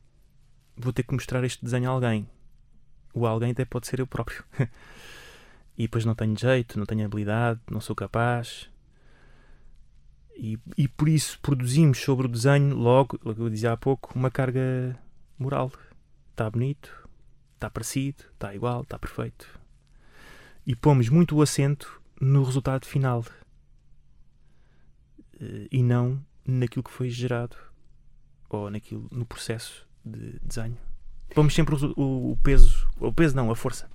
vou 0.76 0.94
ter 0.94 1.04
que 1.04 1.14
mostrar 1.14 1.44
este 1.44 1.64
desenho 1.64 1.90
a 1.90 1.94
alguém. 1.94 2.28
O 3.14 3.28
alguém 3.28 3.52
até 3.52 3.66
pode 3.66 3.88
ser 3.88 4.00
eu 4.00 4.08
próprio. 4.08 4.44
e 5.78 5.84
depois 5.84 6.06
não 6.06 6.16
tenho 6.16 6.38
jeito, 6.38 6.80
não 6.80 6.86
tenho 6.86 7.06
habilidade, 7.06 7.60
não 7.70 7.80
sou 7.80 7.96
capaz. 7.96 8.70
E, 10.36 10.58
e 10.76 10.88
por 10.88 11.08
isso 11.08 11.40
produzimos 11.42 12.00
sobre 12.00 12.26
o 12.26 12.30
desenho, 12.30 12.76
logo, 12.76 13.20
logo 13.24 13.44
eu 13.44 13.50
dizia 13.50 13.74
há 13.74 13.78
pouco, 13.78 14.12
uma 14.16 14.32
carga 14.32 14.98
moral. 15.38 15.72
Está 16.32 16.50
bonito, 16.50 17.03
está 17.64 17.70
parecido, 17.70 18.26
está 18.34 18.54
igual, 18.54 18.82
está 18.82 19.00
perfeito. 19.00 19.48
E 20.68 20.76
pomos 20.76 21.08
muito 21.08 21.36
o 21.38 21.42
acento 21.42 22.02
no 22.20 22.44
resultado 22.44 22.86
final 22.86 23.24
eh, 25.40 25.68
e 25.72 25.82
não 25.82 26.24
naquilo 26.46 26.84
que 26.84 26.92
foi 26.92 27.10
gerado 27.10 27.56
ou 28.50 28.70
naquilo, 28.70 29.08
no 29.12 29.26
processo 29.26 29.88
de 30.04 30.40
desenho. 30.44 30.78
Pomos 31.34 31.56
sempre 31.56 31.74
o, 31.76 32.32
o, 32.32 32.38
peso, 32.44 32.88
o 33.00 33.12
peso 33.12 33.36
não, 33.36 33.50
a 33.50 33.56
força. 33.56 33.90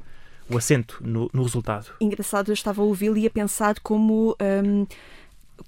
o 0.50 0.56
acento 0.56 0.98
no, 1.04 1.30
no 1.32 1.42
resultado. 1.42 1.92
Engraçado, 2.00 2.48
eu 2.48 2.54
estava 2.54 2.80
a 2.80 2.84
ouvi-lo 2.84 3.18
e 3.18 3.26
a 3.26 3.30
pensar 3.30 3.78
como. 3.80 4.34
Um, 4.40 4.86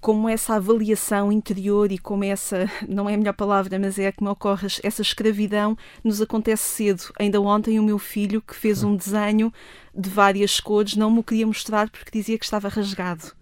como 0.00 0.28
essa 0.28 0.54
avaliação 0.54 1.32
interior 1.32 1.90
e 1.90 1.98
como 1.98 2.24
essa, 2.24 2.70
não 2.88 3.08
é 3.08 3.14
a 3.14 3.16
melhor 3.16 3.34
palavra, 3.34 3.78
mas 3.78 3.98
é 3.98 4.08
a 4.08 4.12
que 4.12 4.22
me 4.22 4.30
ocorre, 4.30 4.68
essa 4.82 5.02
escravidão 5.02 5.76
nos 6.04 6.20
acontece 6.20 6.62
cedo. 6.62 7.02
Ainda 7.18 7.40
ontem 7.40 7.78
o 7.78 7.82
meu 7.82 7.98
filho, 7.98 8.40
que 8.40 8.54
fez 8.54 8.82
um 8.82 8.96
desenho 8.96 9.52
de 9.94 10.08
várias 10.08 10.60
cores, 10.60 10.96
não 10.96 11.10
me 11.10 11.22
queria 11.22 11.46
mostrar 11.46 11.90
porque 11.90 12.10
dizia 12.12 12.38
que 12.38 12.44
estava 12.44 12.68
rasgado. 12.68 13.32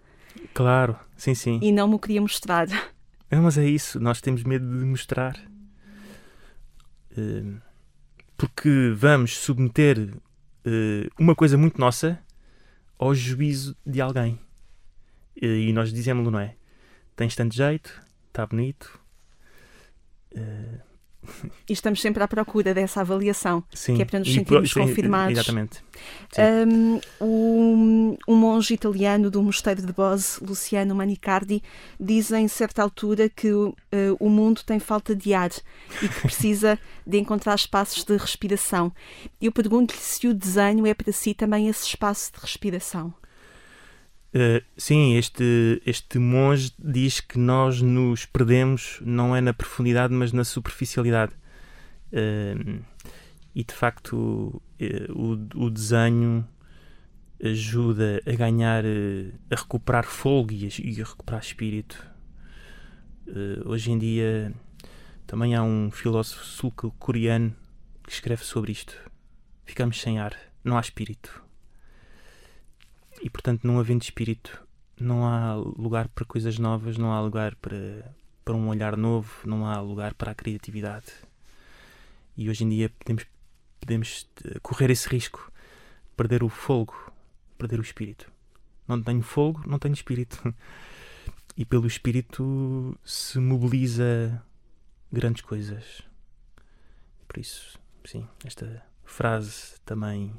Claro, 0.53 0.97
sim, 1.15 1.35
sim. 1.35 1.59
E 1.61 1.71
não 1.71 1.87
me 1.87 1.99
queria 1.99 2.21
mostrar. 2.21 2.67
É, 3.29 3.35
mas 3.35 3.57
é 3.57 3.65
isso, 3.65 3.99
nós 3.99 4.21
temos 4.21 4.43
medo 4.43 4.65
de 4.79 4.85
mostrar. 4.85 5.37
Uh, 7.11 7.61
porque 8.35 8.93
vamos 8.95 9.37
submeter 9.37 10.13
uh, 10.65 11.09
uma 11.19 11.35
coisa 11.35 11.57
muito 11.57 11.79
nossa 11.79 12.19
ao 12.97 13.13
juízo 13.13 13.75
de 13.85 14.01
alguém. 14.01 14.39
E 15.41 15.71
nós 15.73 15.93
dizemos-lo, 15.93 16.31
não 16.31 16.39
é? 16.39 16.55
Tens 17.15 17.35
tanto 17.35 17.55
jeito, 17.55 18.01
está 18.29 18.45
bonito. 18.45 18.99
Uh... 20.35 20.89
E 21.67 21.73
estamos 21.73 22.01
sempre 22.01 22.23
à 22.23 22.27
procura 22.27 22.73
dessa 22.73 23.01
avaliação, 23.01 23.63
sim. 23.73 23.95
que 23.95 24.01
é 24.01 24.05
para 24.05 24.19
nos 24.19 24.33
sentirmos 24.33 24.73
confirmados. 24.73 25.37
Exatamente. 25.37 25.83
Um, 26.37 26.99
um, 27.21 28.17
um, 28.27 28.35
monge 28.35 28.73
italiano 28.73 29.29
do 29.29 29.41
mosteiro 29.43 29.85
de 29.85 29.91
Bose, 29.91 30.43
Luciano 30.43 30.95
Manicardi, 30.95 31.61
diz 31.99 32.31
em 32.31 32.47
certa 32.47 32.81
altura 32.81 33.29
que 33.29 33.51
uh, 33.51 33.75
o 34.19 34.29
mundo 34.29 34.61
tem 34.65 34.79
falta 34.79 35.15
de 35.15 35.33
ar 35.33 35.51
e 36.01 36.07
que 36.07 36.21
precisa 36.21 36.79
de 37.05 37.17
encontrar 37.17 37.55
espaços 37.55 38.03
de 38.03 38.15
respiração. 38.15 38.91
Eu 39.41 39.51
pergunto-lhe 39.51 39.99
se 39.99 40.27
o 40.27 40.33
desenho 40.33 40.87
é 40.87 40.93
para 40.93 41.11
si 41.11 41.33
também 41.33 41.67
esse 41.67 41.85
espaço 41.85 42.31
de 42.33 42.39
respiração. 42.39 43.13
Uh, 44.29 44.63
sim, 44.77 45.15
este, 45.15 45.81
este 45.85 46.19
monge 46.19 46.71
diz 46.77 47.19
que 47.19 47.39
nós 47.39 47.81
nos 47.81 48.27
perdemos 48.27 48.99
não 49.01 49.35
é 49.35 49.41
na 49.41 49.53
profundidade, 49.53 50.13
mas 50.13 50.31
na 50.31 50.43
superficialidade. 50.43 51.33
Uh, 52.13 52.83
e 53.55 53.63
de 53.63 53.73
facto, 53.73 54.61
uh, 54.79 55.11
o, 55.11 55.65
o 55.65 55.69
desenho 55.69 56.47
ajuda 57.43 58.21
a 58.25 58.31
ganhar, 58.33 58.83
a 59.49 59.55
recuperar 59.55 60.05
fogo 60.05 60.51
e 60.51 60.65
a, 60.65 61.01
a 61.01 61.05
recuperar 61.07 61.41
espírito. 61.41 62.05
hoje 63.65 63.91
em 63.91 63.97
dia, 63.97 64.53
também 65.25 65.55
há 65.55 65.63
um 65.63 65.89
filósofo 65.89 66.43
sul-coreano 66.43 67.55
que 68.03 68.11
escreve 68.11 68.43
sobre 68.43 68.73
isto. 68.73 68.93
Ficamos 69.65 70.01
sem 70.01 70.19
ar, 70.19 70.35
não 70.65 70.77
há 70.77 70.81
espírito. 70.81 71.48
E 73.21 73.29
portanto, 73.29 73.65
não 73.65 73.79
havendo 73.79 74.01
espírito, 74.01 74.65
não 74.99 75.25
há 75.25 75.55
lugar 75.55 76.07
para 76.09 76.25
coisas 76.25 76.57
novas, 76.57 76.97
não 76.97 77.11
há 77.11 77.21
lugar 77.21 77.55
para, 77.55 78.13
para 78.43 78.55
um 78.55 78.67
olhar 78.67 78.95
novo, 78.97 79.31
não 79.45 79.65
há 79.65 79.79
lugar 79.79 80.13
para 80.13 80.31
a 80.31 80.35
criatividade. 80.35 81.11
E 82.35 82.49
hoje 82.49 82.63
em 82.63 82.69
dia 82.69 82.89
podemos, 82.99 83.25
podemos 83.79 84.29
eh, 84.45 84.59
correr 84.61 84.89
esse 84.89 85.07
risco, 85.09 85.51
perder 86.15 86.43
o 86.43 86.49
fogo, 86.49 86.95
perder 87.57 87.79
o 87.79 87.83
espírito. 87.83 88.31
Não 88.87 89.01
tenho 89.01 89.21
fogo, 89.21 89.63
não 89.67 89.79
tenho 89.79 89.93
espírito. 89.93 90.53
E 91.57 91.65
pelo 91.65 91.87
espírito 91.87 92.97
se 93.03 93.37
mobiliza 93.37 94.41
grandes 95.11 95.41
coisas. 95.41 96.03
Por 97.27 97.37
isso, 97.37 97.77
sim, 98.05 98.25
esta 98.45 98.81
frase 99.03 99.77
também, 99.83 100.31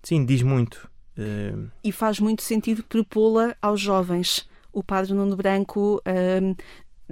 sim, 0.00 0.24
diz 0.24 0.42
muito. 0.42 0.88
E 1.82 1.92
faz 1.92 2.20
muito 2.20 2.42
sentido 2.42 2.82
propô-la 2.82 3.56
aos 3.60 3.80
jovens. 3.80 4.48
O 4.72 4.82
padre 4.82 5.12
Nuno 5.14 5.36
Branco 5.36 5.96
uh, 5.96 6.44
uhum. 6.44 6.56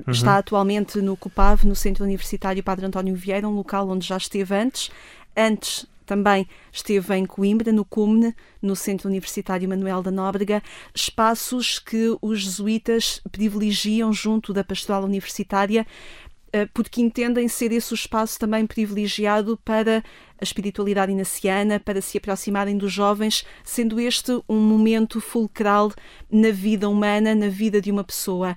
está 0.09 0.38
atualmente 0.38 1.00
no 1.00 1.16
CUPAV, 1.16 1.64
no 1.64 1.74
Centro 1.74 2.04
Universitário 2.04 2.62
Padre 2.62 2.86
António 2.86 3.14
Vieira, 3.14 3.48
um 3.48 3.54
local 3.54 3.88
onde 3.88 4.07
já 4.07 4.16
esteve 4.16 4.54
antes. 4.54 4.90
Antes 5.36 5.86
também 6.07 6.46
esteve 6.72 7.16
em 7.16 7.26
Coimbra, 7.26 7.72
no 7.72 7.84
CUMNE, 7.84 8.32
no 8.62 8.76
Centro 8.76 9.09
Universitário 9.09 9.68
Manuel 9.68 10.02
da 10.04 10.11
Nóbrega, 10.12 10.62
espaços 10.94 11.80
que 11.80 12.16
os 12.22 12.40
jesuítas 12.40 13.20
privilegiam 13.32 14.12
junto 14.12 14.52
da 14.52 14.62
pastoral 14.62 15.02
universitária 15.02 15.84
eh, 16.52 16.66
porque 16.72 17.02
entendem 17.02 17.48
ser 17.48 17.70
esse 17.72 17.92
o 17.92 17.94
espaço 17.94 18.38
também 18.38 18.66
privilegiado 18.66 19.59
para 19.64 20.02
a 20.41 20.45
espiritualidade 20.45 21.12
inaciana, 21.12 21.80
para 21.80 22.01
se 22.01 22.18
aproximarem 22.18 22.76
dos 22.76 22.93
jovens, 22.93 23.45
sendo 23.64 23.99
este 24.01 24.32
um 24.49 24.61
momento 24.61 25.20
fulcral 25.20 25.93
na 26.30 26.51
vida 26.51 26.89
humana, 26.89 27.34
na 27.34 27.49
vida 27.49 27.80
de 27.80 27.91
uma 27.91 28.05
pessoa. 28.05 28.57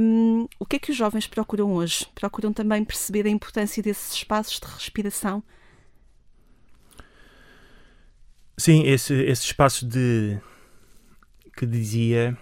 Um, 0.00 0.46
o 0.58 0.64
que 0.64 0.76
é 0.76 0.78
que 0.78 0.90
os 0.90 0.96
jovens 0.96 1.26
procuram 1.26 1.72
hoje? 1.72 2.06
Procuram 2.14 2.52
também 2.52 2.84
perceber 2.84 3.26
a 3.26 3.30
importância 3.30 3.82
desses 3.82 4.12
espaços 4.12 4.58
de 4.58 4.66
respiração? 4.66 5.42
Sim, 8.56 8.82
esse, 8.84 9.14
esse 9.14 9.44
espaço 9.44 9.86
de 9.86 10.38
que 11.56 11.66
dizia 11.66 12.36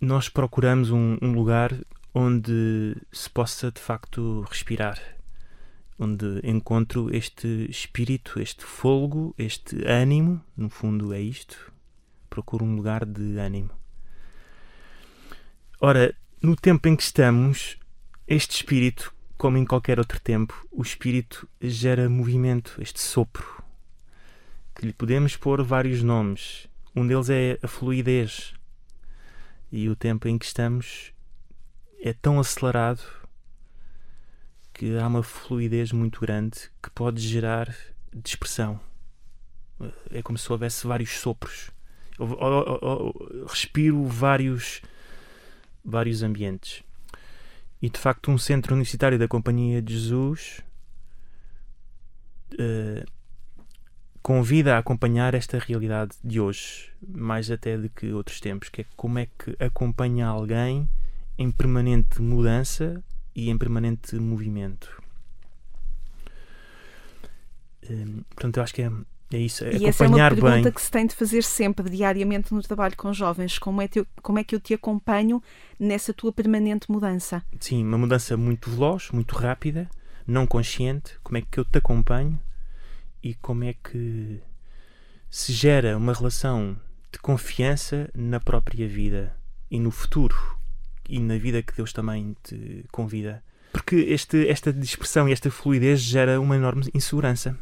nós 0.00 0.28
procuramos 0.28 0.90
um, 0.90 1.18
um 1.20 1.32
lugar 1.32 1.78
onde 2.14 2.96
se 3.12 3.28
possa 3.28 3.70
de 3.70 3.80
facto 3.80 4.40
respirar, 4.48 4.98
onde 6.00 6.40
encontro 6.42 7.14
este 7.14 7.70
espírito, 7.70 8.40
este 8.40 8.64
fogo, 8.64 9.34
este 9.36 9.86
ânimo, 9.86 10.42
no 10.56 10.70
fundo 10.70 11.12
é 11.12 11.20
isto, 11.20 11.70
procuro 12.30 12.64
um 12.64 12.74
lugar 12.74 13.04
de 13.04 13.36
ânimo. 13.38 13.70
Ora, 15.78 16.16
no 16.40 16.56
tempo 16.56 16.88
em 16.88 16.96
que 16.96 17.02
estamos, 17.02 17.78
este 18.26 18.56
espírito, 18.56 19.12
como 19.36 19.58
em 19.58 19.64
qualquer 19.66 19.98
outro 19.98 20.18
tempo, 20.18 20.66
o 20.72 20.80
espírito 20.80 21.46
gera 21.60 22.08
movimento, 22.08 22.80
este 22.80 22.98
sopro, 22.98 23.62
que 24.74 24.86
lhe 24.86 24.94
podemos 24.94 25.36
pôr 25.36 25.62
vários 25.62 26.02
nomes. 26.02 26.66
Um 26.96 27.06
deles 27.06 27.28
é 27.28 27.58
a 27.62 27.68
fluidez. 27.68 28.54
E 29.70 29.86
o 29.88 29.94
tempo 29.94 30.26
em 30.26 30.38
que 30.38 30.46
estamos 30.46 31.12
é 32.02 32.14
tão 32.14 32.40
acelerado 32.40 33.19
que 34.80 34.96
há 34.96 35.06
uma 35.06 35.22
fluidez 35.22 35.92
muito 35.92 36.22
grande 36.22 36.58
que 36.82 36.88
pode 36.88 37.20
gerar 37.20 37.68
dispersão. 38.14 38.80
É 40.10 40.22
como 40.22 40.38
se 40.38 40.50
houvesse 40.50 40.86
vários 40.86 41.10
sopros. 41.10 41.70
Eu, 42.18 42.26
eu, 42.40 42.80
eu, 42.80 43.46
respiro 43.46 44.02
vários, 44.06 44.80
vários 45.84 46.22
ambientes. 46.22 46.82
E 47.82 47.90
de 47.90 47.98
facto, 47.98 48.30
um 48.30 48.38
centro 48.38 48.72
universitário 48.72 49.18
da 49.18 49.28
Companhia 49.28 49.82
de 49.82 49.92
Jesus 49.92 50.62
uh, 52.54 53.06
convida 54.22 54.76
a 54.76 54.78
acompanhar 54.78 55.34
esta 55.34 55.58
realidade 55.58 56.16
de 56.24 56.40
hoje, 56.40 56.90
mais 57.06 57.50
até 57.50 57.76
do 57.76 57.90
que 57.90 58.14
outros 58.14 58.40
tempos, 58.40 58.70
que 58.70 58.80
é 58.80 58.86
como 58.96 59.18
é 59.18 59.26
que 59.26 59.54
acompanha 59.62 60.26
alguém 60.26 60.88
em 61.36 61.50
permanente 61.50 62.22
mudança 62.22 63.04
e 63.34 63.50
em 63.50 63.58
permanente 63.58 64.16
movimento. 64.16 65.02
Hum, 67.88 68.22
portanto, 68.30 68.56
eu 68.58 68.62
acho 68.62 68.74
que 68.74 68.82
é, 68.82 68.90
é 69.32 69.38
isso. 69.38 69.64
É 69.64 69.76
e 69.76 69.86
essa 69.86 70.04
é 70.04 70.08
uma 70.08 70.16
pergunta 70.16 70.62
bem. 70.62 70.72
que 70.72 70.82
se 70.82 70.90
tem 70.90 71.06
de 71.06 71.14
fazer 71.14 71.42
sempre, 71.42 71.88
diariamente, 71.88 72.52
no 72.52 72.62
trabalho 72.62 72.96
com 72.96 73.12
jovens. 73.12 73.58
Como 73.58 73.80
é, 73.80 73.88
te, 73.88 74.06
como 74.22 74.38
é 74.38 74.44
que 74.44 74.54
eu 74.54 74.60
te 74.60 74.74
acompanho 74.74 75.42
nessa 75.78 76.12
tua 76.12 76.32
permanente 76.32 76.90
mudança? 76.90 77.42
Sim, 77.58 77.84
uma 77.84 77.98
mudança 77.98 78.36
muito 78.36 78.70
veloz, 78.70 79.10
muito 79.10 79.36
rápida, 79.36 79.88
não 80.26 80.46
consciente. 80.46 81.18
Como 81.22 81.38
é 81.38 81.42
que 81.42 81.58
eu 81.58 81.64
te 81.64 81.78
acompanho 81.78 82.38
e 83.22 83.34
como 83.34 83.64
é 83.64 83.74
que 83.74 84.40
se 85.30 85.52
gera 85.52 85.96
uma 85.96 86.12
relação 86.12 86.76
de 87.12 87.18
confiança 87.18 88.10
na 88.14 88.40
própria 88.40 88.88
vida 88.88 89.36
e 89.70 89.78
no 89.78 89.90
futuro 89.90 90.59
e 91.10 91.18
na 91.18 91.36
vida 91.36 91.62
que 91.62 91.74
Deus 91.76 91.92
também 91.92 92.36
te 92.42 92.84
convida. 92.92 93.42
Porque 93.72 93.96
este, 93.96 94.48
esta 94.48 94.72
dispersão 94.72 95.28
e 95.28 95.32
esta 95.32 95.50
fluidez 95.50 96.00
gera 96.00 96.40
uma 96.40 96.56
enorme 96.56 96.88
insegurança 96.94 97.58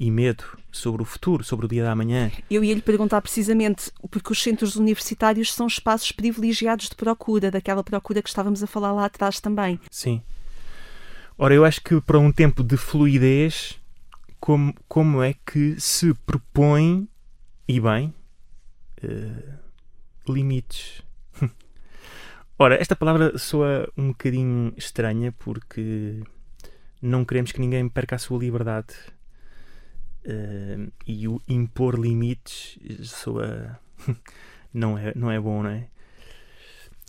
e 0.00 0.10
medo 0.10 0.44
sobre 0.70 1.02
o 1.02 1.04
futuro, 1.04 1.42
sobre 1.42 1.66
o 1.66 1.68
dia 1.68 1.82
da 1.82 1.94
manhã. 1.94 2.30
Eu 2.48 2.62
ia 2.62 2.74
lhe 2.74 2.80
perguntar 2.80 3.20
precisamente, 3.20 3.90
porque 4.10 4.32
os 4.32 4.40
centros 4.40 4.76
universitários 4.76 5.52
são 5.52 5.66
espaços 5.66 6.12
privilegiados 6.12 6.88
de 6.88 6.94
procura, 6.94 7.50
daquela 7.50 7.82
procura 7.82 8.22
que 8.22 8.28
estávamos 8.28 8.62
a 8.62 8.66
falar 8.66 8.92
lá 8.92 9.06
atrás 9.06 9.40
também. 9.40 9.78
Sim. 9.90 10.22
Ora, 11.36 11.54
eu 11.54 11.64
acho 11.64 11.82
que 11.82 12.00
para 12.00 12.18
um 12.18 12.30
tempo 12.32 12.62
de 12.62 12.76
fluidez, 12.76 13.78
como, 14.40 14.74
como 14.88 15.22
é 15.22 15.34
que 15.44 15.78
se 15.80 16.14
propõe, 16.26 17.08
e 17.66 17.80
bem, 17.80 18.14
uh, 19.02 20.32
limites 20.32 21.02
Ora, 22.58 22.74
esta 22.80 22.96
palavra 22.96 23.38
soa 23.38 23.88
um 23.96 24.08
bocadinho 24.08 24.72
estranha 24.76 25.32
porque 25.38 26.20
não 27.00 27.24
queremos 27.24 27.52
que 27.52 27.60
ninguém 27.60 27.88
perca 27.88 28.16
a 28.16 28.18
sua 28.18 28.38
liberdade. 28.38 28.94
Uh, 30.26 30.90
e 31.06 31.28
o 31.28 31.40
impor 31.48 31.98
limites 31.98 32.78
soa. 33.04 33.78
não, 34.74 34.98
é, 34.98 35.12
não 35.14 35.30
é 35.30 35.38
bom, 35.40 35.62
não 35.62 35.70
é? 35.70 35.86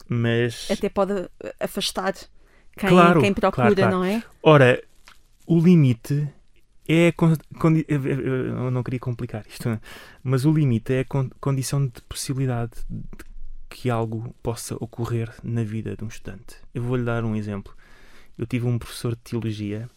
Mas. 0.08 0.70
Até 0.72 0.88
pode 0.90 1.14
afastar 1.60 2.14
quem, 2.78 2.90
Claro, 2.90 3.20
quem 3.22 3.34
procura, 3.34 3.74
claro, 3.74 3.76
claro. 3.76 3.92
não 3.98 4.04
é? 4.04 4.24
Ora, 4.44 4.82
o 5.46 5.60
limite 5.60 6.32
é. 6.88 7.12
con- 7.12 7.36
condi- 7.60 7.86
Eu 7.90 8.72
não 8.72 8.84
queria 8.84 9.00
complicar 9.00 9.44
isto, 9.48 9.80
mas 10.24 10.46
o 10.46 10.54
limite 10.54 10.94
é 10.94 11.00
a 11.02 11.06
con- 11.06 11.30
condição 11.42 11.86
de 11.88 12.02
possibilidade 12.08 12.72
de 12.90 13.24
que 13.70 13.90
algo 13.90 14.34
possa 14.42 14.76
ocorrer 14.76 15.34
na 15.44 15.64
vida 15.64 15.96
de 15.96 16.04
um 16.04 16.08
estudante. 16.08 16.58
Eu 16.74 16.84
vou-lhe 16.84 17.04
dar 17.04 17.24
um 17.24 17.36
exemplo. 17.36 17.74
Eu 18.38 18.46
tive 18.46 18.66
um 18.66 18.80
professor 18.80 19.16
de 19.16 19.22
teologia 19.22 19.90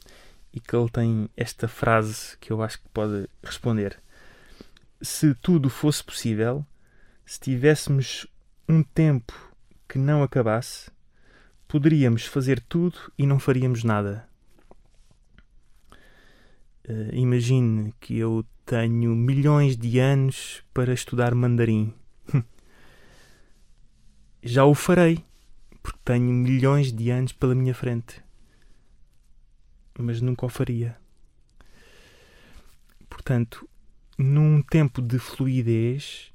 e 0.52 0.60
que 0.60 0.76
ele 0.76 0.90
tem 0.90 1.28
esta 1.36 1.66
frase 1.66 2.36
que 2.38 2.52
eu 2.52 2.62
acho 2.62 2.80
que 2.80 2.88
pode 2.90 3.28
responder. 3.42 3.98
Se 5.00 5.34
tudo 5.34 5.70
fosse 5.70 6.04
possível, 6.04 6.64
se 7.24 7.40
tivéssemos 7.40 8.26
um 8.68 8.82
tempo 8.82 9.32
que 9.88 9.98
não 9.98 10.22
acabasse, 10.22 10.90
poderíamos 11.66 12.26
fazer 12.26 12.60
tudo 12.60 12.98
e 13.18 13.26
não 13.26 13.38
faríamos 13.38 13.82
nada. 13.82 14.28
Eh, 16.84 17.10
imagine 17.12 17.94
que 18.00 18.18
eu 18.18 18.44
tenho 18.66 19.14
milhões 19.14 19.76
de 19.76 19.98
anos 19.98 20.62
para 20.74 20.92
estudar 20.92 21.34
mandarim. 21.34 21.94
Já 24.43 24.64
o 24.64 24.74
farei, 24.74 25.24
porque 25.82 25.99
tenho 26.05 26.32
milhões 26.32 26.93
de 26.93 27.11
anos 27.11 27.32
pela 27.32 27.55
minha 27.55 27.74
frente. 27.74 28.22
Mas 29.97 30.20
nunca 30.20 30.47
o 30.47 30.49
faria. 30.49 30.97
Portanto, 33.09 33.68
num 34.18 34.61
tempo 34.62 35.01
de 35.01 35.18
fluidez, 35.18 36.32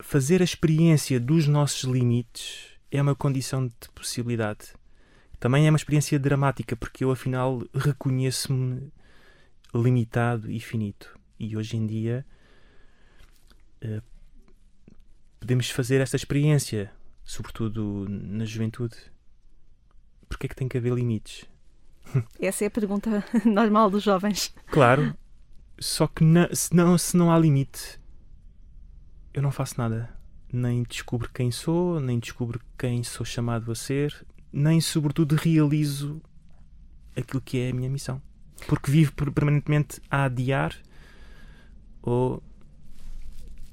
fazer 0.00 0.42
a 0.42 0.44
experiência 0.44 1.18
dos 1.18 1.46
nossos 1.46 1.84
limites 1.84 2.70
é 2.90 3.00
uma 3.00 3.14
condição 3.14 3.66
de 3.66 3.88
possibilidade. 3.94 4.74
Também 5.38 5.66
é 5.66 5.70
uma 5.70 5.78
experiência 5.78 6.18
dramática, 6.18 6.76
porque 6.76 7.04
eu 7.04 7.10
afinal 7.10 7.62
reconheço-me 7.74 8.92
limitado 9.74 10.50
e 10.50 10.60
finito. 10.60 11.18
E 11.38 11.56
hoje 11.56 11.76
em 11.78 11.86
dia 11.86 12.26
eh, 13.80 14.02
podemos 15.40 15.70
fazer 15.70 16.00
esta 16.00 16.16
experiência, 16.16 16.92
sobretudo 17.24 18.06
na 18.08 18.44
juventude. 18.44 18.96
Porquê 20.28 20.46
é 20.46 20.48
que 20.48 20.54
tem 20.54 20.68
que 20.68 20.78
haver 20.78 20.92
limites? 20.94 21.44
Essa 22.40 22.64
é 22.64 22.66
a 22.68 22.70
pergunta 22.70 23.24
normal 23.44 23.90
dos 23.90 24.02
jovens. 24.04 24.54
Claro, 24.70 25.14
só 25.78 26.06
que 26.06 26.24
se, 26.54 26.74
não, 26.74 26.96
se 26.96 27.16
não 27.16 27.32
há 27.32 27.38
limite, 27.38 27.98
eu 29.34 29.42
não 29.42 29.50
faço 29.50 29.74
nada. 29.78 30.16
Nem 30.52 30.82
descubro 30.82 31.30
quem 31.32 31.50
sou, 31.50 32.00
nem 32.00 32.18
descubro 32.18 32.60
quem 32.76 33.02
sou 33.04 33.24
chamado 33.24 33.70
a 33.70 33.74
ser, 33.74 34.26
nem, 34.52 34.80
sobretudo, 34.80 35.36
realizo 35.36 36.20
aquilo 37.16 37.40
que 37.40 37.58
é 37.58 37.70
a 37.70 37.74
minha 37.74 37.88
missão. 37.88 38.20
Porque 38.66 38.90
vivo 38.90 39.12
per- 39.14 39.30
permanentemente 39.32 40.00
a 40.10 40.24
adiar 40.24 40.76
ou. 42.02 42.42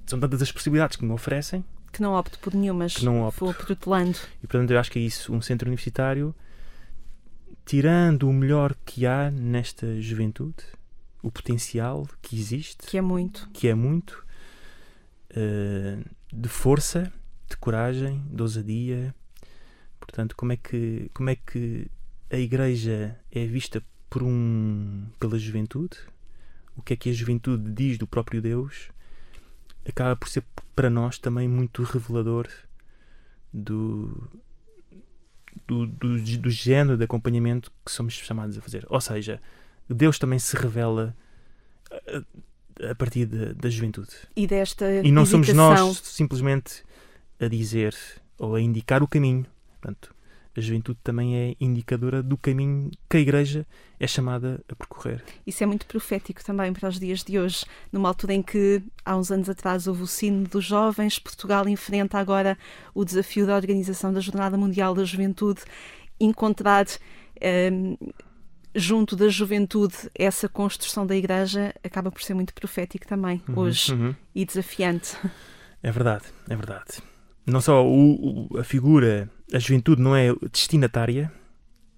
São 0.07 0.19
tantas 0.19 0.41
as 0.41 0.51
possibilidades 0.51 0.95
que 0.97 1.05
me 1.05 1.11
oferecem 1.11 1.63
Que 1.91 2.01
não 2.01 2.13
opto 2.13 2.39
por 2.39 2.53
nenhumas. 2.53 2.95
Que 2.95 3.05
não 3.05 3.23
opto. 3.27 3.45
Vou 3.45 3.53
protelando. 3.53 4.17
e, 4.43 4.47
portanto, 4.47 4.71
eu 4.71 4.79
acho 4.79 4.89
que 4.91 4.97
é 4.99 5.01
isso. 5.01 5.31
Um 5.33 5.41
centro 5.41 5.67
universitário, 5.67 6.33
tirando 7.65 8.27
o 8.29 8.33
melhor 8.33 8.75
que 8.85 9.05
há 9.05 9.29
nesta 9.29 9.99
juventude, 10.01 10.63
o 11.21 11.31
potencial 11.31 12.07
que 12.21 12.39
existe, 12.39 12.85
Que 12.87 12.97
é 12.97 13.01
muito. 13.01 13.49
que 13.53 13.67
é 13.67 13.73
muito 13.75 14.23
eh, 15.29 15.97
de 16.31 16.47
força, 16.49 17.11
de 17.49 17.57
coragem, 17.57 18.23
de 18.31 18.41
ousadia. 18.41 19.13
Portanto, 19.99 20.35
como 20.35 20.53
é 20.53 20.57
que 20.57 21.09
como 21.13 21.29
é 21.29 21.35
que 21.35 21.87
a 22.29 22.37
igreja 22.37 23.17
é 23.31 23.45
vista 23.45 23.83
por 24.09 24.23
um 24.23 25.05
pela 25.19 25.37
juventude? 25.37 25.97
O 26.77 26.81
que 26.81 26.93
é 26.93 26.95
que 26.95 27.09
a 27.09 27.13
juventude 27.13 27.71
diz 27.73 27.97
do 27.97 28.07
próprio 28.07 28.41
Deus? 28.41 28.89
Acaba 29.87 30.15
por 30.15 30.27
ser 30.27 30.43
para 30.75 30.89
nós 30.89 31.17
também 31.17 31.47
muito 31.47 31.81
revelador 31.83 32.47
do 33.53 34.29
do, 35.65 35.87
do, 35.87 36.19
do 36.19 36.49
género 36.49 36.97
de 36.97 37.03
acompanhamento 37.03 37.71
que 37.83 37.91
somos 37.91 38.13
chamados 38.13 38.57
a 38.57 38.61
fazer. 38.61 38.85
Ou 38.89 39.01
seja, 39.01 39.41
Deus 39.89 40.19
também 40.19 40.37
se 40.39 40.55
revela 40.55 41.15
a, 41.91 42.91
a 42.91 42.95
partir 42.95 43.25
da, 43.25 43.53
da 43.53 43.69
juventude. 43.69 44.11
E 44.35 44.45
desta 44.45 44.85
E 45.03 45.11
não 45.11 45.25
somos 45.25 45.51
nós 45.53 45.99
simplesmente 46.03 46.83
a 47.39 47.47
dizer 47.47 47.95
ou 48.37 48.55
a 48.55 48.61
indicar 48.61 49.01
o 49.01 49.07
caminho. 49.07 49.45
Portanto, 49.79 50.13
a 50.57 50.61
juventude 50.61 50.97
também 51.03 51.37
é 51.37 51.55
indicadora 51.61 52.23
do 52.23 52.35
caminho 52.35 52.89
que 53.09 53.17
a 53.17 53.19
Igreja 53.19 53.65
é 53.99 54.07
chamada 54.07 54.59
a 54.67 54.75
percorrer. 54.75 55.23
Isso 55.45 55.63
é 55.63 55.67
muito 55.67 55.85
profético 55.85 56.43
também 56.43 56.73
para 56.73 56.89
os 56.89 56.99
dias 56.99 57.23
de 57.23 57.37
hoje, 57.39 57.63
numa 57.91 58.09
altura 58.09 58.33
em 58.33 58.41
que 58.41 58.81
há 59.05 59.15
uns 59.15 59.31
anos 59.31 59.47
atrás 59.49 59.85
houve 59.87 60.01
o 60.03 60.07
sino 60.07 60.47
dos 60.47 60.65
jovens, 60.65 61.19
Portugal 61.19 61.67
enfrenta 61.69 62.17
agora 62.17 62.57
o 62.93 63.05
desafio 63.05 63.45
da 63.45 63.55
organização 63.55 64.11
da 64.11 64.19
Jornada 64.19 64.57
Mundial 64.57 64.95
da 64.95 65.03
Juventude, 65.05 65.61
encontrar 66.19 66.85
hum, 67.71 67.95
junto 68.75 69.15
da 69.15 69.27
juventude 69.29 69.95
essa 70.15 70.47
construção 70.49 71.05
da 71.05 71.15
Igreja 71.15 71.73
acaba 71.83 72.11
por 72.11 72.21
ser 72.21 72.33
muito 72.33 72.53
profético 72.53 73.07
também 73.07 73.41
Uhum, 73.47 73.59
hoje 73.59 73.93
uhum. 73.93 74.15
e 74.35 74.45
desafiante. 74.45 75.15
É 75.81 75.91
verdade, 75.91 76.25
é 76.49 76.55
verdade. 76.55 77.01
Não 77.45 77.61
só 77.61 77.85
o- 77.85 78.47
o- 78.51 78.57
a 78.59 78.63
figura, 78.63 79.29
a 79.53 79.59
juventude 79.59 80.01
não 80.01 80.15
é 80.15 80.33
destinatária, 80.51 81.31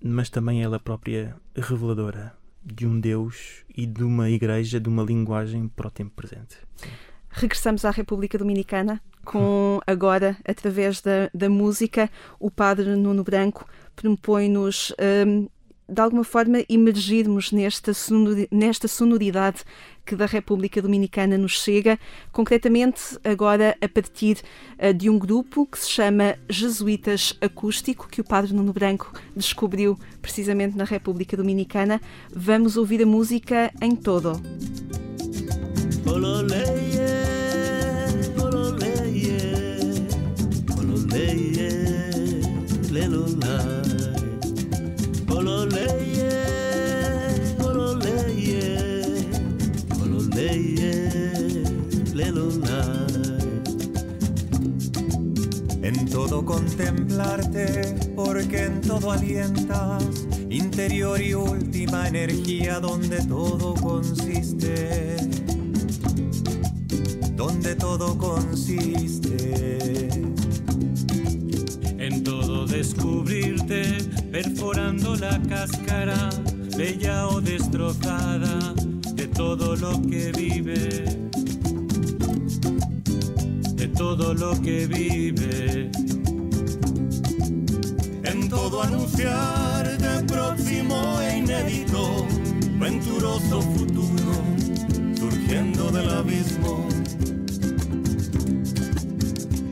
mas 0.03 0.29
também 0.29 0.63
ela 0.63 0.79
própria 0.79 1.35
reveladora 1.55 2.33
de 2.63 2.85
um 2.85 2.99
Deus 2.99 3.63
e 3.75 3.85
de 3.85 4.03
uma 4.03 4.29
igreja, 4.29 4.79
de 4.79 4.89
uma 4.89 5.03
linguagem 5.03 5.67
para 5.67 5.87
o 5.87 5.91
tempo 5.91 6.11
presente. 6.15 6.57
Regressamos 7.29 7.85
à 7.85 7.91
República 7.91 8.37
Dominicana 8.37 9.01
com 9.23 9.79
agora, 9.85 10.37
através 10.47 11.01
da, 11.01 11.29
da 11.33 11.49
música, 11.49 12.09
o 12.39 12.49
padre 12.49 12.95
Nuno 12.95 13.23
Branco 13.23 13.67
propõe-nos 13.95 14.93
hum, 15.27 15.47
de 15.89 16.01
alguma 16.01 16.23
forma 16.23 16.63
imergirmos 16.69 17.51
nesta, 17.51 17.91
nesta 18.51 18.87
sonoridade 18.87 19.63
que 20.05 20.15
da 20.15 20.25
República 20.25 20.81
Dominicana 20.81 21.37
nos 21.37 21.61
chega, 21.61 21.99
concretamente 22.31 23.19
agora 23.23 23.77
a 23.79 23.87
partir 23.87 24.39
ah, 24.79 24.91
de 24.91 25.09
um 25.09 25.19
grupo 25.19 25.67
que 25.67 25.77
se 25.77 25.89
chama 25.89 26.35
Jesuítas 26.49 27.37
Acústico, 27.39 28.07
que 28.07 28.21
o 28.21 28.23
padre 28.23 28.53
Nuno 28.53 28.73
Branco 28.73 29.13
descobriu 29.35 29.97
precisamente 30.21 30.75
na 30.75 30.83
República 30.83 31.37
Dominicana. 31.37 32.01
Vamos 32.33 32.75
ouvir 32.75 33.03
a 33.03 33.05
música 33.05 33.71
em 33.81 33.95
todo. 33.95 34.41
Ololeye, 36.07 37.05
ololeye, 38.41 39.37
ololeye, 40.75 41.48
Contemplarte, 56.45 57.95
porque 58.15 58.65
en 58.65 58.81
todo 58.81 59.11
alientas, 59.11 60.03
interior 60.49 61.21
y 61.21 61.35
última 61.35 62.07
energía 62.07 62.79
donde 62.79 63.21
todo 63.25 63.75
consiste, 63.75 65.15
donde 67.35 67.75
todo 67.75 68.17
consiste. 68.17 70.09
En 71.97 72.23
todo 72.23 72.65
descubrirte, 72.65 73.97
perforando 74.31 75.15
la 75.15 75.39
cáscara, 75.43 76.29
bella 76.75 77.27
o 77.27 77.41
destrozada, 77.41 78.73
de 79.13 79.27
todo 79.27 79.75
lo 79.75 80.01
que 80.01 80.31
vive, 80.31 81.05
de 83.75 83.87
todo 83.89 84.33
lo 84.33 84.59
que 84.61 84.87
vive. 84.87 85.91
En 88.49 88.55
todo 88.55 88.81
anunciar 88.81 89.85
de 89.99 90.23
próximo 90.23 91.21
e 91.21 91.37
inédito, 91.37 92.25
venturoso 92.79 93.61
futuro, 93.61 94.33
surgiendo 95.15 95.91
del 95.91 96.09
abismo. 96.09 96.87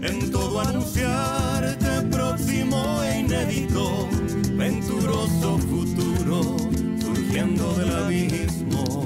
En 0.03 0.31
todo 0.31 0.61
anunciar 0.61 1.75
de 1.75 2.01
próximo 2.15 3.01
e 3.01 3.21
inédito, 3.21 4.07
venturoso 4.55 5.57
futuro, 5.57 6.57
surgiendo 7.01 7.73
del 7.79 7.91
abismo. 7.95 9.05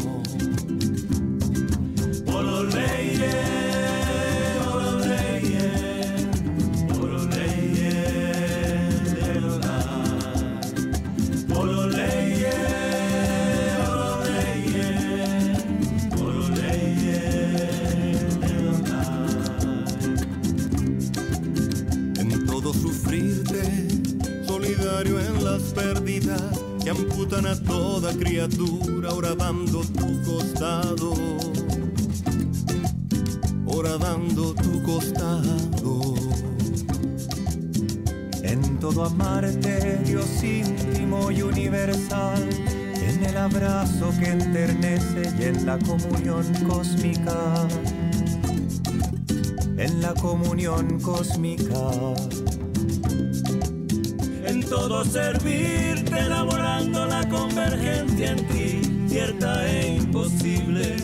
Por 2.26 2.44
los 2.44 2.74
reyes. 2.74 3.71
Asustan 27.32 27.46
a 27.46 27.56
toda 27.64 28.14
criatura 28.14 29.14
horadando 29.14 29.82
tu 29.82 30.22
costado, 30.24 31.14
horadando 33.66 34.54
tu 34.56 34.84
costado. 34.84 36.16
En 38.44 38.80
todo 38.80 39.06
amarte, 39.06 40.02
Dios 40.06 40.44
íntimo 40.44 41.32
y 41.32 41.42
universal, 41.42 42.50
en 42.96 43.24
el 43.24 43.38
abrazo 43.38 44.12
que 44.20 44.32
enternece 44.32 45.32
y 45.40 45.44
en 45.44 45.66
la 45.66 45.78
comunión 45.80 46.46
cósmica, 46.68 47.68
en 49.78 50.02
la 50.02 50.14
comunión 50.16 51.00
cósmica. 51.00 52.41
En 54.72 54.78
todo 54.78 55.04
servirte, 55.04 56.18
elaborando 56.18 57.06
la 57.06 57.28
convergencia 57.28 58.32
en 58.32 58.48
ti, 58.48 58.82
cierta 59.06 59.70
e 59.70 59.98
imposible, 59.98 60.96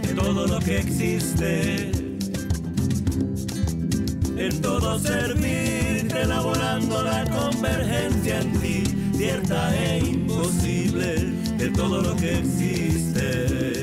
de 0.00 0.14
todo 0.14 0.46
lo 0.46 0.58
que 0.58 0.78
existe. 0.78 1.92
En 4.38 4.60
todo 4.62 4.98
servirte, 4.98 6.22
elaborando 6.22 7.02
la 7.02 7.24
convergencia 7.26 8.40
en 8.40 8.52
ti, 8.58 8.84
cierta 9.14 9.76
e 9.76 9.98
imposible, 9.98 11.16
de 11.58 11.68
todo 11.76 12.00
lo 12.00 12.16
que 12.16 12.38
existe. 12.38 13.79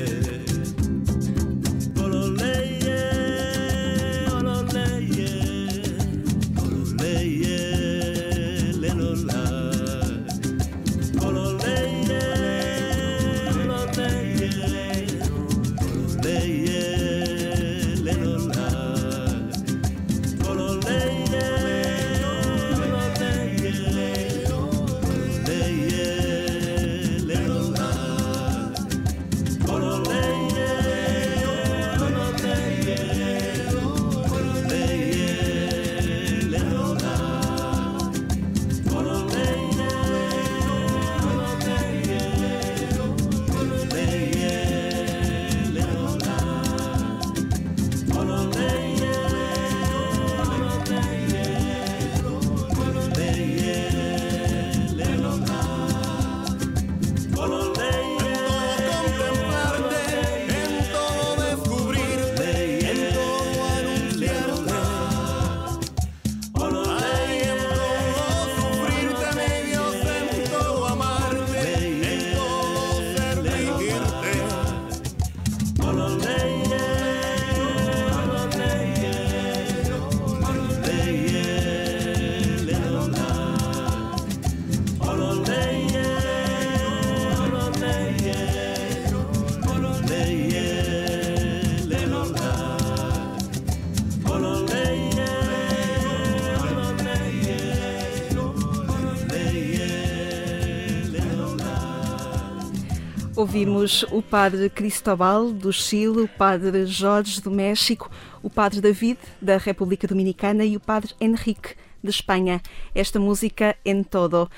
Ouvimos 103.58 104.04
o 104.12 104.22
padre 104.22 104.70
Cristóbal 104.70 105.50
do 105.50 105.72
Chile, 105.72 106.20
o 106.20 106.28
padre 106.28 106.86
Jorge 106.86 107.40
do 107.40 107.50
México, 107.50 108.08
o 108.40 108.48
padre 108.48 108.80
David 108.80 109.18
da 109.42 109.56
República 109.56 110.06
Dominicana 110.06 110.64
e 110.64 110.76
o 110.76 110.80
padre 110.80 111.12
Henrique 111.20 111.74
de 112.00 112.08
Espanha. 112.08 112.62
Esta 112.94 113.18
música 113.18 113.74
em 113.84 114.04
todo. 114.04 114.48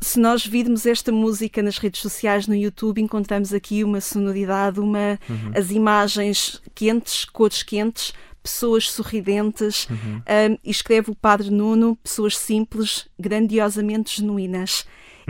Se 0.00 0.18
nós 0.18 0.46
virmos 0.46 0.86
esta 0.86 1.12
música 1.12 1.62
nas 1.62 1.76
redes 1.76 2.00
sociais, 2.00 2.46
no 2.46 2.54
YouTube, 2.54 3.02
encontramos 3.02 3.52
aqui 3.52 3.84
uma 3.84 4.00
sonoridade, 4.00 4.80
uma, 4.80 5.20
as 5.54 5.70
imagens 5.70 6.62
quentes, 6.74 7.26
cores 7.26 7.62
quentes, 7.62 8.14
pessoas 8.42 8.90
sorridentes. 8.90 9.86
Um, 9.90 10.56
e 10.64 10.70
escreve 10.70 11.10
o 11.10 11.14
padre 11.14 11.50
Nuno, 11.50 11.96
pessoas 11.96 12.34
simples, 12.34 13.08
grandiosamente 13.18 14.22
genuínas. 14.22 14.86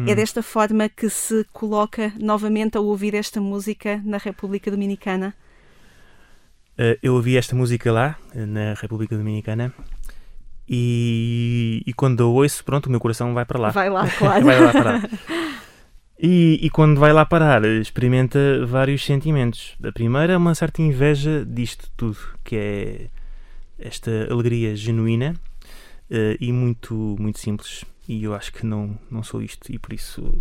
É 0.06 0.14
desta 0.14 0.42
forma 0.42 0.88
que 0.88 1.08
se 1.08 1.44
coloca 1.52 2.12
novamente 2.20 2.76
a 2.76 2.80
ouvir 2.80 3.14
esta 3.14 3.40
música 3.40 4.00
na 4.04 4.18
República 4.18 4.70
Dominicana. 4.70 5.34
Eh, 6.76 6.98
eu 7.02 7.14
ouvi 7.14 7.36
esta 7.36 7.56
música 7.56 7.90
lá, 7.90 8.16
eh, 8.34 8.46
na 8.46 8.74
República 8.74 9.16
Dominicana, 9.16 9.74
e, 10.68 11.82
e 11.86 11.92
quando 11.94 12.20
eu 12.20 12.30
ouço, 12.30 12.62
pronto, 12.64 12.86
o 12.86 12.90
meu 12.90 13.00
coração 13.00 13.32
vai 13.32 13.44
para 13.44 13.58
lá. 13.58 13.70
Vai 13.70 13.88
lá, 13.88 14.08
claro. 14.18 14.44
vai 14.44 14.60
lá 14.60 14.72
parar. 14.72 15.10
E, 16.20 16.58
e 16.62 16.70
quando 16.70 16.98
vai 16.98 17.12
lá 17.12 17.24
parar, 17.24 17.64
experimenta 17.64 18.38
vários 18.66 19.04
sentimentos. 19.04 19.76
A 19.82 19.92
primeira 19.92 20.32
é 20.32 20.36
uma 20.36 20.54
certa 20.54 20.82
inveja 20.82 21.44
disto 21.46 21.90
tudo, 21.96 22.18
que 22.44 22.56
é 22.56 23.06
esta 23.78 24.28
alegria 24.30 24.74
genuína 24.74 25.34
eh, 26.10 26.36
e 26.40 26.52
muito, 26.52 27.16
muito 27.18 27.38
simples. 27.38 27.84
E 28.08 28.24
eu 28.24 28.34
acho 28.34 28.52
que 28.52 28.64
não, 28.64 28.98
não 29.10 29.22
sou 29.22 29.42
isto, 29.42 29.70
e 29.70 29.78
por 29.78 29.92
isso 29.92 30.40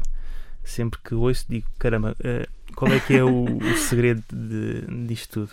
sempre 0.63 0.99
que 1.03 1.13
ouço 1.13 1.45
digo: 1.49 1.67
caramba, 1.77 2.15
eh, 2.23 2.47
qual 2.75 2.91
é 2.91 2.99
que 2.99 3.13
é 3.13 3.23
o, 3.23 3.43
o 3.57 3.77
segredo 3.77 4.23
de, 4.31 5.05
disto 5.05 5.41
tudo? 5.47 5.51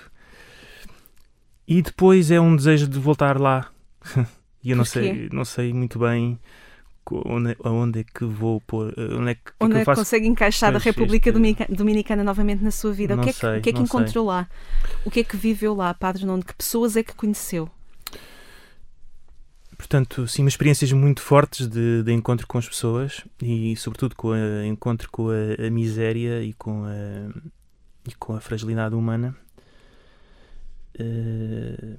E 1.66 1.82
depois 1.82 2.30
é 2.30 2.40
um 2.40 2.54
desejo 2.56 2.86
de 2.86 2.98
voltar 2.98 3.38
lá. 3.40 3.68
E 4.66 4.70
eu 4.70 4.76
não 4.78 4.84
sei, 4.86 5.28
não 5.30 5.44
sei 5.44 5.74
muito 5.74 5.98
bem 5.98 6.38
onde, 7.26 7.54
aonde 7.62 7.98
é 8.00 8.04
que 8.04 8.24
vou 8.24 8.62
pôr. 8.62 8.94
eh, 8.96 9.14
Onde 9.14 9.32
é 9.32 9.34
que, 9.34 9.40
o 9.50 9.52
que 9.58 9.64
Onde 9.66 9.76
é 9.76 9.78
que 9.80 9.84
faço? 9.84 10.00
consegue 10.00 10.26
encaixar 10.26 10.74
a 10.74 10.78
República 10.78 11.28
este- 11.28 11.32
Dominica- 11.38 11.66
Dominicana 11.68 12.24
novamente 12.24 12.64
na 12.64 12.70
sua 12.70 12.90
vida? 12.94 13.12
O 13.12 13.18
Não 13.18 13.24
que 13.24 13.28
é 13.28 13.32
que, 13.34 13.38
sei, 13.40 13.58
o 13.58 13.60
que, 13.60 13.68
é 13.68 13.72
que 13.74 13.78
não 13.80 13.86
sei. 13.86 14.00
encontrou 14.00 14.24
lá? 14.24 14.48
O 15.04 15.10
que 15.10 15.20
é 15.20 15.24
que 15.24 15.36
viveu 15.36 15.74
lá, 15.74 15.92
Padre 15.92 16.24
Nuno? 16.24 16.42
Que 16.42 16.54
pessoas 16.54 16.96
é 16.96 17.02
que 17.02 17.12
conheceu? 17.14 17.68
Portanto, 19.76 20.26
sim, 20.28 20.46
experiências 20.46 20.92
muito 20.92 21.20
fortes 21.20 21.66
de, 21.68 22.02
de 22.02 22.12
encontro 22.12 22.46
com 22.46 22.58
as 22.58 22.68
pessoas 22.68 23.24
e, 23.42 23.74
sobretudo, 23.76 24.14
com 24.14 24.32
a 24.32 24.66
encontro 24.66 25.10
com 25.10 25.28
a, 25.30 25.66
a 25.66 25.70
miséria 25.70 26.42
e 26.42 26.52
com 26.52 26.84
a, 26.84 27.40
e 28.08 28.14
com 28.14 28.34
a 28.34 28.40
fragilidade 28.40 28.94
humana. 28.94 29.36
Eh, 30.98 31.96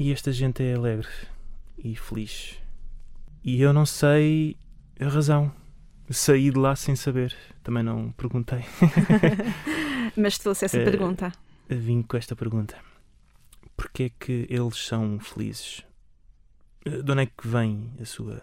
e 0.00 0.12
esta 0.12 0.32
gente 0.32 0.62
é 0.62 0.74
alegre 0.74 1.08
e 1.78 1.94
feliz. 1.94 2.56
E 3.44 3.60
eu 3.60 3.72
não 3.72 3.86
sei 3.86 4.56
a 4.98 5.06
razão. 5.08 5.52
Saí 6.10 6.50
de 6.50 6.58
lá 6.58 6.74
sem 6.76 6.96
saber. 6.96 7.34
Também 7.62 7.82
não 7.82 8.10
perguntei. 8.12 8.60
Mas 10.16 10.38
trouxe 10.38 10.64
essa 10.64 10.78
Eh, 10.78 10.84
pergunta. 10.84 11.32
Vim 11.68 12.02
com 12.02 12.16
esta 12.16 12.34
pergunta: 12.36 12.76
Porquê 13.76 14.04
é 14.04 14.10
que 14.24 14.46
eles 14.50 14.76
são 14.86 15.18
felizes? 15.20 15.82
Eh, 16.84 17.02
De 17.02 17.12
onde 17.12 17.22
é 17.22 17.26
que 17.26 17.46
vem 17.48 17.92
a 18.00 18.04
sua 18.04 18.42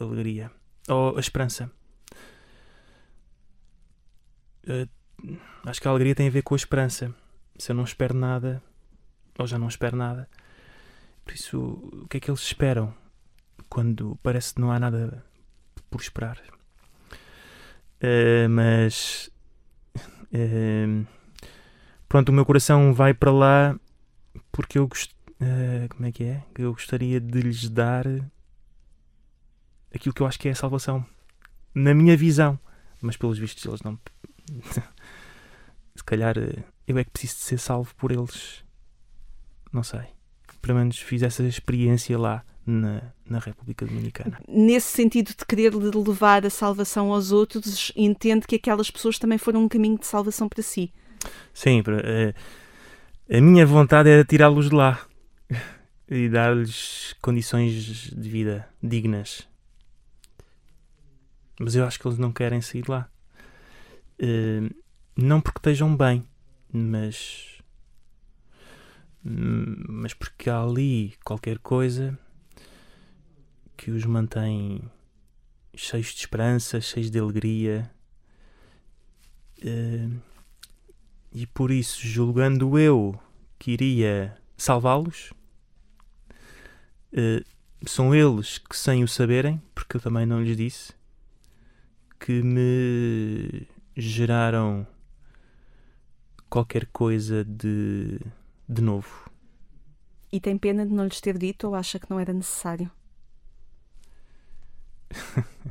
alegria? 0.00 0.50
Ou 0.88 1.16
a 1.16 1.20
esperança? 1.20 1.70
Eh, 4.66 4.88
Acho 5.64 5.80
que 5.80 5.88
a 5.88 5.90
alegria 5.90 6.14
tem 6.14 6.28
a 6.28 6.30
ver 6.30 6.42
com 6.42 6.54
a 6.54 6.56
esperança. 6.56 7.12
Se 7.58 7.72
eu 7.72 7.76
não 7.76 7.84
espero 7.84 8.14
nada, 8.14 8.62
ou 9.38 9.46
já 9.46 9.58
não 9.58 9.66
espero 9.66 9.96
nada, 9.96 10.28
por 11.24 11.32
isso, 11.34 11.58
o 11.58 12.06
que 12.08 12.18
é 12.18 12.20
que 12.20 12.30
eles 12.30 12.40
esperam 12.42 12.94
quando 13.68 14.16
parece 14.22 14.54
que 14.54 14.60
não 14.60 14.70
há 14.70 14.78
nada 14.78 15.24
por 15.90 16.00
esperar? 16.00 16.38
Eh, 18.00 18.46
mas. 18.48 19.30
eh, 20.32 21.02
pronto, 22.08 22.28
o 22.28 22.32
meu 22.32 22.44
coração 22.44 22.92
vai 22.92 23.14
para 23.14 23.32
lá 23.32 23.80
porque 24.52 24.78
eu 24.78 24.86
gost... 24.86 25.15
eh, 25.40 25.86
como 25.88 26.06
é 26.06 26.12
que 26.12 26.24
é? 26.24 26.42
Eu 26.58 26.72
gostaria 26.72 27.20
de 27.20 27.40
lhes 27.40 27.68
dar 27.68 28.06
aquilo 29.94 30.14
que 30.14 30.22
eu 30.22 30.26
acho 30.26 30.38
que 30.38 30.48
é 30.48 30.52
a 30.52 30.54
salvação. 30.54 31.04
Na 31.74 31.94
minha 31.94 32.16
visão. 32.16 32.58
mas 33.00 33.16
pelos 33.16 33.38
vistos 33.38 33.64
eles 33.64 33.82
não. 33.82 33.98
Se 35.94 36.04
calhar 36.04 36.36
eh, 36.38 36.62
eu 36.86 36.96
é 36.98 37.04
que 37.04 37.10
preciso 37.10 37.36
de 37.36 37.42
ser 37.42 37.58
salvo 37.58 37.94
por 37.96 38.10
eles. 38.10 38.64
Não 39.72 39.82
sei. 39.82 40.02
Pelo 40.62 40.78
menos 40.78 40.98
fiz 40.98 41.22
essa 41.22 41.42
experiência 41.42 42.18
lá 42.18 42.44
na, 42.64 43.12
na 43.24 43.38
República 43.38 43.86
Dominicana. 43.86 44.40
Nesse 44.48 44.88
sentido 44.88 45.28
de 45.28 45.44
querer 45.46 45.74
levar 45.74 46.44
a 46.44 46.50
salvação 46.50 47.12
aos 47.12 47.30
outros, 47.30 47.92
entende 47.94 48.46
que 48.46 48.56
aquelas 48.56 48.90
pessoas 48.90 49.18
também 49.18 49.38
foram 49.38 49.64
um 49.64 49.68
caminho 49.68 49.98
de 49.98 50.06
salvação 50.06 50.48
para 50.48 50.62
si. 50.62 50.92
Sim, 51.52 51.82
eh, 52.04 52.34
a 53.30 53.40
minha 53.40 53.66
vontade 53.66 54.08
era 54.08 54.24
tirá-los 54.24 54.68
de 54.68 54.74
lá 54.74 55.06
e 56.08 56.28
dar-lhes 56.28 57.14
condições 57.20 58.10
de 58.10 58.28
vida 58.28 58.68
dignas. 58.82 59.48
Mas 61.58 61.74
eu 61.74 61.84
acho 61.84 61.98
que 61.98 62.06
eles 62.06 62.18
não 62.18 62.32
querem 62.32 62.60
sair 62.60 62.82
de 62.82 62.90
lá. 62.90 63.10
Eh, 64.18 64.70
não 65.16 65.40
porque 65.40 65.58
estejam 65.58 65.96
bem, 65.96 66.24
mas. 66.72 67.58
hum, 69.24 69.82
Mas 69.88 70.12
porque 70.14 70.50
há 70.50 70.62
ali 70.62 71.14
qualquer 71.24 71.58
coisa 71.58 72.18
que 73.76 73.90
os 73.90 74.04
mantém 74.04 74.82
cheios 75.74 76.08
de 76.08 76.20
esperança, 76.20 76.80
cheios 76.80 77.10
de 77.10 77.18
alegria. 77.18 77.90
Eh, 79.62 80.08
e 81.32 81.46
por 81.46 81.70
isso, 81.70 82.06
julgando 82.06 82.78
eu 82.78 83.18
que 83.58 83.72
iria 83.72 84.36
salvá-los, 84.56 85.32
eh, 87.12 87.42
são 87.86 88.14
eles 88.14 88.58
que, 88.58 88.76
sem 88.76 89.02
o 89.04 89.08
saberem, 89.08 89.60
porque 89.74 89.96
eu 89.96 90.00
também 90.00 90.26
não 90.26 90.42
lhes 90.42 90.56
disse, 90.56 90.92
que 92.18 92.42
me 92.42 93.66
geraram 93.96 94.86
qualquer 96.48 96.86
coisa 96.86 97.44
de, 97.44 98.18
de 98.68 98.82
novo. 98.82 99.30
E 100.32 100.40
tem 100.40 100.58
pena 100.58 100.84
de 100.86 100.92
não 100.92 101.04
lhes 101.04 101.20
ter 101.20 101.38
dito 101.38 101.68
ou 101.68 101.74
acha 101.74 101.98
que 101.98 102.10
não 102.10 102.18
era 102.18 102.32
necessário? 102.32 102.90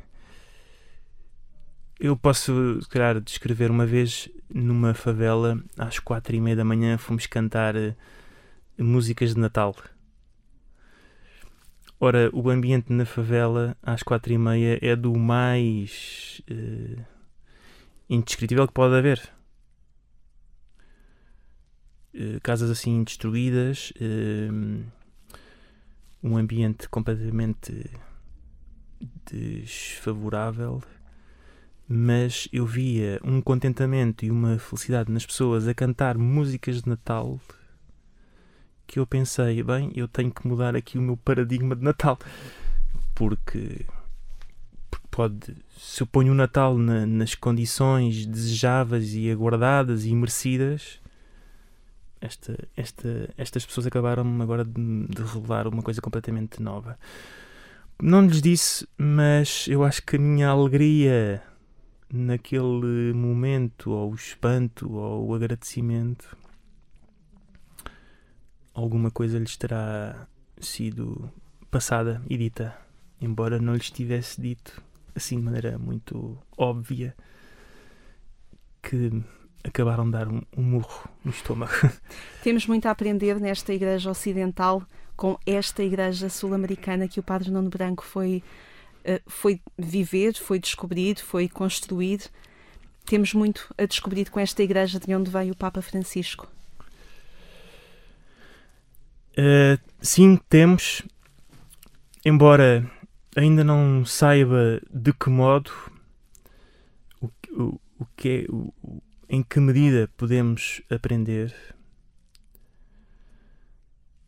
Eu 1.99 2.17
posso, 2.17 2.81
se 2.81 2.89
calhar, 2.89 3.21
descrever 3.21 3.71
uma 3.71 3.85
vez 3.85 4.29
numa 4.53 4.93
favela, 4.93 5.57
às 5.77 5.97
quatro 5.97 6.35
e 6.35 6.41
meia 6.41 6.55
da 6.55 6.65
manhã, 6.65 6.97
fomos 6.97 7.25
cantar 7.25 7.75
eh, 7.75 7.95
músicas 8.77 9.33
de 9.33 9.39
Natal. 9.39 9.73
Ora, 11.99 12.29
o 12.33 12.49
ambiente 12.49 12.91
na 12.91 13.05
favela, 13.05 13.77
às 13.81 14.03
quatro 14.03 14.33
e 14.33 14.37
meia, 14.37 14.77
é 14.81 14.95
do 14.95 15.15
mais 15.15 16.41
eh, 16.47 16.97
indescritível 18.09 18.67
que 18.67 18.73
pode 18.73 18.95
haver. 18.95 19.29
Eh, 22.13 22.39
casas 22.43 22.69
assim 22.69 23.03
destruídas, 23.03 23.93
eh, 23.99 24.49
um 26.21 26.37
ambiente 26.37 26.89
completamente 26.89 27.89
desfavorável 29.25 30.81
mas 31.87 32.47
eu 32.51 32.65
via 32.65 33.19
um 33.23 33.39
contentamento 33.41 34.25
e 34.25 34.31
uma 34.31 34.57
felicidade 34.57 35.11
nas 35.11 35.25
pessoas 35.25 35.67
a 35.67 35.73
cantar 35.73 36.17
músicas 36.17 36.81
de 36.81 36.89
Natal 36.89 37.39
que 38.87 38.99
eu 38.99 39.05
pensei, 39.07 39.61
bem, 39.63 39.91
eu 39.95 40.07
tenho 40.07 40.31
que 40.31 40.47
mudar 40.47 40.75
aqui 40.75 40.97
o 40.97 41.01
meu 41.01 41.17
paradigma 41.17 41.75
de 41.75 41.83
Natal 41.83 42.17
porque, 43.13 43.85
pode, 45.09 45.55
se 45.77 46.01
eu 46.03 46.07
ponho 46.07 46.33
o 46.33 46.35
Natal 46.35 46.77
na- 46.77 47.05
nas 47.05 47.33
condições 47.33 48.25
desejáveis 48.25 49.13
e 49.13 49.31
aguardadas 49.31 50.05
e 50.05 50.13
merecidas 50.13 50.99
esta, 52.19 52.57
esta, 52.75 53.29
estas 53.37 53.65
pessoas 53.65 53.87
acabaram 53.87 54.41
agora 54.41 54.65
de, 54.65 54.73
de 55.07 55.21
revelar 55.21 55.67
uma 55.67 55.81
coisa 55.81 56.01
completamente 56.01 56.61
nova. 56.61 56.97
Não 58.01 58.25
lhes 58.25 58.41
disse, 58.41 58.87
mas 58.97 59.67
eu 59.69 59.83
acho 59.83 60.03
que 60.03 60.15
a 60.15 60.19
minha 60.19 60.49
alegria 60.49 61.41
naquele 62.11 63.13
momento, 63.13 63.91
ou 63.91 64.11
o 64.11 64.15
espanto, 64.15 64.91
ou 64.91 65.27
o 65.29 65.33
agradecimento, 65.33 66.35
alguma 68.75 69.09
coisa 69.09 69.39
lhes 69.39 69.55
terá 69.55 70.27
sido 70.59 71.31
passada 71.71 72.21
e 72.29 72.37
dita, 72.37 72.77
embora 73.19 73.59
não 73.59 73.73
lhes 73.73 73.89
tivesse 73.89 74.39
dito 74.39 74.83
assim 75.15 75.37
de 75.37 75.43
maneira 75.43 75.79
muito 75.79 76.37
óbvia 76.57 77.15
que 78.81 79.23
acabaram 79.63 80.05
de 80.05 80.11
dar 80.11 80.27
um, 80.27 80.41
um 80.55 80.61
murro 80.61 81.09
no 81.23 81.31
estômago. 81.31 81.73
Temos 82.43 82.67
muito 82.67 82.85
a 82.85 82.91
aprender 82.91 83.39
nesta 83.39 83.73
Igreja 83.73 84.11
Ocidental 84.11 84.83
com 85.15 85.39
esta 85.45 85.81
Igreja 85.81 86.29
Sul-Americana 86.29 87.07
que 87.07 87.19
o 87.19 87.23
Padre 87.23 87.49
Nuno 87.49 87.69
Branco 87.69 88.03
foi, 88.03 88.43
eh, 89.03 89.21
foi 89.25 89.61
viver, 89.77 90.33
foi 90.33 90.59
descobrir, 90.59 91.17
foi 91.17 91.47
construir. 91.47 92.19
Temos 93.05 93.33
muito 93.33 93.73
a 93.77 93.85
descobrir 93.85 94.29
com 94.29 94.39
esta 94.39 94.61
Igreja 94.61 94.99
de 94.99 95.15
onde 95.15 95.31
veio 95.31 95.53
o 95.53 95.57
Papa 95.57 95.81
Francisco. 95.81 96.47
Uh, 99.37 99.77
sim, 100.01 100.37
temos, 100.49 101.01
embora 102.23 102.89
ainda 103.35 103.63
não 103.65 104.05
saiba 104.05 104.81
de 104.89 105.11
que 105.11 105.29
modo, 105.29 105.71
o, 107.21 107.29
o, 107.51 107.81
o 107.99 108.05
que 108.15 108.45
é, 108.47 108.51
o- 108.51 108.73
em 109.27 109.43
que 109.43 109.59
medida 109.59 110.09
podemos 110.15 110.81
aprender, 110.89 111.53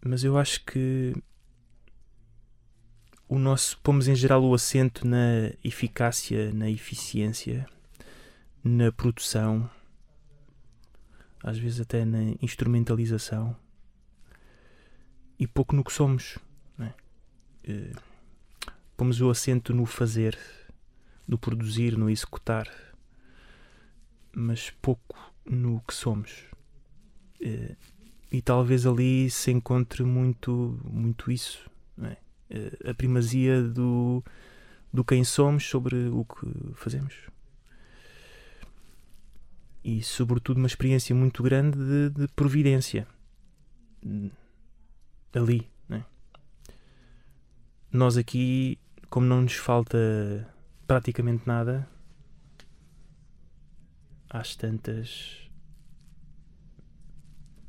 mas 0.04 0.24
eu 0.26 0.38
acho 0.38 0.66
que 0.66 1.16
o 3.30 3.40
nosso, 3.40 3.80
pomos 3.80 4.10
em 4.10 4.16
geral 4.16 4.44
o 4.44 4.54
acento 4.54 5.08
na 5.08 5.52
eficácia, 5.64 6.52
na 6.52 6.70
eficiência, 6.70 7.66
na 8.62 8.92
produção, 8.92 9.70
às 11.42 11.58
vezes 11.58 11.80
até 11.80 12.04
na 12.04 12.34
instrumentalização 12.42 13.56
e 15.40 15.46
pouco 15.48 15.76
no 15.76 15.84
que 15.84 15.94
somos. 15.94 16.38
Não 16.78 16.86
é? 16.88 16.94
Eh, 17.64 17.94
pomos 18.96 19.22
o 19.22 19.30
acento 19.30 19.74
no 19.74 19.86
fazer, 19.86 20.38
no 21.28 21.38
produzir, 21.38 21.98
no 21.98 22.10
executar, 22.10 22.68
mas 24.36 24.70
pouco 24.82 25.34
no 25.46 25.82
que 25.82 25.94
somos. 25.94 26.46
Eh, 27.42 27.76
e 28.32 28.42
talvez 28.42 28.86
ali 28.86 29.30
se 29.30 29.52
encontre 29.52 30.04
muito, 30.04 30.80
muito 30.84 31.32
isso. 31.32 31.70
Eh, 32.50 32.90
a 32.90 32.94
primazia 32.94 33.62
do, 33.62 34.24
do 34.94 35.04
quem 35.04 35.24
somos 35.24 35.66
sobre 35.68 36.08
o 36.08 36.24
que 36.24 36.74
fazemos. 36.76 37.14
E, 39.84 40.02
sobretudo, 40.02 40.58
uma 40.58 40.68
experiência 40.68 41.16
muito 41.16 41.42
grande 41.44 41.78
de, 41.78 42.10
de 42.10 42.28
providência 42.30 43.08
ali, 45.34 45.70
né? 45.88 46.06
Nós 47.92 48.18
aqui, 48.18 48.80
como 49.10 49.26
não 49.26 49.42
nos 49.42 49.56
falta 49.56 49.98
praticamente 50.88 51.44
nada, 51.46 51.88
às 54.30 54.56
tantas 54.56 55.50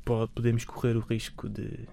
po- 0.03 0.27
podemos 0.29 0.65
correr 0.65 0.97
o 0.97 1.01
risco 1.01 1.47
de 1.47 1.87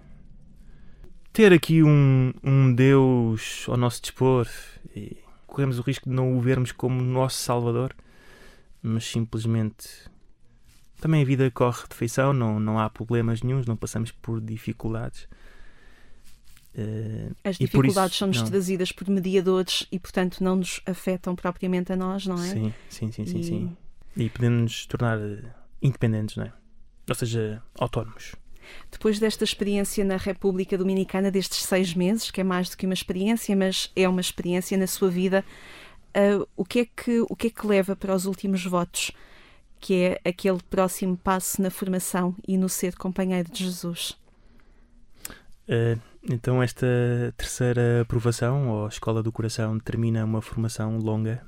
ter 1.31 1.53
aqui 1.53 1.83
um, 1.83 2.33
um 2.43 2.73
Deus 2.73 3.65
ao 3.67 3.77
nosso 3.77 4.01
dispor 4.01 4.47
e 4.95 5.17
corremos 5.45 5.79
o 5.79 5.81
risco 5.83 6.09
de 6.09 6.15
não 6.15 6.37
o 6.37 6.41
vermos 6.41 6.71
como 6.71 7.01
nosso 7.01 7.37
Salvador, 7.37 7.95
mas 8.81 9.05
simplesmente 9.05 9.87
também 10.99 11.21
a 11.21 11.25
vida 11.25 11.49
corre 11.51 11.87
de 11.87 11.95
feição, 11.95 12.33
não, 12.33 12.59
não 12.59 12.79
há 12.79 12.89
problemas 12.89 13.41
nenhums, 13.43 13.67
não 13.67 13.77
passamos 13.77 14.11
por 14.11 14.41
dificuldades. 14.41 15.27
Eh, 16.77 17.29
As 17.43 17.57
dificuldades 17.57 18.11
isso- 18.11 18.19
são-nos 18.19 18.37
não. 18.41 18.47
trazidas 18.47 18.91
por 18.91 19.09
mediadores 19.09 19.87
e, 19.91 19.97
portanto, 19.99 20.43
não 20.43 20.57
nos 20.57 20.79
afetam 20.85 21.35
propriamente 21.35 21.91
a 21.91 21.95
nós, 21.95 22.27
não 22.27 22.35
é? 22.35 22.47
Sim, 22.49 22.73
sim, 22.89 23.11
sim, 23.11 23.25
sim, 23.25 23.39
E- 23.39 23.43
sim. 23.43 23.77
E 24.15 24.29
podemos 24.29 24.61
nos 24.61 24.85
tornar 24.85 25.17
eh, 25.19 25.43
independentes, 25.81 26.35
não 26.35 26.43
é? 26.45 26.53
Ou 27.09 27.15
seja, 27.15 27.63
autónomos. 27.79 28.35
Depois 28.91 29.17
desta 29.17 29.43
experiência 29.43 30.03
na 30.03 30.17
República 30.17 30.77
Dominicana, 30.77 31.31
destes 31.31 31.63
seis 31.63 31.93
meses, 31.93 32.29
que 32.29 32.41
é 32.41 32.43
mais 32.43 32.69
do 32.69 32.75
que 32.77 32.85
uma 32.85 32.93
experiência, 32.93 33.55
mas 33.55 33.91
é 33.95 34.07
uma 34.09 34.19
experiência 34.21 34.77
na 34.77 34.85
sua 34.87 35.09
vida, 35.09 35.43
ah, 36.13 36.45
o, 36.55 36.65
que 36.65 36.79
é 36.81 36.85
que, 36.85 37.21
o 37.21 37.35
que 37.35 37.47
é 37.47 37.49
que 37.49 37.65
leva 37.65 37.95
para 37.95 38.13
os 38.13 38.25
últimos 38.25 38.63
votos? 38.65 39.11
Que 39.79 39.93
é 40.23 40.29
aquele 40.29 40.59
próximo 40.69 41.15
passo 41.15 41.61
na 41.61 41.69
formação 41.69 42.35
e 42.47 42.57
no 42.57 42.67
ser 42.67 42.95
companheiro 42.97 43.49
de 43.49 43.63
Jesus. 43.63 44.17
Eh, 45.67 45.97
então, 46.29 46.61
esta 46.61 46.87
terceira 47.37 48.01
aprovação, 48.01 48.69
ou 48.69 48.87
Escola 48.87 49.23
do 49.23 49.31
Coração, 49.31 49.79
termina 49.79 50.25
uma 50.25 50.41
formação 50.41 50.97
longa 50.97 51.45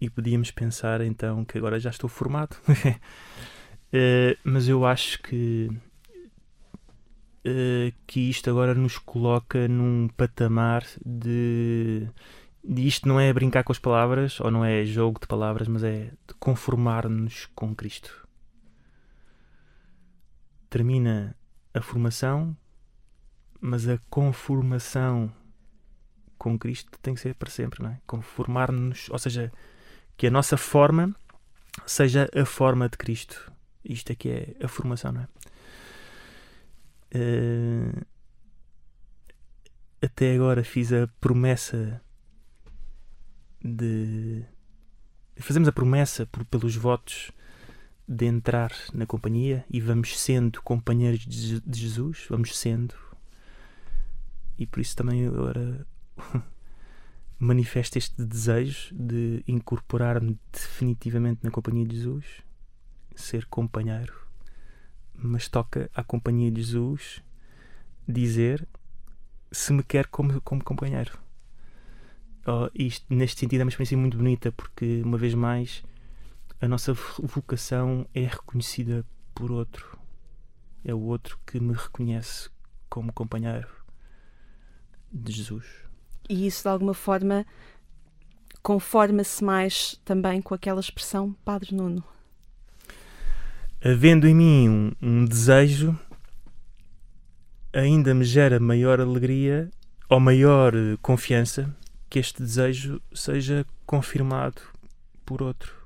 e 0.00 0.10
podíamos 0.10 0.50
pensar 0.50 1.00
então 1.00 1.44
que 1.44 1.56
agora 1.56 1.78
já 1.78 1.90
estou 1.90 2.08
formado. 2.08 2.56
Eh, 3.94 4.38
mas 4.42 4.68
eu 4.68 4.86
acho 4.86 5.20
que 5.20 5.68
eh, 7.44 7.92
que 8.06 8.30
isto 8.30 8.48
agora 8.48 8.74
nos 8.74 8.96
coloca 8.96 9.68
num 9.68 10.08
patamar 10.16 10.82
de, 11.04 12.08
isto 12.64 13.08
não 13.08 13.18
é 13.20 13.32
brincar 13.32 13.64
com 13.64 13.72
as 13.72 13.78
palavras 13.78 14.40
ou 14.40 14.50
não 14.50 14.64
é 14.64 14.84
jogo 14.84 15.20
de 15.20 15.26
palavras, 15.26 15.68
mas 15.68 15.82
é 15.84 16.12
conformar-nos 16.38 17.46
com 17.54 17.74
Cristo. 17.74 18.21
Termina 20.72 21.36
a 21.74 21.82
formação, 21.82 22.56
mas 23.60 23.86
a 23.86 23.98
conformação 24.08 25.30
com 26.38 26.58
Cristo 26.58 26.98
tem 27.02 27.14
que 27.14 27.20
ser 27.20 27.34
para 27.34 27.50
sempre, 27.50 27.82
não 27.82 27.90
é? 27.90 28.00
Conformar-nos, 28.06 29.10
ou 29.10 29.18
seja, 29.18 29.52
que 30.16 30.26
a 30.28 30.30
nossa 30.30 30.56
forma 30.56 31.14
seja 31.84 32.26
a 32.34 32.46
forma 32.46 32.88
de 32.88 32.96
Cristo. 32.96 33.52
Isto 33.84 34.12
é 34.12 34.14
que 34.14 34.30
é 34.30 34.56
a 34.64 34.68
formação, 34.68 35.12
não 35.12 35.20
é? 35.20 35.28
Eh, 37.10 38.02
até 40.00 40.34
agora 40.34 40.64
fiz 40.64 40.90
a 40.90 41.06
promessa 41.20 42.00
de. 43.62 44.42
Fazemos 45.36 45.68
a 45.68 45.72
promessa 45.72 46.24
por, 46.24 46.46
pelos 46.46 46.76
votos 46.76 47.30
de 48.12 48.26
entrar 48.26 48.72
na 48.92 49.06
companhia 49.06 49.64
e 49.70 49.80
vamos 49.80 50.18
sendo 50.18 50.60
companheiros 50.62 51.20
de, 51.20 51.62
Jesus, 51.72 52.26
vamos 52.28 52.58
sendo. 52.58 52.94
E 54.58 54.66
por 54.66 54.80
isso 54.80 54.94
também 54.94 55.26
agora 55.26 55.86
manifesto 57.38 57.96
este 57.96 58.22
desejo 58.22 58.94
de 58.94 59.42
incorporar-me 59.48 60.38
definitivamente 60.52 61.40
na 61.42 61.50
companhia 61.50 61.86
de 61.86 61.96
Jesus, 61.96 62.26
ser 63.16 63.46
companheiro, 63.46 64.14
mas 65.14 65.48
toca 65.48 65.90
à 65.94 66.04
companhia 66.04 66.50
de 66.50 66.62
Jesus 66.62 67.22
dizer 68.06 68.68
se 69.50 69.72
me 69.72 69.82
quer 69.82 70.06
como, 70.06 70.40
como 70.42 70.62
companheiro. 70.62 71.18
Oh, 72.46 72.68
isto, 72.74 73.06
neste 73.08 73.40
sentido, 73.40 73.60
é 73.60 73.64
uma 73.64 73.70
experiência 73.70 73.96
muito 73.96 74.16
bonita 74.16 74.50
porque, 74.52 75.00
uma 75.04 75.16
vez 75.16 75.32
mais, 75.32 75.82
a 76.62 76.68
nossa 76.68 76.92
vocação 77.18 78.06
é 78.14 78.20
reconhecida 78.20 79.04
por 79.34 79.50
outro. 79.50 79.98
É 80.84 80.94
o 80.94 81.00
outro 81.00 81.36
que 81.44 81.58
me 81.58 81.72
reconhece 81.72 82.48
como 82.88 83.12
companheiro 83.12 83.66
de 85.12 85.32
Jesus. 85.32 85.66
E 86.30 86.46
isso, 86.46 86.62
de 86.62 86.68
alguma 86.68 86.94
forma, 86.94 87.44
conforma-se 88.62 89.42
mais 89.42 90.00
também 90.04 90.40
com 90.40 90.54
aquela 90.54 90.78
expressão 90.78 91.32
Padre 91.44 91.74
Nuno. 91.74 92.04
Havendo 93.84 94.28
em 94.28 94.34
mim 94.34 94.68
um, 94.68 94.92
um 95.02 95.24
desejo, 95.24 95.98
ainda 97.72 98.14
me 98.14 98.24
gera 98.24 98.60
maior 98.60 99.00
alegria 99.00 99.68
ou 100.08 100.20
maior 100.20 100.76
eh, 100.76 100.96
confiança 101.02 101.74
que 102.08 102.20
este 102.20 102.40
desejo 102.40 103.02
seja 103.12 103.66
confirmado 103.84 104.62
por 105.26 105.42
outro. 105.42 105.81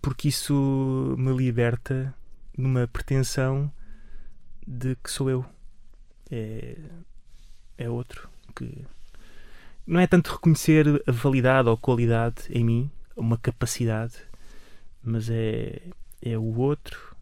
Porque 0.00 0.28
isso 0.28 1.14
me 1.18 1.32
liberta 1.32 2.14
numa 2.56 2.86
pretensão 2.86 3.70
de 4.66 4.96
que 4.96 5.10
sou 5.10 5.30
eu. 5.30 5.44
É, 6.30 6.76
é 7.76 7.88
outro 7.88 8.28
que 8.54 8.84
não 9.86 10.00
é 10.00 10.06
tanto 10.06 10.32
reconhecer 10.32 11.02
a 11.06 11.12
validade 11.12 11.68
ou 11.68 11.76
qualidade 11.76 12.42
em 12.50 12.62
mim, 12.62 12.90
uma 13.16 13.38
capacidade, 13.38 14.14
mas 15.02 15.30
é, 15.30 15.80
é 16.20 16.36
o 16.36 16.58
outro 16.58 17.16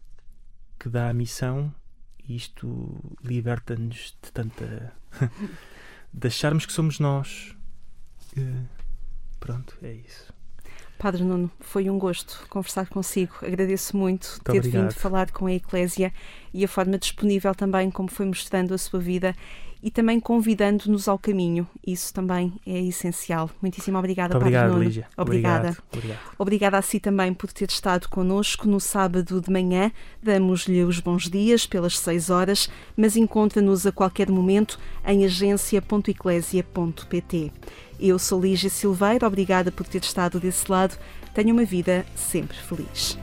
que 0.77 0.89
dá 0.89 1.09
a 1.09 1.13
missão 1.13 1.73
e 2.27 2.35
isto 2.35 2.99
liberta-nos 3.23 4.17
de 4.21 4.31
tanta. 4.31 4.93
de 6.13 6.27
acharmos 6.27 6.65
que 6.65 6.73
somos 6.73 6.99
nós. 6.99 7.55
Eh, 8.35 8.63
pronto, 9.39 9.77
é 9.81 9.93
isso. 9.93 10.33
Padre 10.97 11.23
Nuno, 11.23 11.49
foi 11.59 11.89
um 11.89 11.97
gosto 11.97 12.45
conversar 12.49 12.87
consigo. 12.87 13.33
Agradeço 13.41 13.95
muito, 13.95 14.27
Muito 14.27 14.43
ter 14.43 14.57
obrigado. 14.57 14.81
vindo 14.83 14.93
falar 14.93 15.31
com 15.31 15.45
a 15.45 15.53
Eclésia 15.53 16.11
e 16.53 16.65
a 16.65 16.67
forma 16.67 16.97
disponível 16.97 17.53
também 17.53 17.91
como 17.91 18.09
foi 18.09 18.25
mostrando 18.25 18.73
a 18.73 18.77
sua 18.77 18.99
vida 18.99 19.35
e 19.81 19.89
também 19.91 20.19
convidando-nos 20.19 21.07
ao 21.07 21.17
caminho. 21.19 21.65
Isso 21.85 22.11
também 22.13 22.53
é 22.65 22.81
essencial. 22.81 23.49
Muitíssimo 23.61 23.97
obrigada, 23.97 24.33
Muito 24.33 24.43
Padre 24.43 24.57
obrigado, 24.57 24.73
Nuno. 24.73 24.83
Lígia. 24.83 25.07
Obrigada. 25.15 25.67
Obrigado. 25.69 25.83
Obrigado. 25.93 26.19
Obrigada 26.37 26.77
a 26.79 26.81
si 26.81 26.99
também 26.99 27.33
por 27.33 27.53
ter 27.53 27.69
estado 27.69 28.09
connosco 28.09 28.67
no 28.67 28.79
sábado 28.79 29.39
de 29.39 29.51
manhã. 29.51 29.91
Damos-lhe 30.21 30.83
os 30.83 30.99
bons 30.99 31.29
dias 31.29 31.65
pelas 31.67 31.99
6 31.99 32.29
horas, 32.31 32.69
mas 32.95 33.15
encontra-nos 33.15 33.85
a 33.85 33.91
qualquer 33.91 34.29
momento 34.31 34.79
em 35.05 35.23
agência.eclésia.pt. 35.25 37.51
Eu 37.99 38.19
sou 38.19 38.39
Lígia 38.39 38.69
Silveira, 38.69 39.25
obrigada 39.25 39.71
por 39.71 39.87
ter 39.87 40.01
estado 40.01 40.39
desse 40.39 40.69
lado. 40.69 40.97
Tenha 41.33 41.53
uma 41.53 41.65
vida 41.65 42.05
sempre 42.15 42.57
feliz. 42.57 43.17